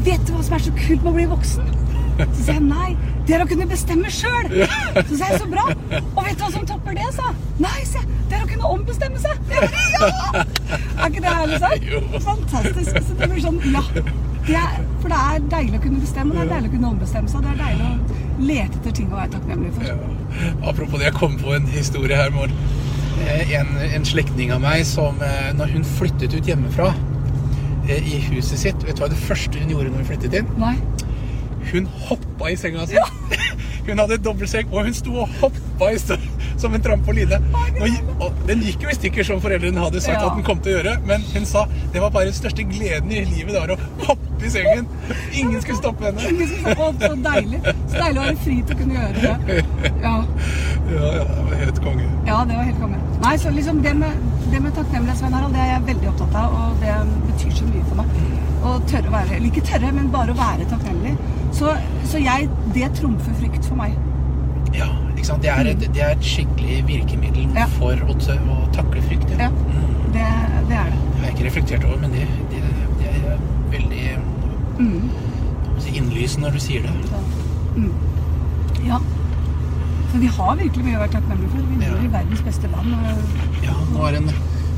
vet 0.06 0.26
du 0.26 0.34
hva 0.34 0.42
som 0.48 0.58
er 0.58 0.66
så 0.66 0.74
kult 0.80 1.06
med 1.06 1.12
å 1.12 1.16
bli 1.20 1.28
voksen? 1.30 1.70
Så 2.18 2.44
sa 2.46 2.56
jeg, 2.56 2.62
nei, 2.66 2.90
det 3.26 3.36
er 3.36 3.42
å 3.42 3.48
kunne 3.50 3.66
bestemme 3.70 4.10
selv. 4.14 4.52
Så 4.98 5.16
sa 5.18 5.30
jeg, 5.30 5.40
så 5.42 5.48
bra. 5.50 5.64
Og 6.02 6.20
vet 6.26 6.34
du 6.34 6.44
hva 6.44 6.50
som 6.54 6.66
topper 6.68 6.98
det, 6.98 7.08
sa? 7.14 7.30
Nei, 7.62 7.78
sa 7.86 8.02
jeg, 8.02 8.18
det 8.30 8.38
er 8.38 8.44
å 8.44 8.50
kunne 8.50 8.74
ombestemme 8.74 9.22
seg. 9.22 9.34
Ja! 9.54 10.42
Er 10.42 11.08
ikke 11.08 11.22
det 11.22 11.38
herlig 11.38 11.62
sagt? 11.62 11.88
Fantastisk. 12.26 12.98
Så 12.98 13.18
det 13.18 13.30
blir 13.30 13.42
sånn, 13.46 13.62
ja. 13.70 13.82
Det 14.44 14.58
er, 14.60 14.78
for 15.00 15.08
det 15.08 15.18
er 15.18 15.44
deilig 15.54 15.78
å 15.78 15.82
kunne 15.86 16.02
bestemme, 16.02 16.34
det 16.36 16.42
er 16.44 16.50
deilig 16.52 16.70
å 16.70 16.74
kunne 16.76 16.92
ombestemme 16.92 17.30
seg. 17.32 17.46
Det 17.46 17.54
er 17.54 17.60
deilig 17.62 17.86
å 17.88 18.23
lete 18.40 18.78
etter 18.80 18.94
ting 18.98 19.12
å 19.12 19.18
være 19.18 19.34
takknemlig 19.36 19.72
for. 19.76 19.88
Ja. 19.88 19.96
Apropos 20.70 20.98
det, 20.98 21.08
jeg 21.08 21.16
kom 21.18 21.36
på 21.40 21.54
en 21.56 21.66
historie 21.70 22.18
her 22.18 22.32
hvor 22.34 22.50
eh, 22.50 23.54
en, 23.58 23.70
en 23.86 24.06
slektning 24.08 24.52
av 24.54 24.62
meg 24.64 24.82
som 24.88 25.20
eh, 25.22 25.52
Når 25.54 25.76
hun 25.76 25.84
flyttet 25.86 26.34
ut 26.34 26.48
hjemmefra 26.50 26.90
eh, 27.88 28.02
i 28.02 28.18
huset 28.32 28.58
sitt 28.64 28.86
Vet 28.86 28.98
du 28.98 29.04
hva 29.04 29.10
det 29.12 29.20
første 29.22 29.60
hun 29.62 29.70
gjorde 29.70 29.92
når 29.92 30.02
hun 30.02 30.10
flyttet 30.10 30.38
inn? 30.40 30.50
Nei. 30.58 30.74
Hun 31.70 31.86
hoppa 32.08 32.50
i 32.50 32.58
senga 32.60 32.86
si. 32.90 32.98
Hun 33.86 34.00
hadde 34.00 34.16
dobbeltseng, 34.24 34.70
og 34.72 34.86
hun 34.86 34.94
sto 34.96 35.12
og 35.20 35.32
hoppa 35.42 35.90
i 35.92 35.98
stå, 36.00 36.16
som 36.56 36.74
en 36.74 36.82
trampoline. 36.84 37.38
den 38.46 38.60
gikk 38.62 38.82
jo 38.84 38.88
i 38.92 38.94
stykker, 38.98 39.24
som 39.24 39.40
foreldrene 39.40 39.80
hadde 39.80 40.00
sagt 40.00 40.20
Ja. 40.20 40.26
at 40.28 40.36
den 40.36 40.44
kom 40.46 40.58
til 40.60 40.74
å 40.74 40.76
gjøre, 40.82 40.98
men 41.06 41.24
hun 41.34 41.46
sa 41.46 41.66
det 41.92 42.00
var 42.02 42.10
bare 42.10 42.24
den 42.30 42.36
største 42.36 42.62
gleden 42.68 43.10
i 43.12 43.24
livet, 43.24 43.52
det 43.54 43.60
var 43.60 43.74
å 43.74 43.78
hoppe 44.06 44.44
i 44.46 44.50
sengen. 44.50 44.86
Ingen 45.32 45.60
skulle 45.62 45.78
stoppe 45.78 46.04
henne. 46.04 46.20
Ingen 46.28 46.48
skulle 46.48 46.74
stoppe, 46.74 46.84
«Å, 46.84 47.08
Så 47.08 47.16
deilig. 47.24 47.60
Så 47.88 47.96
deilig 47.98 48.18
å 48.18 48.24
være 48.24 48.36
fri 48.44 48.56
til 48.62 48.76
å 48.76 48.78
kunne 48.78 48.94
gjøre 48.94 49.14
det. 49.20 49.64
Ja. 50.02 50.14
Ja, 50.84 51.10
ja, 51.16 51.24
det 51.24 51.44
var 51.48 51.54
helt 51.64 51.78
konge. 51.84 52.08
Ja, 52.28 52.38
det 52.44 52.56
var 52.58 52.64
helt 52.68 52.80
konge. 52.80 52.98
Nei, 53.24 53.36
så 53.40 53.50
liksom 53.54 53.80
det 53.82 53.94
med, 53.96 54.18
det 54.52 54.60
med 54.60 54.74
takknemlighet, 54.76 55.18
Svein 55.18 55.32
Harald, 55.32 55.54
det 55.56 55.62
er 55.64 55.70
jeg 55.72 55.86
veldig 55.86 56.08
opptatt 56.12 56.34
av, 56.42 56.56
og 56.60 56.82
det 56.82 56.96
betyr 57.30 57.54
så 57.60 57.64
mye 57.70 57.84
for 57.88 58.02
meg. 58.02 58.18
Å 58.64 58.74
tørre 58.90 59.08
å 59.08 59.14
være, 59.14 59.36
eller 59.36 59.48
ikke 59.48 59.64
tørre, 59.70 59.92
men 59.96 60.10
bare 60.12 60.32
å 60.34 60.38
være 60.38 60.68
takknemlig. 60.70 61.16
Så, 61.56 61.72
så 62.10 62.20
jeg, 62.20 62.48
det 62.76 62.90
trumfer 63.00 63.32
frykt 63.40 63.64
for 63.68 63.80
meg. 63.80 63.96
Ja? 64.76 64.90
Det 65.24 65.48
er 65.50 65.70
et, 65.70 65.80
det 65.94 66.02
er 66.02 66.10
et 66.12 66.24
skikkelig 66.24 66.82
virkemiddel 66.86 67.48
Ja. 67.56 67.64
for 67.78 67.92
å, 68.04 68.14
å 68.14 68.56
takle 68.72 69.02
frykt. 69.08 69.30
Ja, 69.38 69.48
Mm. 69.48 70.12
det, 70.12 70.24
det 70.68 70.76
er 70.76 70.90
det. 70.90 70.98
Det 71.00 71.20
har 71.20 71.24
jeg 71.26 71.34
ikke 71.34 71.46
reflektert 71.48 71.84
over, 71.84 71.96
men 72.00 72.10
det, 72.12 72.26
det, 72.50 72.62
er 73.08 73.38
veldig 73.70 74.18
Mm. 74.78 75.10
innlysende 75.94 76.48
når 76.48 76.52
du 76.52 76.60
sier 76.60 76.82
det. 76.82 76.92
Mm. 77.76 77.92
Ja. 78.86 78.98
Så 80.12 80.18
vi 80.20 80.26
har 80.26 80.56
virkelig 80.56 80.84
mye 80.84 80.96
å 80.96 81.00
være 81.04 81.12
takknemlige 81.16 81.50
for. 81.50 81.58
Vi 81.70 81.84
Ja. 81.84 81.90
bor 81.90 82.04
i 82.04 82.12
verdens 82.12 82.40
beste 82.42 82.68
land. 82.68 82.94
Og, 82.94 83.64
Ja, 83.64 83.72
nå 83.92 84.02
har 84.04 84.12
en, 84.20 84.30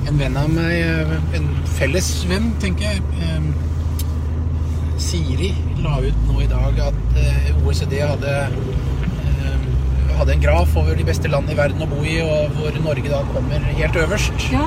en 0.09 0.19
venn 0.19 0.37
av 0.37 0.49
meg, 0.51 0.73
eh, 0.73 1.37
en 1.37 1.49
felles 1.79 2.25
venn, 2.29 2.53
tenker 2.61 2.83
jeg, 2.93 3.03
eh, 3.21 3.41
Siri, 4.99 5.55
la 5.83 5.99
ut 6.01 6.15
nå 6.29 6.41
i 6.41 6.47
dag 6.47 6.79
at 6.81 6.95
eh, 7.21 7.51
OECD 7.67 7.99
hadde, 8.01 8.49
hadde 10.19 10.33
en 10.37 10.41
graf 10.43 10.77
over 10.77 10.95
de 10.99 11.05
beste 11.05 11.29
landene 11.29 11.53
i 11.55 11.59
verden 11.59 11.83
å 11.85 11.89
bo 11.91 12.03
i, 12.05 12.17
og 12.25 12.53
hvor 12.57 12.77
Norge 12.85 13.09
da 13.13 13.23
kommer 13.35 13.65
helt 13.79 13.97
øverst. 14.03 14.47
ja, 14.53 14.67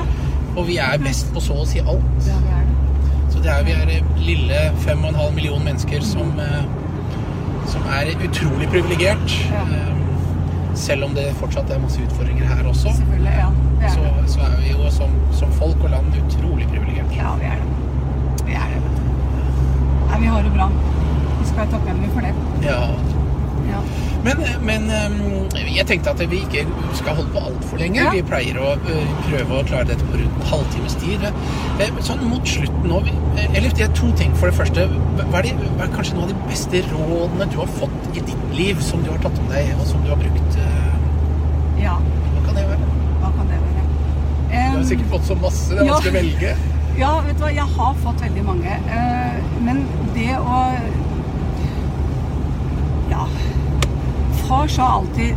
Og 0.56 0.66
vi 0.66 0.76
er 0.82 0.98
best 0.98 1.32
på 1.34 1.40
så 1.40 1.54
å 1.62 1.66
si 1.66 1.80
alt. 1.80 2.26
ja, 2.26 2.38
vi 2.44 2.54
er 2.56 2.66
det. 2.66 3.32
Så 3.32 3.38
det 3.44 3.50
er, 3.54 3.62
vi 3.64 3.72
er 3.72 4.04
lille 4.18 4.60
5,5 4.84 5.34
million 5.34 5.62
mennesker 5.64 6.00
som, 6.02 6.32
eh, 6.40 6.64
som 7.70 7.82
er 7.94 8.10
utrolig 8.26 8.68
privilegert. 8.72 9.36
Ja. 9.52 9.62
Eh, 9.62 9.86
Selv 10.74 11.04
om 11.04 11.14
det 11.14 11.24
fortsatt 11.36 11.68
er 11.74 11.78
masse 11.82 11.98
utfordringer 12.00 12.46
her 12.46 12.64
også, 12.70 12.92
Selvfølgelig. 12.96 13.32
Ja, 13.38 13.48
vi 13.80 13.84
er 13.84 13.90
så, 13.90 14.00
det. 14.00 14.30
så 14.30 14.40
er 14.46 14.56
vi 14.62 14.70
jo 14.70 14.90
som, 14.90 15.10
som 15.32 15.50
folk 15.58 15.76
og 15.84 15.90
land 15.90 16.14
utrolig 16.14 16.68
privilegert. 16.70 17.10
Ja, 17.16 17.34
vi 17.40 17.44
er 17.50 17.58
det. 17.58 18.44
Vi 18.46 18.52
er 18.54 18.68
det. 18.70 18.78
Nei, 20.10 20.20
vi 20.22 20.26
har 20.30 20.42
det 20.46 20.52
bra. 20.54 20.68
Vi 21.40 21.46
skal 21.48 21.58
være 21.58 21.70
takknemlige 21.74 22.10
for 22.14 22.20
det. 22.20 22.32
Ja. 22.64 22.78
Men, 24.24 24.42
men 24.66 24.90
eh, 24.92 25.70
jeg 25.76 25.86
tenkte 25.88 26.12
at 26.12 26.20
vi 26.30 26.42
ikke 26.44 26.64
skal 26.98 27.16
holde 27.16 27.30
på 27.32 27.42
altfor 27.50 27.80
lenge. 27.80 28.02
Ja. 28.02 28.10
Vi 28.12 28.22
pleier 28.28 28.58
å 28.60 28.74
eh, 28.76 29.12
prøve 29.28 29.60
å 29.60 29.66
klare 29.68 29.88
dette 29.88 30.04
på 30.10 30.20
rundt 30.20 30.36
en 30.42 30.48
halvtimes 30.50 30.96
tid. 31.00 31.24
Eh, 31.80 32.00
Sånn 32.04 32.22
mot 32.28 32.44
slutten 32.48 32.88
nå 32.90 33.00
Eller 33.46 33.72
det 33.76 33.86
er 33.86 33.94
to 33.96 34.10
ting. 34.18 34.34
For 34.36 34.50
det 34.50 34.56
første, 34.58 34.86
hva 35.22 35.40
er, 35.40 35.48
det, 35.48 35.70
hva 35.78 35.86
er 35.86 35.94
kanskje 35.94 36.18
noen 36.18 36.28
av 36.28 36.34
de 36.34 36.50
beste 36.50 36.82
rådene 36.90 37.48
du 37.52 37.56
har 37.62 37.72
fått 37.78 38.10
i 38.12 38.24
ditt 38.28 38.44
liv, 38.56 38.82
som 38.84 39.04
du 39.06 39.12
har 39.12 39.22
tatt 39.24 39.38
med 39.46 39.54
deg, 39.56 39.72
og 39.78 39.88
som 39.88 40.04
du 40.04 40.12
har 40.12 40.20
brukt? 40.20 40.58
ja. 41.80 41.96
Hva 42.34 42.42
kan 42.44 42.58
det 42.58 42.66
være? 42.68 42.90
Hva 43.22 43.30
kan 43.38 43.48
det 43.48 43.60
være? 43.62 43.86
Du 44.50 44.76
har 44.76 44.84
sikkert 44.90 45.12
fått 45.14 45.28
så 45.30 45.36
masse. 45.40 45.70
Det 45.72 45.84
er 45.86 45.88
ja. 45.88 45.96
å 45.96 46.12
velge. 46.18 46.54
Ja, 47.00 47.10
vet 47.24 47.38
du 47.38 47.44
hva, 47.46 47.52
jeg 47.54 47.76
har 47.78 48.00
fått 48.02 48.24
veldig 48.26 48.42
mange. 48.44 48.76
Men 49.64 49.86
det 50.16 50.34
å 50.36 50.58
Ja. 53.10 53.24
Far 54.50 54.68
sa 54.68 54.86
alltid 54.98 55.36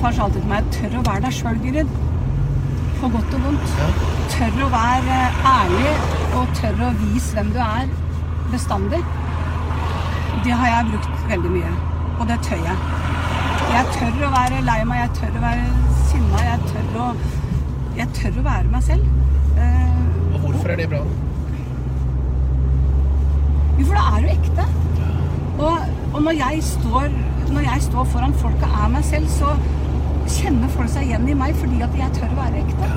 Far 0.00 0.12
sa 0.12 0.22
alltid 0.24 0.40
til 0.40 0.48
meg 0.48 0.68
'tør 0.72 0.94
å 0.98 1.02
være 1.08 1.20
deg 1.24 1.34
sjøl, 1.36 1.58
Gyrid'. 1.64 1.90
På 3.00 3.08
godt 3.14 3.34
og 3.36 3.42
vondt. 3.44 3.74
Ja. 3.80 3.88
Tør 4.34 4.62
å 4.66 4.68
være 4.72 5.18
ærlig 5.50 5.90
og 6.38 6.54
tør 6.60 6.80
å 6.86 6.88
vise 7.02 7.34
hvem 7.36 7.50
du 7.52 7.58
er 7.64 7.90
bestandig. 8.52 9.02
Det 10.44 10.52
har 10.60 10.68
jeg 10.72 10.88
brukt 10.92 11.28
veldig 11.28 11.50
mye, 11.58 11.74
og 12.20 12.24
det 12.30 12.38
tør 12.48 12.64
jeg. 12.70 12.78
Jeg 13.74 13.84
tør 13.98 14.26
å 14.26 14.30
være 14.38 14.64
lei 14.70 14.80
meg, 14.84 14.98
jeg 15.04 15.10
tør 15.20 15.38
å 15.38 15.44
være 15.44 15.64
sinna, 16.08 16.42
jeg 16.48 16.60
tør 16.72 17.00
å, 17.04 17.06
jeg 18.00 18.08
tør 18.18 18.40
å 18.40 18.44
være 18.48 18.68
meg 18.72 18.82
selv. 18.82 19.04
Eh, 19.58 20.34
Og 20.34 20.40
hvorfor 20.40 20.68
er 20.72 20.76
det 20.76 20.88
bra? 20.88 21.02
Jo, 23.78 23.84
for 23.84 23.94
da 23.94 24.06
er 24.16 24.20
du 24.24 24.28
ekte. 24.38 24.64
Og, 25.58 25.78
og 26.14 26.22
når, 26.22 26.32
jeg 26.32 26.62
står, 26.62 27.10
når 27.52 27.68
jeg 27.68 27.84
står 27.88 28.08
foran 28.12 28.34
folk 28.42 28.64
og 28.66 28.80
er 28.84 28.90
meg 28.92 29.04
selv, 29.04 29.28
så 29.32 29.54
kjenner 30.28 30.68
folk 30.72 30.90
seg 30.92 31.08
igjen 31.08 31.28
i 31.28 31.36
meg 31.38 31.56
fordi 31.56 31.80
at 31.84 31.94
jeg 31.96 32.16
tør 32.18 32.34
å 32.34 32.40
være 32.42 32.64
ekte. 32.64 32.90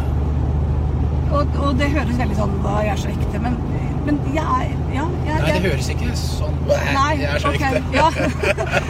Og, 1.32 1.60
og 1.64 1.78
det 1.80 1.88
høres 1.94 2.18
veldig 2.20 2.38
sånn 2.42 2.58
da 2.66 2.80
jeg 2.84 2.94
er 2.94 3.00
så 3.00 3.12
ekte, 3.14 3.40
men, 3.40 3.54
men 4.08 4.18
jeg 4.36 4.44
er 4.44 4.74
ja, 4.92 5.06
jeg, 5.24 5.38
Nei, 5.46 5.52
det 5.54 5.62
høres 5.64 5.88
ikke 5.94 6.16
sånn 6.20 6.58
Nei, 6.68 7.12
Jeg 7.22 7.30
er 7.30 7.44
så 7.44 7.54
okay, 7.54 7.78
ekte. 7.80 7.94
Ja. 8.02 8.10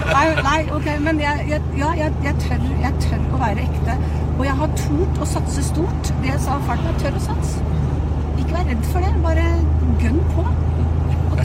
Nei, 0.09 0.25
nei, 0.47 0.57
ok, 0.73 0.87
men 1.05 1.21
jeg, 1.21 1.45
jeg, 1.51 1.61
ja, 1.77 1.91
jeg, 1.99 2.15
jeg, 2.25 2.35
tør, 2.41 2.65
jeg 2.81 3.03
tør 3.05 3.27
å 3.29 3.41
være 3.41 3.67
ekte. 3.67 3.97
Og 4.33 4.43
jeg 4.47 4.57
har 4.57 4.73
tort 4.79 5.21
å 5.21 5.27
satse 5.29 5.63
stort. 5.65 6.11
Det 6.23 6.31
jeg 6.31 6.41
sa 6.41 6.57
farten, 6.65 6.89
jeg 6.89 7.03
tør 7.05 7.19
å 7.19 7.23
satse. 7.27 7.61
Ikke 8.41 8.55
vær 8.55 8.67
redd 8.71 8.89
for 8.89 9.05
det, 9.05 9.13
bare 9.23 9.45
gønn 10.01 10.19
på. 10.33 10.45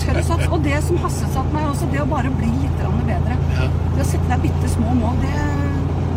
Tør. 0.02 0.46
Og 0.52 0.64
det 0.64 0.80
som 0.84 0.98
hassesatte 1.04 1.54
meg 1.54 1.68
også, 1.70 1.88
det 1.92 2.02
å 2.02 2.08
bare 2.10 2.32
bli 2.36 2.50
litt 2.62 2.82
bedre. 3.06 3.36
Ja. 3.56 3.68
Det 3.94 4.04
å 4.04 4.08
sette 4.08 4.28
deg 4.32 4.44
bitte 4.48 4.70
små 4.72 4.94
mål, 4.98 5.20
det 5.22 5.34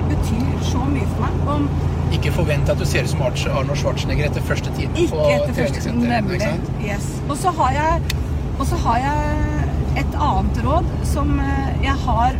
betyr 0.10 0.64
så 0.72 0.84
mye 0.90 1.08
for 1.14 1.26
meg. 1.26 1.42
Og 1.54 2.16
Ikke 2.18 2.32
forvent 2.34 2.72
at 2.74 2.80
du 2.82 2.86
ser 2.90 3.06
ut 3.06 3.12
som 3.12 3.22
Arnold 3.28 3.78
Schwarzenegger 3.78 4.30
etter 4.32 4.46
første 4.46 4.74
time 4.78 5.08
på 5.12 5.28
treningssenteret. 5.54 6.72
Yes. 6.82 7.12
Og 7.30 7.38
så 7.38 7.54
har 7.60 7.76
jeg 7.78 8.18
og 8.60 8.66
så 8.68 8.76
har 8.84 8.98
jeg 9.00 10.00
et 10.02 10.16
annet 10.20 10.58
råd 10.66 10.88
som 11.08 11.38
eh, 11.40 11.70
jeg 11.84 11.96
har 12.04 12.36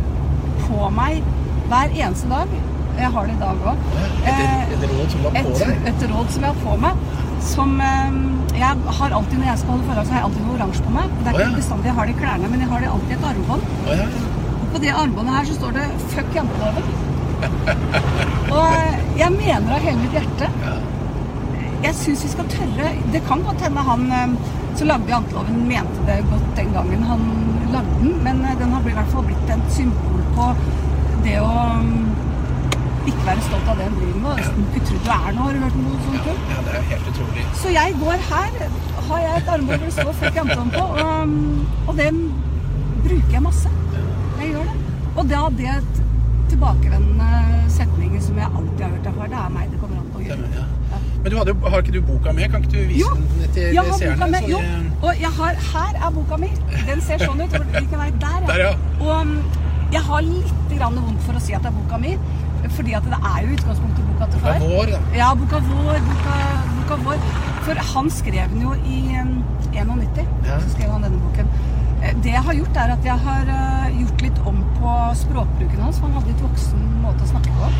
på 0.66 0.90
meg 0.92 1.22
hver 1.70 1.94
eneste 1.94 2.28
dag. 2.28 2.52
Jeg 3.00 3.08
har 3.14 3.28
det 3.30 3.36
i 3.38 3.40
dag 3.40 3.62
òg. 3.70 3.86
Et, 4.28 4.74
et 4.74 4.84
råd 4.90 5.14
som 5.14 5.24
var 5.24 5.36
på 5.38 5.40
et, 5.40 5.62
deg? 5.62 5.86
et 5.88 6.04
råd 6.10 6.34
som 6.34 6.44
jeg 6.44 6.52
har 6.52 6.60
på 6.66 6.76
meg. 6.82 7.06
Som 7.40 7.80
eh, 7.80 8.18
Jeg 8.58 8.76
har 9.00 9.14
alltid 9.16 9.38
når 9.40 9.46
jeg 9.50 9.58
skal 9.62 9.72
holde 9.74 9.86
foredrag, 9.88 10.06
så 10.06 10.12
har 10.14 10.20
jeg 10.20 10.28
alltid 10.28 10.44
noe 10.46 10.56
oransje 10.58 10.84
på 10.84 10.94
meg. 10.94 11.14
Det 11.20 11.30
er 11.30 11.34
Å, 11.34 11.40
ja. 11.40 11.46
ikke 11.48 11.60
bestandig 11.62 11.90
jeg 11.90 11.96
har 11.98 12.10
det 12.10 12.14
i 12.14 12.20
klærne, 12.20 12.50
men 12.52 12.64
jeg 12.64 12.70
har 12.72 12.84
det 12.84 12.90
alltid 12.94 13.14
i 13.14 13.18
et 13.18 13.26
armbånd. 13.30 13.70
Oh, 13.86 13.92
ja. 13.96 14.08
På 14.70 14.82
det 14.84 14.92
armbåndet 14.94 15.36
her 15.38 15.48
så 15.48 15.54
står 15.58 15.72
det 15.78 15.86
'fuck 16.12 16.34
janteloven'. 16.36 16.90
Og 18.50 18.66
eh, 18.76 18.96
jeg 19.16 19.32
mener 19.32 19.72
av 19.74 19.80
hele 19.86 19.98
mitt 20.02 20.12
hjerte 20.18 20.48
Ja. 20.64 20.74
jeg 21.86 21.94
syns 21.96 22.24
vi 22.26 22.28
skal 22.28 22.48
tørre 22.52 22.90
Det 23.14 23.22
kan 23.28 23.40
godt 23.46 23.62
hende 23.64 23.80
han 23.86 24.02
eh, 24.12 24.34
som 24.76 24.88
lagde 24.90 25.08
janteloven, 25.08 25.62
mente 25.68 26.04
det 26.06 26.18
godt 26.30 26.50
den 26.56 26.72
gangen 26.76 27.02
han 27.02 27.24
lagde 27.72 27.96
den, 28.02 28.12
men 28.24 28.44
den 28.58 28.72
har 28.72 28.80
i 28.86 28.92
hvert 28.94 29.10
fall 29.12 29.24
blitt 29.26 29.50
et 29.50 29.72
symbol 29.72 30.20
på 30.36 30.50
det 31.24 31.38
å 31.40 31.48
mm, 31.80 32.09
ikke 33.06 33.24
være 33.26 33.42
stolt 33.48 33.68
av 33.72 33.76
det 33.80 33.86
en 33.86 33.94
driver 34.00 34.20
med. 34.26 34.36
Nesten 34.40 34.66
Ikke 34.74 34.86
tro 34.86 34.96
du 35.04 35.10
er 35.10 35.32
noe. 35.36 35.44
Har 35.46 35.52
du 35.52 35.60
hørt 35.64 35.76
noe 35.80 36.00
sånt? 36.04 36.20
før? 36.26 36.36
ja, 36.50 36.58
det 36.66 36.74
er 36.80 36.86
helt 36.92 37.08
utrolig. 37.12 37.44
Så 37.62 37.68
jeg 37.74 37.94
går 38.02 38.18
her, 38.30 38.50
har 39.08 39.18
jeg 39.26 39.36
et 39.42 39.48
armbånd 39.54 39.78
hvor 39.78 39.86
det 39.86 39.92
står 39.92 40.12
'fuck 40.20 40.34
janteloven' 40.36 40.74
på, 40.78 40.84
og, 41.04 41.88
og 41.88 41.96
den 41.96 42.20
bruker 43.04 43.32
jeg 43.32 43.42
masse. 43.42 43.68
Jeg 44.40 44.48
gjør 44.52 44.62
det. 44.70 44.76
Og 45.16 45.24
da 45.30 45.40
det 45.62 45.82
tilbakevendende 46.50 47.30
setningen 47.70 48.22
som 48.22 48.36
jeg 48.38 48.48
alltid 48.56 48.82
har 48.84 48.90
hørt 48.94 49.04
derfra, 49.04 49.26
det 49.32 49.38
er 49.44 49.50
meg 49.54 49.70
det 49.72 49.80
kommer 49.80 49.96
an 50.02 50.08
på 50.14 50.18
å 50.20 50.24
gjøre. 50.26 50.48
Ja. 50.56 50.64
Men 51.22 51.32
du 51.32 51.36
jo- 51.36 51.70
har 51.70 51.78
ikke 51.82 51.92
du 51.92 52.00
boka 52.00 52.32
med? 52.32 52.50
Kan 52.50 52.62
ikke 52.64 52.72
du 52.72 52.86
vise 52.88 53.00
Jo, 53.00 53.14
den 53.14 53.52
til 53.54 53.62
jeg 53.62 53.76
har 53.76 53.84
boka 53.84 53.98
seerne? 53.98 54.30
med. 54.30 54.48
Jo, 54.48 54.58
og 55.02 55.12
jeg 55.20 55.30
har, 55.38 55.54
her 55.72 55.92
er 56.06 56.10
boka 56.10 56.36
mi. 56.36 56.50
Den 56.86 57.00
ser 57.00 57.18
sånn 57.18 57.40
ut. 57.44 57.50
Hvilken 57.50 57.98
vei? 57.98 58.10
Der, 58.20 58.46
Der, 58.46 58.58
ja. 58.58 58.72
Og 59.00 59.20
um, 59.20 59.42
jeg 59.92 60.00
har 60.00 60.20
litt 60.22 60.78
grann 60.78 60.94
vondt 60.94 61.22
for 61.22 61.32
å 61.34 61.40
si 61.40 61.52
at 61.52 61.62
det 61.62 61.70
er 61.72 61.76
boka 61.76 61.98
mi, 61.98 62.16
fordi 62.68 62.92
at 62.98 63.04
det 63.08 63.18
er 63.20 63.38
jo 63.44 63.48
i 63.48 63.56
utgangspunktet 63.58 64.04
boka 64.10 64.30
til 64.32 64.40
far. 64.40 64.58
Boka 64.58 64.74
vår, 64.76 64.92
da. 64.94 65.00
Ja, 65.16 65.28
boka 65.34 65.58
vår, 65.70 66.00
boka, 66.08 66.36
boka 66.78 66.98
vår. 67.06 67.26
For 67.66 67.74
han 67.94 68.10
skrev 68.10 68.48
den 68.54 68.62
jo 68.62 68.72
i 68.84 69.00
um, 69.20 69.34
91. 69.72 70.26
Ja. 70.46 70.58
Så 70.60 70.70
skrev 70.74 70.90
han 70.90 71.02
denne 71.06 71.20
boken. 71.24 71.48
Eh, 72.02 72.14
Det 72.24 72.32
jeg 72.32 72.42
har 72.42 72.54
gjort, 72.54 72.76
er 72.76 72.92
at 72.96 73.04
jeg 73.04 73.18
har 73.26 73.50
eh, 73.56 74.00
gjort 74.00 74.22
litt 74.24 74.38
om 74.48 74.62
på 74.78 74.94
språkbruken 75.22 75.80
hans. 75.84 75.98
Han 76.04 76.12
hadde 76.16 76.32
litt 76.32 76.42
voksen 76.44 76.86
måte 77.04 77.24
å 77.26 77.30
snakke 77.32 77.52
på. 77.58 77.70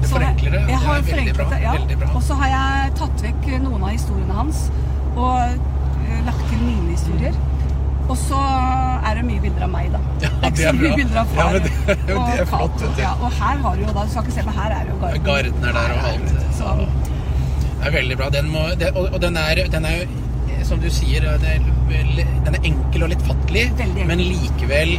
Det 0.00 0.08
Så 0.08 0.14
forenkler 0.16 0.50
det. 0.56 0.60
Jeg, 0.60 0.66
Det 0.68 0.80
har 0.86 0.94
er 0.96 1.02
veldig 1.02 1.12
forenklet 1.12 1.36
bra. 1.36 1.48
det, 1.54 1.62
ja. 1.62 1.72
Veldig 1.78 1.98
bra. 2.02 2.08
Og 2.16 2.22
så 2.22 2.34
har 2.40 2.52
jeg 2.54 2.94
tatt 3.02 3.22
vekk 3.28 3.46
noen 3.66 3.82
av 3.82 3.90
historiene 3.94 4.34
hans 4.40 4.64
og 5.16 5.38
eh, 5.40 6.20
lagt 6.26 6.44
til 6.50 6.62
mine 6.66 6.90
historier. 6.94 7.34
Og 8.10 8.16
så 8.18 8.38
er 9.06 9.14
det 9.20 9.24
mye 9.28 9.40
bilder 9.44 9.64
av 9.66 9.70
meg, 9.70 9.90
da. 9.94 10.00
Ja, 10.24 10.30
det 10.42 10.48
er 10.50 10.56
det 10.56 10.64
er 10.70 10.78
mye 10.80 10.96
bilder 11.00 11.20
av 11.22 11.34
Ja, 11.36 11.42
far 11.42 11.52
men 11.52 11.62
det- 11.62 11.98
det 12.08 12.16
og 12.16 12.48
flott. 12.54 12.84
Ja, 12.98 13.12
og 13.22 13.36
her 13.40 13.60
har 13.66 13.76
du 13.76 13.84
jo 13.86 13.92
da 13.94 14.04
Du 14.06 14.10
skal 14.14 14.24
ikke 14.26 14.34
se, 14.38 14.42
men 14.48 14.56
her 14.60 14.74
er 14.78 14.90
jo 14.90 14.96
Garden. 15.04 15.22
Garden 15.28 15.68
er 15.70 15.78
der 15.78 15.94
og 15.94 16.08
alt. 16.10 16.34
Så, 16.58 16.74
Det 17.80 17.86
er 17.88 17.94
veldig 17.94 18.16
bra. 18.20 18.28
Den 18.34 18.50
må, 18.52 18.64
det, 18.80 18.90
og, 18.96 19.06
og 19.14 19.20
den 19.22 19.36
er, 19.40 19.62
den 19.72 19.84
er 19.88 19.94
jo, 20.02 20.08
som 20.68 20.82
du 20.82 20.90
sier, 20.92 21.24
den 21.24 21.46
er, 21.54 21.70
vel- 21.88 22.26
den 22.44 22.54
er 22.58 22.66
enkel 22.72 23.06
og 23.06 23.12
lettfattelig, 23.14 23.62
fattelig, 23.70 23.86
enkel. 24.02 24.06
men 24.10 24.24
likevel 24.26 24.92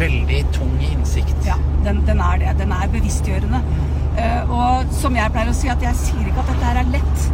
veldig 0.00 0.40
tung 0.56 0.72
i 0.82 0.88
innsikt. 0.96 1.36
ja, 1.46 1.54
den, 1.84 2.00
den 2.08 2.20
er 2.20 2.40
det. 2.42 2.56
Den 2.58 2.72
er 2.74 2.88
bevisstgjørende. 2.96 3.60
Eh, 4.18 4.50
og 4.50 4.90
som 4.94 5.14
jeg 5.18 5.30
pleier 5.34 5.50
å 5.52 5.54
si, 5.54 5.68
at 5.70 5.82
jeg 5.82 5.94
sier 6.00 6.26
ikke 6.32 6.42
at 6.42 6.50
dette 6.50 6.66
her 6.72 6.80
er 6.82 6.90
lett, 6.96 7.28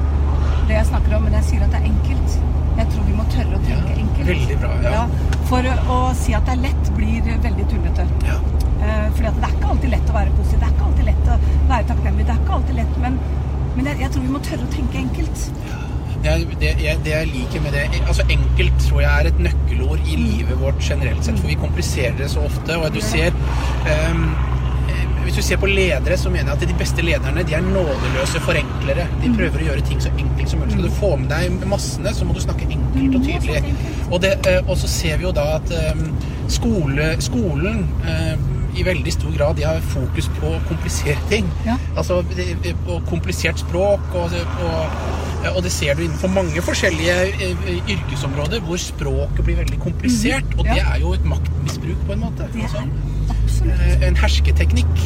det 0.69 0.77
jeg 0.77 0.87
snakker 0.91 1.17
om, 1.17 1.25
men 1.29 1.39
jeg 1.39 1.45
sier 1.49 1.65
at 1.65 1.73
det 1.73 1.81
er 1.81 1.89
enkelt. 1.89 2.37
Jeg 2.79 2.87
tror 2.93 3.05
vi 3.09 3.17
må 3.19 3.25
tørre 3.35 3.59
å 3.59 3.63
tenke 3.67 3.91
Ja, 3.91 3.99
enkelt. 4.05 4.27
veldig 4.31 4.57
bra, 4.63 4.71
ja. 4.85 5.03
for 5.51 5.67
å 5.97 5.99
si 6.17 6.35
at 6.37 6.47
det 6.47 6.55
er 6.57 6.63
lett, 6.69 6.91
blir 6.97 7.31
veldig 7.45 7.67
tullete. 7.73 8.07
Ja. 8.29 8.39
Eh, 8.81 9.07
fordi 9.17 9.29
at 9.29 9.41
det 9.41 9.49
er 9.51 9.57
ikke 9.59 9.71
alltid 9.75 9.91
lett 9.97 10.11
å 10.11 10.17
være 10.17 10.37
positiv. 10.39 10.61
Det 10.61 10.67
er 10.69 10.75
ikke 10.77 10.89
alltid 10.89 11.05
lett 11.11 11.29
å 11.29 11.39
være 11.73 11.85
takknemlig. 11.91 12.27
Det 12.27 12.35
er 12.37 12.43
ikke 12.45 12.57
alltid 12.59 12.81
lett, 12.81 12.97
men, 13.05 13.19
men 13.77 13.91
jeg, 13.91 14.01
jeg 14.05 14.15
tror 14.15 14.27
vi 14.27 14.33
må 14.37 14.43
tørre 14.47 14.69
å 14.69 14.73
tenke 14.77 15.03
enkelt. 15.05 15.45
Det, 16.21 16.29
er, 16.29 16.43
det, 16.61 16.71
jeg, 16.85 17.01
det 17.05 17.13
jeg 17.15 17.29
liker 17.31 17.63
med 17.65 17.73
det 17.73 18.01
Altså 18.03 18.27
Enkelt 18.29 18.83
tror 18.85 18.99
jeg 19.01 19.09
er 19.23 19.29
et 19.31 19.39
nøkkelord 19.41 20.03
i 20.05 20.19
livet 20.21 20.59
vårt 20.61 20.83
generelt 20.85 21.25
sett, 21.25 21.39
for 21.41 21.49
vi 21.49 21.57
kompliserer 21.57 22.17
det 22.19 22.29
så 22.33 22.43
ofte. 22.45 22.77
Og 22.77 22.93
du 22.93 23.01
ser 23.05 23.33
eh, 23.89 24.25
Hvis 25.31 25.45
du 25.45 25.47
ser 25.47 25.59
på 25.63 25.69
ledere, 25.71 26.17
så 26.19 26.31
mener 26.31 26.49
jeg 26.51 26.59
at 26.59 26.69
de 26.73 26.75
beste 26.75 27.03
lederne 27.07 27.45
de 27.47 27.55
er 27.55 27.61
nådeløse 27.63 28.41
forenklere. 28.43 29.05
De 29.23 29.29
prøver 29.31 29.61
å 29.63 29.67
gjøre 29.69 29.85
ting 29.87 30.01
så 30.03 30.11
enkelt 30.11 30.51
som 30.51 30.59
mulig. 30.59 30.73
Skal 30.73 30.89
du 30.89 30.97
få 30.97 31.11
med 31.21 31.31
deg 31.31 31.69
massene, 31.71 32.11
så 32.17 32.27
må 32.27 32.35
du 32.35 32.41
snakke 32.43 32.67
enkelt 32.67 33.15
og 33.15 33.29
tydelig. 33.29 33.77
Og, 34.09 34.17
det, 34.25 34.33
eh, 34.51 34.59
og 34.65 34.75
så 34.81 34.91
ser 34.91 35.21
vi 35.21 35.29
jo 35.29 35.31
da 35.37 35.45
at 35.61 35.71
ehm, 35.71 36.03
skole, 36.51 37.13
skolen 37.23 37.85
ehm, 38.11 38.43
i 38.75 38.83
veldig 38.89 39.13
stor 39.15 39.37
grad 39.37 39.55
de 39.61 39.69
har 39.69 39.79
fokus 39.93 40.27
på 40.41 40.51
å 40.51 40.59
komplisere 40.67 41.23
ting. 41.31 41.47
Ja. 41.69 41.79
Altså 41.95 42.25
på 42.27 42.99
komplisert 43.07 43.63
språk, 43.63 44.11
og, 44.19 44.35
og, 44.67 44.99
og 45.55 45.63
det 45.63 45.71
ser 45.77 45.95
du 45.95 46.09
innenfor 46.09 46.35
mange 46.35 46.67
forskjellige 46.73 47.17
eh, 47.31 47.71
yrkesområder 47.87 48.67
hvor 48.67 48.83
språket 48.83 49.47
blir 49.47 49.63
veldig 49.63 49.79
komplisert. 49.87 50.59
Og 50.59 50.67
det 50.67 50.83
er 50.83 50.99
jo 51.07 51.15
et 51.15 51.33
maktmisbruk, 51.37 52.03
på 52.11 52.19
en 52.19 52.27
måte. 52.27 52.51
Altså, 52.51 52.83
eh, 52.83 53.10
en 53.63 54.17
hersketeknikk. 54.17 54.97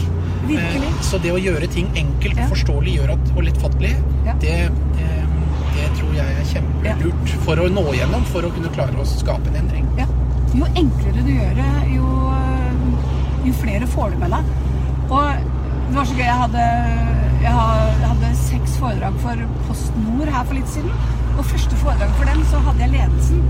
Virkelig. 0.46 0.88
Eh, 0.88 1.00
Så 1.02 1.18
det 1.22 1.32
å 1.32 1.38
gjøre 1.40 1.66
ting 1.72 1.86
enkelt, 1.96 2.36
Ja. 2.36 2.46
forståelig 2.48 2.98
at, 3.10 3.30
og 3.36 3.42
lettfattelig, 3.44 3.96
Ja. 4.26 4.32
det, 4.40 4.70
eh, 4.98 5.24
det 5.74 5.88
tror 5.98 6.12
jeg 6.14 6.26
er 6.26 6.44
kjempelurt 6.52 7.28
for 7.44 7.56
å 7.56 7.68
nå 7.68 7.92
gjennom, 7.94 8.22
for 8.26 8.42
å 8.42 8.50
kunne 8.52 8.68
klare 8.68 8.94
å 8.94 9.04
skape 9.06 9.46
en 9.48 9.56
endring. 9.56 9.86
Ja. 9.98 10.06
Jo 10.54 10.64
enklere 10.76 11.24
du 11.24 11.32
gjør 11.32 11.54
det, 11.54 11.94
jo, 11.94 12.32
jo 13.44 13.52
flere 13.52 13.86
får 13.86 14.10
du 14.12 14.16
med 14.18 14.30
deg. 14.30 14.44
Og 15.10 15.34
det 15.88 15.96
var 15.96 16.04
så 16.04 16.14
gøy. 16.14 16.24
Jeg 16.24 16.38
hadde, 16.44 16.64
jeg 17.42 17.52
hadde 17.52 18.34
seks 18.36 18.76
foredrag 18.76 19.18
for 19.20 19.36
Post 19.66 19.92
Nord 19.96 20.28
her 20.28 20.44
for 20.44 20.54
litt 20.54 20.68
siden. 20.68 20.90
Og 21.36 21.44
første 21.44 21.74
foredrag 21.76 22.10
for 22.14 22.24
dem 22.24 22.44
så 22.44 22.58
hadde 22.62 22.78
jeg 22.80 22.90
ledelsen. 22.92 23.42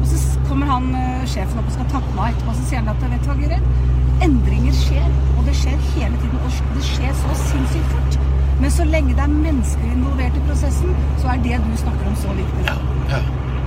Og 0.00 0.06
så 0.06 0.38
kommer 0.48 0.66
han 0.66 0.94
eh, 0.94 1.24
sjefen 1.26 1.58
opp 1.58 1.66
og 1.66 1.72
skal 1.72 1.84
takke 1.90 2.14
meg 2.14 2.34
etterpå, 2.34 2.48
og 2.50 2.54
så 2.56 2.68
sier 2.68 2.78
han 2.78 2.88
at 2.88 3.00
vet 3.10 3.22
du 3.22 3.28
hva, 3.28 3.36
Gyrid? 3.42 3.62
Endringer 4.22 4.74
skjer, 4.76 5.08
og 5.38 5.44
det 5.48 5.54
skjer 5.58 5.78
hele 5.94 6.16
tiden. 6.22 6.38
Og 6.46 6.74
det 6.76 6.84
skjer 6.86 7.14
så 7.22 7.36
sinnssykt 7.42 7.92
fort. 7.94 8.18
Men 8.62 8.70
så 8.70 8.84
lenge 8.86 9.14
det 9.18 9.24
er 9.24 9.32
mennesker 9.34 9.86
involvert 9.96 10.36
i 10.38 10.42
prosessen, 10.48 10.92
så 11.18 11.32
er 11.32 11.40
det 11.46 11.58
du 11.64 11.72
snakker 11.80 12.10
om, 12.12 12.16
så 12.22 12.34
viktig. 12.38 12.66
Ja, 12.68 12.76
ja. 13.10 13.22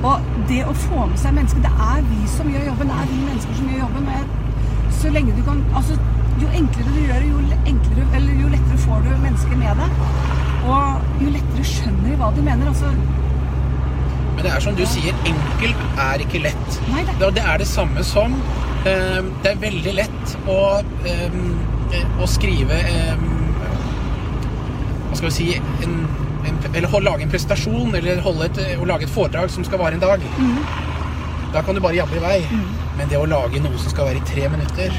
Og 0.05 0.21
det 0.49 0.61
å 0.69 0.73
få 0.77 1.05
med 1.09 1.17
seg 1.17 1.33
mennesker 1.33 1.61
Det 1.63 1.71
er 1.81 2.01
vi 2.09 2.27
som 2.29 2.49
gjør 2.51 2.65
jobben. 2.69 2.91
Det 2.91 2.97
er 3.01 3.07
vi 3.11 3.19
mennesker 3.25 3.55
som 3.59 3.69
gjør 3.71 3.79
jobben. 3.85 4.09
Jeg, 4.13 4.91
så 4.99 5.11
lenge 5.15 5.33
du 5.37 5.41
kan 5.47 5.63
altså, 5.75 5.97
Jo 6.41 6.47
enklere 6.59 6.91
du 6.91 6.99
gjør 6.99 7.19
det, 7.23 7.27
jo, 7.31 7.41
le- 7.49 7.59
enklere, 7.71 8.05
eller 8.17 8.39
jo 8.43 8.47
lettere 8.51 8.77
får 8.83 9.03
du 9.05 9.11
mennesker 9.23 9.55
med 9.61 9.79
deg. 9.81 9.99
Og 10.67 11.21
jo 11.23 11.29
lettere 11.31 11.63
skjønner 11.69 12.09
de 12.09 12.17
hva 12.19 12.29
du 12.35 12.41
mener. 12.43 12.67
Altså, 12.73 12.91
Men 14.35 14.43
det 14.43 14.51
er 14.51 14.59
som 14.65 14.75
du 14.75 14.83
sier, 14.85 15.15
enkelt 15.31 15.85
er 16.07 16.23
ikke 16.25 16.41
lett. 16.43 16.79
Nei, 16.91 17.05
det 17.07 17.29
Det, 17.39 17.45
er 17.53 17.57
det 17.63 17.67
samme 17.71 18.03
som 18.03 18.35
Det 18.85 19.49
er 19.51 19.55
veldig 19.61 19.93
lett 19.97 20.33
å, 20.51 20.57
eh, 21.09 21.37
å 22.21 22.27
skrive 22.29 22.75
eh, 22.85 23.23
Hva 25.09 25.15
skal 25.17 25.29
vi 25.29 25.33
si 25.33 25.47
en, 25.57 25.95
en, 26.45 26.59
eller 26.75 27.01
lage 27.01 27.25
en 27.25 27.31
presentasjon 27.33 27.95
eller 27.97 28.21
holde 28.25 28.49
et, 28.51 28.59
å 28.77 28.85
lage 28.89 29.07
et 29.07 29.13
foredrag 29.15 29.49
som 29.53 29.65
skal 29.65 29.81
vare 29.81 29.97
en 29.97 30.03
dag. 30.03 30.21
Da 31.55 31.63
kan 31.63 31.73
du 31.77 31.81
bare 31.81 31.95
jabbe 31.97 32.19
i 32.19 32.23
vei. 32.23 32.39
Men 32.99 33.09
det 33.11 33.17
å 33.19 33.25
lage 33.27 33.59
noe 33.63 33.77
som 33.81 33.91
skal 33.91 34.09
være 34.11 34.21
i 34.21 34.25
tre 34.29 34.45
minutter, 34.53 34.93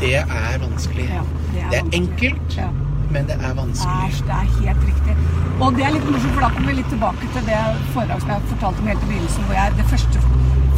det 0.00 0.12
er 0.22 0.58
vanskelig. 0.62 1.06
Ja, 1.10 1.22
det 1.54 1.62
er 1.62 1.70
det 1.70 1.78
er 1.78 1.84
vanskelig. 1.84 2.00
enkelt, 2.00 2.56
Ja. 2.60 2.68
men 3.14 3.26
det 3.30 3.36
er 3.40 3.54
vanskelig. 3.58 4.10
Æsj, 4.10 4.20
det 4.28 4.36
er 4.36 4.52
helt 4.60 4.84
riktig. 4.90 5.16
Og 5.60 5.74
det 5.76 5.84
er 5.86 5.94
litt 5.96 6.06
morsomt, 6.10 6.34
for 6.36 6.44
da 6.46 6.50
kommer 6.54 6.70
vi 6.72 6.76
litt 6.80 6.90
tilbake 6.92 7.30
til 7.34 7.48
det 7.48 7.62
foredraget 7.94 8.22
som 8.22 8.30
jeg 8.34 8.50
fortalte 8.52 8.84
om 8.84 8.90
helt 8.92 9.02
i 9.02 9.08
begynnelsen, 9.10 9.48
hvor 9.48 9.58
jeg, 9.58 9.74
det 9.80 9.88
første 9.94 10.22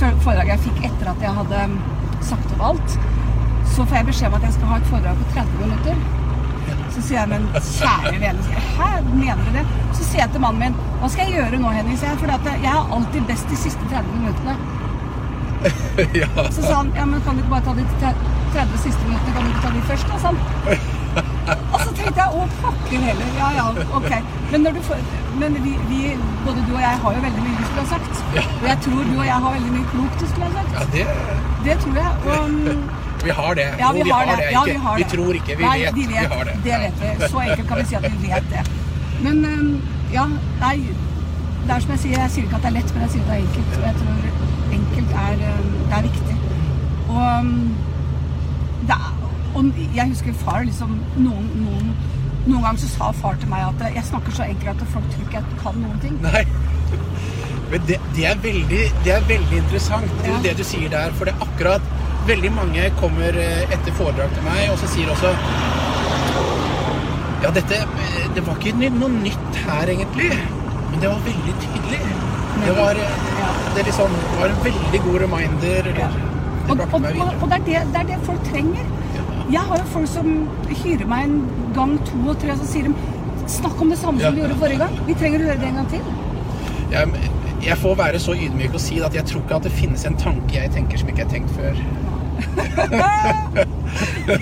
fo- 0.01 0.15
foredraget 0.25 0.53
jeg 0.55 0.63
fikk 0.69 0.81
etter 0.91 1.11
at 1.13 1.27
jeg 1.27 1.37
hadde 1.41 1.61
mm, 1.75 1.77
sagt 2.29 2.55
opp 2.57 2.65
alt, 2.71 2.99
så 3.73 3.87
får 3.87 3.97
jeg 3.99 4.09
beskjed 4.11 4.29
om 4.29 4.37
at 4.39 4.47
jeg 4.49 4.57
skal 4.57 4.71
ha 4.73 4.81
et 4.81 4.91
foredrag 4.91 5.23
på 5.23 5.31
30 5.37 5.63
minutter. 5.63 6.03
Så 6.93 7.03
sier 7.07 7.19
jeg, 7.23 7.29
men 7.31 7.47
kjære 7.57 8.19
vene, 8.21 8.63
hæ, 8.77 8.89
mener 9.09 9.43
du 9.47 9.55
det? 9.57 9.65
Så 9.97 10.05
sier 10.05 10.23
jeg 10.23 10.35
til 10.35 10.45
mannen 10.45 10.61
min, 10.61 10.81
hva 11.01 11.11
skal 11.13 11.29
jeg 11.29 11.39
gjøre 11.41 11.61
nå, 11.63 11.73
Henning? 11.77 11.99
sier 11.99 12.13
jeg, 12.13 12.21
for 12.21 12.51
jeg 12.53 12.73
er 12.75 12.97
alltid 12.97 13.29
best 13.31 13.53
de 13.53 13.61
siste 13.65 13.93
30 13.93 14.17
minuttene. 14.21 14.57
ja. 16.23 16.29
Så 16.51 16.63
sa 16.63 16.75
han, 16.81 16.93
ja, 16.97 17.07
men 17.09 17.23
kan 17.25 17.39
du 17.39 17.45
ikke 17.45 17.55
bare 17.55 17.67
ta 17.69 17.77
de 17.79 17.87
30 18.53 18.83
siste 18.85 19.09
minuttene, 19.09 19.37
kan 19.37 19.47
du 19.47 19.55
ikke 19.55 19.65
ta 19.67 19.73
de 19.77 19.87
først, 19.93 20.13
da, 20.13 20.21
han. 20.29 21.01
Og 21.73 21.79
så 21.81 21.91
tenkte 21.97 22.19
jeg, 22.23 22.29
å, 22.39 22.47
pokker 22.63 23.05
heller, 23.09 23.29
ja, 23.39 23.49
ja, 23.59 23.67
ok. 23.99 24.11
Men, 24.53 24.65
når 24.67 24.77
du 24.77 24.81
får, 24.87 25.05
men 25.41 25.55
vi, 25.65 25.73
vi, 25.91 26.01
både 26.47 26.65
du 26.69 26.73
og 26.77 26.83
jeg 26.83 26.99
har 27.05 27.17
jo 27.17 27.23
veldig 27.27 27.45
mye 27.47 27.57
vi 27.59 27.69
skulle 27.69 27.85
ha 27.85 27.91
sagt. 27.95 28.25
Og 28.63 28.67
jeg 28.69 28.79
tror 28.87 29.07
du 29.11 29.15
og 29.19 29.25
jeg 29.27 29.39
har 29.47 29.57
veldig 29.59 29.73
mye 29.77 29.87
klokt 29.93 30.21
du 30.21 30.27
skulle 30.33 30.51
ha 30.51 30.53
sagt. 30.59 30.73
ja, 30.77 30.83
det 30.97 31.07
Det 31.69 31.79
tror 31.85 31.97
jeg. 32.03 32.13
Og, 32.35 32.43
Vi 33.27 33.31
har 33.31 33.55
det. 33.55 33.65
ja, 33.79 33.89
Jo, 33.95 34.03
vi 34.05 34.11
har 34.11 34.25
det. 34.37 34.47
Ja, 34.51 34.63
vi 34.67 34.73
har 34.85 34.97
vi 34.97 35.03
det. 35.03 35.11
tror 35.13 35.37
ikke, 35.39 35.57
vi 35.59 35.63
Nei, 35.65 35.79
vet. 35.85 35.95
Vi 35.95 36.07
vet. 36.11 36.25
Vi 36.31 36.35
har 36.37 36.45
det. 36.49 36.55
Det 36.65 36.79
vet 36.85 37.03
vi. 37.03 37.29
Så 37.31 37.39
enkelt 37.45 37.69
kan 37.69 37.79
vi 37.79 37.85
si 37.91 37.95
at 37.95 38.07
vi 38.13 38.29
vet 38.33 38.49
det. 38.55 38.63
Men 39.23 39.45
um, 39.47 39.69
ja, 40.13 40.25
nei, 40.61 40.73
det 41.67 41.71
er 41.77 41.85
som 41.85 41.93
jeg 41.95 42.01
sier, 42.05 42.17
jeg 42.19 42.31
sier 42.35 42.49
ikke 42.49 42.59
at 42.59 42.65
det 42.67 42.71
er 42.73 42.77
lett, 42.81 42.91
men 42.97 43.05
jeg 43.07 43.13
sier 43.13 43.23
at 43.23 43.31
det 43.31 43.37
er 43.37 43.45
enkelt. 43.45 43.77
Og 43.79 43.85
jeg 43.87 43.95
tror 44.01 44.17
enkelt 44.79 45.15
er, 45.27 45.45
um, 45.53 45.69
det 45.87 45.95
er 46.01 46.03
viktig. 46.09 46.37
Og 47.09 47.23
um, 47.39 47.53
det 48.91 48.97
er, 48.99 49.13
og 49.55 49.81
jeg 49.95 50.09
husker 50.09 50.37
far 50.45 50.65
liksom 50.65 50.95
noen, 51.17 51.49
noen, 51.61 51.91
noen 52.47 52.63
ganger 52.65 52.81
så 52.85 52.89
sa 52.97 53.11
far 53.17 53.37
til 53.41 53.51
meg 53.53 53.67
at 53.69 53.97
jeg 53.97 54.05
snakker 54.09 54.37
så 54.37 54.47
enkelt 54.49 54.85
at 54.87 54.93
folk 54.95 55.11
tror 55.13 55.27
ikke 55.27 55.41
jeg 55.41 55.59
kan 55.63 55.83
noen 55.83 55.99
ting. 56.05 56.17
Nei. 56.25 56.45
Men 57.73 57.85
det, 57.89 57.99
det, 58.17 58.25
er 58.29 58.41
veldig, 58.45 58.81
det 59.05 59.13
er 59.15 59.29
veldig 59.29 59.59
interessant, 59.63 60.17
det, 60.23 60.33
Ja. 60.33 60.41
det 60.45 60.57
du 60.59 60.65
sier 60.65 60.91
der. 60.93 61.13
For 61.19 61.29
det 61.29 61.35
er 61.37 61.47
akkurat 61.49 61.93
Veldig 62.23 62.53
mange 62.55 62.83
kommer 63.01 63.35
eh, 63.35 63.65
etter 63.75 63.95
foredrag 63.99 64.31
til 64.31 64.45
meg, 64.47 64.69
og 64.71 64.77
så 64.79 64.87
sier 64.93 65.09
også 65.11 65.33
Ja, 67.43 67.51
dette 67.51 67.81
eh, 67.83 68.29
Det 68.37 68.45
var 68.47 68.61
ikke 68.61 68.91
noe 68.95 69.09
nytt 69.17 69.59
her, 69.65 69.91
egentlig. 69.91 70.29
Men 70.93 71.01
det 71.03 71.11
var 71.11 71.25
veldig 71.27 71.55
tydelig. 71.65 71.99
Det 72.63 72.77
var, 72.77 73.01
eh, 73.03 73.57
det 73.75 73.87
liksom, 73.89 74.15
det 74.29 74.39
var 74.39 74.55
en 74.55 74.63
veldig 74.69 75.01
god 75.09 75.19
reminder. 75.25 75.91
Eller, 75.95 76.15
Det 76.69 76.71
Og, 76.71 76.79
og, 76.95 77.09
og, 77.11 77.43
og 77.43 77.51
det, 77.51 77.59
er 77.59 77.65
det, 77.67 77.81
det 77.91 78.01
er 78.05 78.07
det 78.13 78.21
folk 78.29 78.45
trenger. 78.53 78.87
Jeg 79.53 79.61
har 79.69 79.77
jo 79.83 79.89
folk 79.93 80.09
som 80.09 80.29
hyrer 80.83 81.07
meg 81.11 81.27
en 81.29 81.39
gang, 81.77 81.97
to 82.09 82.21
og 82.33 82.39
tre, 82.41 82.55
og 82.55 82.63
så 82.63 82.69
sier 82.73 82.89
de 82.89 82.95
Snakk 83.53 83.81
om 83.83 83.89
det 83.91 83.99
samme 83.99 84.23
som 84.23 84.37
vi 84.37 84.39
du 84.39 84.45
gjorde 84.47 84.57
forrige 84.61 84.79
gang. 84.79 84.93
Vi 85.07 85.15
trenger 85.19 85.43
å 85.43 85.49
høre 85.49 85.59
det 85.61 85.67
en 85.67 85.79
gang 85.81 85.89
til. 85.91 86.05
Jeg, 86.93 87.23
jeg 87.67 87.77
får 87.83 87.97
være 87.99 88.21
så 88.23 88.37
ydmyk 88.39 88.77
og 88.79 88.83
si 88.85 89.01
at 89.03 89.17
jeg 89.19 89.27
tror 89.29 89.43
ikke 89.43 89.59
at 89.59 89.67
det 89.67 89.73
finnes 89.75 90.05
en 90.09 90.17
tanke 90.21 90.55
jeg 90.57 90.71
tenker 90.77 91.03
som 91.03 91.11
ikke 91.11 91.25
er 91.27 91.33
tenkt 91.33 91.51
før. 91.59 91.75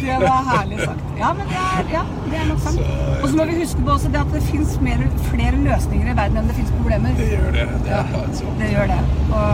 Det 0.00 0.16
var 0.20 0.44
herlig 0.46 0.78
sagt. 0.84 1.00
Ja, 1.18 1.32
men 1.36 1.48
det 1.50 1.58
er, 1.58 1.88
ja, 1.92 2.02
det 2.30 2.38
er 2.38 2.46
nok 2.48 2.61
sant. 2.62 2.80
Og 3.22 3.28
så 3.28 3.36
må 3.36 3.44
vi 3.48 3.56
huske 3.58 3.82
på 3.84 3.90
også 3.96 4.08
det 4.12 4.20
at 4.20 4.30
det 4.34 4.42
fins 4.46 4.76
flere 4.78 5.56
løsninger 5.64 6.12
i 6.12 6.16
verden 6.16 6.38
enn 6.40 6.48
det 6.50 6.56
fins 6.61 6.70
problemer. 6.76 7.16
Det 7.18 7.26
gjør 7.32 7.50
det. 7.56 7.66
det 7.84 7.90
Ja, 7.90 8.02
er 8.04 8.20
altså. 8.22 8.52
det 8.61 8.70
gjør 8.74 8.92
det. 8.92 9.00
Og, 9.40 9.50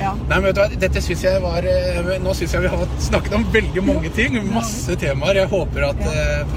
ja. 0.00 0.12
Nei, 0.28 0.36
men 0.38 0.48
vet 0.48 0.56
du 0.58 0.60
hva, 0.62 0.68
dette 0.86 1.02
synes 1.04 1.24
jeg 1.24 1.42
var 1.44 1.66
eh, 1.70 2.12
Nå 2.22 2.34
syns 2.36 2.54
jeg 2.56 2.64
vi 2.66 2.72
har 2.72 2.84
snakket 3.08 3.36
om 3.38 3.46
veldig 3.54 3.84
mange 3.86 4.12
ting. 4.16 4.36
Masse 4.52 4.96
temaer. 5.00 5.42
Jeg 5.42 5.52
håper 5.52 5.88
at, 5.90 6.02
eh, 6.10 6.56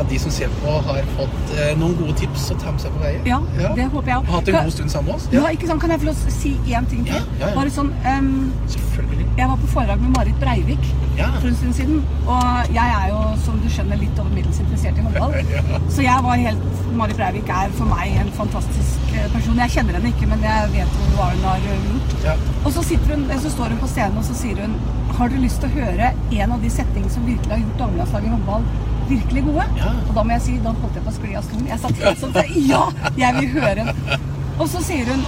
at 0.00 0.08
de 0.10 0.18
som 0.18 0.30
ser 0.34 0.50
på, 0.62 0.74
har 0.88 1.06
fått 1.16 1.52
eh, 1.58 1.72
noen 1.80 1.94
gode 1.98 2.14
tips 2.18 2.48
å 2.54 2.56
ta 2.60 2.72
med 2.74 2.82
seg 2.82 2.94
på 2.96 3.02
veien. 3.04 3.24
Ja, 3.28 3.38
det 3.78 3.86
håper 3.92 4.10
jeg. 4.14 4.18
Og 4.24 4.32
hatt 4.34 4.48
en 4.50 4.54
Kan- 4.58 4.68
god 4.68 4.76
stund 4.76 4.90
sammen 4.94 5.10
med 5.10 5.14
oss. 5.20 5.28
Ja, 5.32 5.44
ikke 5.54 5.68
sant? 5.70 5.80
Kan 5.84 5.90
jeg 5.94 6.00
få 6.02 6.08
lov 6.10 6.16
å 6.28 6.34
si 6.34 6.52
én 6.74 6.88
ting 6.90 7.04
til? 7.06 7.14
Ja, 7.14 7.22
ja, 7.40 7.48
ja. 7.48 7.54
Bare 7.58 7.70
sånn 7.74 7.92
um, 8.04 8.52
Selvfølgelig. 8.74 9.26
Jeg 9.38 9.48
var 9.50 9.56
på 9.58 9.66
foredrag 9.72 10.00
med 10.04 10.12
Marit 10.16 10.36
Breivik 10.40 10.84
Ja. 11.18 11.28
for 11.40 11.48
en 11.48 11.56
stund 11.58 11.74
siden. 11.74 12.02
Og 12.26 12.70
jeg 12.74 12.92
er 12.98 13.08
jo, 13.10 13.20
som 13.44 13.58
du 13.62 13.68
skjønner, 13.70 13.98
litt 13.98 14.18
over 14.18 14.30
middels 14.34 14.60
interessert 14.62 14.98
i 14.98 15.02
håndball. 15.06 15.34
Ja. 15.54 15.62
Så 15.90 16.02
jeg 16.02 16.22
var 16.24 16.38
helt 16.40 16.92
Marit 16.98 17.16
Breivik 17.18 17.48
er 17.50 17.70
for 17.78 17.90
meg 17.90 18.14
en 18.20 18.30
fantastisk 18.38 19.14
eh, 19.14 19.26
person. 19.34 19.58
Jeg 19.62 19.70
kjenner 19.76 19.98
henne 19.98 20.10
ikke, 20.14 20.26
men 20.30 20.42
jeg 20.46 20.70
vet 20.74 20.98
hva 21.16 21.30
hun 21.32 21.44
har 21.46 21.66
eh, 21.70 21.86
gjort. 21.90 22.16
Ja. 22.24 22.34
Og 22.64 22.72
så, 22.74 22.82
hun, 23.10 23.26
så 23.42 23.50
står 23.54 23.74
hun 23.74 23.82
på 23.82 23.90
scenen 23.90 24.18
og 24.18 24.24
så 24.26 24.34
sier 24.38 24.60
hun 24.64 24.74
Har 25.14 25.28
du 25.30 25.36
lyst 25.38 25.60
til 25.62 25.70
å 25.70 25.74
høre 25.84 26.08
en 26.34 26.52
av 26.56 26.62
de 26.64 26.70
settingene 26.74 27.10
som 27.12 27.26
virkelig 27.26 27.52
har 27.52 27.60
gjort 27.62 27.78
damelandslaget 27.84 28.26
i 28.26 28.32
håndball 28.32 28.64
virkelig 29.08 29.44
gode? 29.46 29.66
Ja. 29.78 29.90
Og 30.08 30.14
da 30.16 30.24
må 30.24 30.36
jeg 30.36 30.44
si, 30.46 30.54
da 30.64 30.72
holdt 30.74 30.98
jeg 30.98 31.06
på 31.06 31.12
å 31.12 31.16
skli 31.18 31.34
av 31.38 31.48
stolen. 31.48 31.66
Jeg 31.70 31.82
satt 31.82 32.04
helt 32.04 32.22
sånn 32.22 32.38
Ja, 32.70 32.84
jeg 33.20 33.40
vil 33.40 33.50
høre 33.58 33.74
den. 33.80 34.22
Og 34.58 34.68
så 34.70 34.82
sier 34.84 35.10
hun 35.10 35.24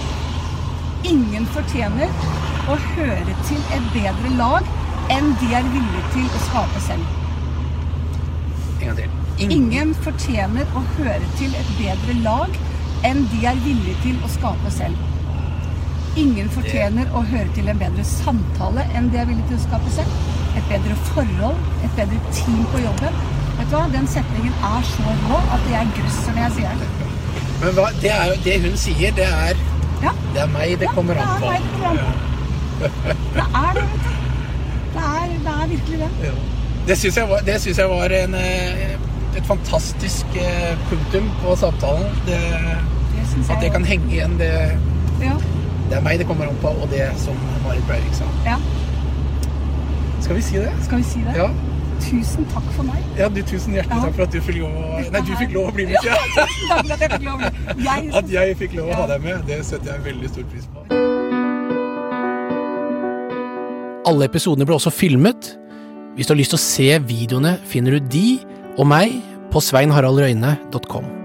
Ingen 1.07 1.45
fortjener 1.53 2.09
å 2.67 2.75
høre 2.95 3.35
til 3.47 3.59
et 3.75 3.91
bedre 3.93 4.31
lag 4.35 4.65
enn 5.13 5.29
de 5.39 5.51
er 5.55 5.67
villige 5.71 6.01
til 6.15 6.25
å 6.25 6.41
skape 6.47 6.81
selv. 6.83 7.13
En 8.81 8.89
gang 8.89 8.97
til. 8.97 9.13
Ingen. 9.37 9.53
Ingen 9.57 9.93
fortjener 10.03 10.73
å 10.75 10.81
høre 10.97 11.29
til 11.37 11.53
et 11.55 11.69
bedre 11.77 12.17
lag 12.25 12.57
enn 13.07 13.23
de 13.31 13.43
er 13.45 13.61
villige 13.63 13.95
til 14.03 14.17
å 14.25 14.31
skape 14.33 14.73
selv. 14.73 15.05
Ingen 16.17 16.49
fortjener 16.49 17.11
å 17.13 17.21
høre 17.29 17.49
til 17.53 17.69
en 17.69 17.77
bedre 17.77 18.03
samtale 18.09 18.87
enn 18.97 19.11
de 19.13 19.21
er 19.21 19.29
villige 19.29 19.51
til 19.51 19.59
å 19.59 19.65
skape 19.67 19.93
selv. 19.99 20.21
Et 20.57 20.71
bedre 20.71 20.97
forhold, 21.11 21.59
et 21.85 21.99
bedre 21.99 22.33
team 22.33 22.63
på 22.73 22.81
jobben. 22.81 23.19
Vet 23.57 23.69
du 23.71 23.75
hva? 23.75 23.85
Den 23.93 24.07
setningen 24.07 24.53
er 24.71 24.81
så 24.91 25.13
rå 25.29 25.39
at 25.57 25.63
jeg 25.71 25.87
grøsser 25.97 26.35
når 26.35 26.41
jeg 26.47 26.51
sier 26.57 26.69
den. 26.69 27.13
Men 27.63 27.73
hva, 27.77 27.87
det, 28.01 28.11
er 28.13 28.25
jo, 28.31 28.35
det 28.45 28.55
hun 28.67 28.77
sier, 28.77 29.11
det 29.17 29.25
er 29.27 29.55
Ja, 30.03 30.11
Det 30.33 30.41
er 30.43 30.49
meg 30.53 30.75
det 30.79 30.85
Ja, 30.85 30.91
kommer 30.93 31.17
an 31.17 31.27
er 31.27 31.39
på. 31.41 31.47
det 31.47 32.87
det 33.33 33.45
er 33.55 33.73
det, 33.73 33.81
vet 33.81 34.03
du. 34.03 34.11
Det 34.93 35.03
er, 35.03 35.31
det 35.45 35.53
er 35.53 35.67
virkelig 35.71 35.99
det. 35.99 36.09
Ja. 36.27 36.33
Det 36.87 36.97
syns 36.97 37.17
jeg 37.17 37.29
var, 37.29 37.39
det 37.47 37.55
synes 37.61 37.77
jeg 37.77 37.89
var 37.89 38.13
en, 38.19 38.35
eh, 38.35 38.93
et 39.37 39.45
fantastisk 39.45 40.25
eh, 40.39 40.77
punktum 40.89 41.31
på 41.41 41.55
samtalen. 41.55 42.05
Det, 42.27 42.37
Det 43.17 43.49
at 43.49 43.57
det 43.57 43.63
jeg 43.63 43.71
kan 43.71 43.85
henge 43.85 44.11
igjen, 44.11 44.37
det, 44.39 44.51
Ja, 45.21 45.33
det 45.89 45.97
er 45.97 46.01
meg 46.05 46.19
det 46.19 46.27
kommer 46.27 46.45
an 46.47 46.55
på, 46.61 46.67
og 46.67 46.89
det 46.91 47.09
som 47.17 47.35
Marit 47.65 47.83
Breivik 47.87 48.13
sa. 48.13 48.23
ja. 48.45 48.55
Skal 50.21 50.35
vi 50.35 50.41
si 50.41 50.55
det? 50.57 50.71
Skal 50.83 50.97
vi 50.97 51.03
si 51.03 51.19
det? 51.25 51.33
Ja. 51.37 51.49
Tusen 52.01 52.45
takk 52.53 52.63
for 52.75 52.83
meg. 52.87 53.01
ja 53.17 53.27
du, 53.29 53.41
tusen 53.43 53.73
hjertelig 53.73 53.97
Ja. 53.97 54.03
takk 54.05 54.15
for 54.15 54.23
at 54.23 54.31
du 54.31 54.39
fikk 54.41 54.59
lov 54.61 54.71
å 54.71 55.11
Nei, 55.11 55.21
du 55.21 55.33
fikk 55.35 55.53
lov 55.53 55.67
å 55.67 55.73
bli 55.73 55.85
med. 55.85 55.97
Ja, 56.03 56.13
Ja. 56.13 56.45
tusen 56.45 56.67
takk 56.69 56.85
for 56.85 56.93
at 56.93 56.99
jeg 56.99 57.11
fikk 57.11 57.25
lov 57.25 57.33
å 57.33 57.37
bli 57.37 57.83
jeg, 57.83 58.13
At 58.21 58.29
jeg 58.29 58.57
fikk 58.57 58.73
lov 58.77 58.89
å 58.89 58.95
ha 59.01 59.07
deg 59.07 59.21
med, 59.23 59.45
det 59.47 59.65
setter 59.65 59.93
jeg 59.93 60.03
veldig 60.13 60.29
stor 60.29 60.43
pris 60.51 60.67
på. 60.73 60.79
Alle 64.07 64.25
episodene 64.29 64.65
ble 64.65 64.75
også 64.77 64.91
filmet. 64.93 65.57
Hvis 66.15 66.27
du 66.27 66.33
har 66.33 66.37
lyst 66.39 66.53
til 66.55 66.57
å 66.57 66.63
se 66.63 66.99
videoene, 66.99 67.57
finner 67.67 67.91
du 67.91 67.99
de 67.99 68.39
og 68.77 68.87
meg 68.87 69.17
på 69.51 69.59
sveinharaldrøyne.com. 69.61 71.16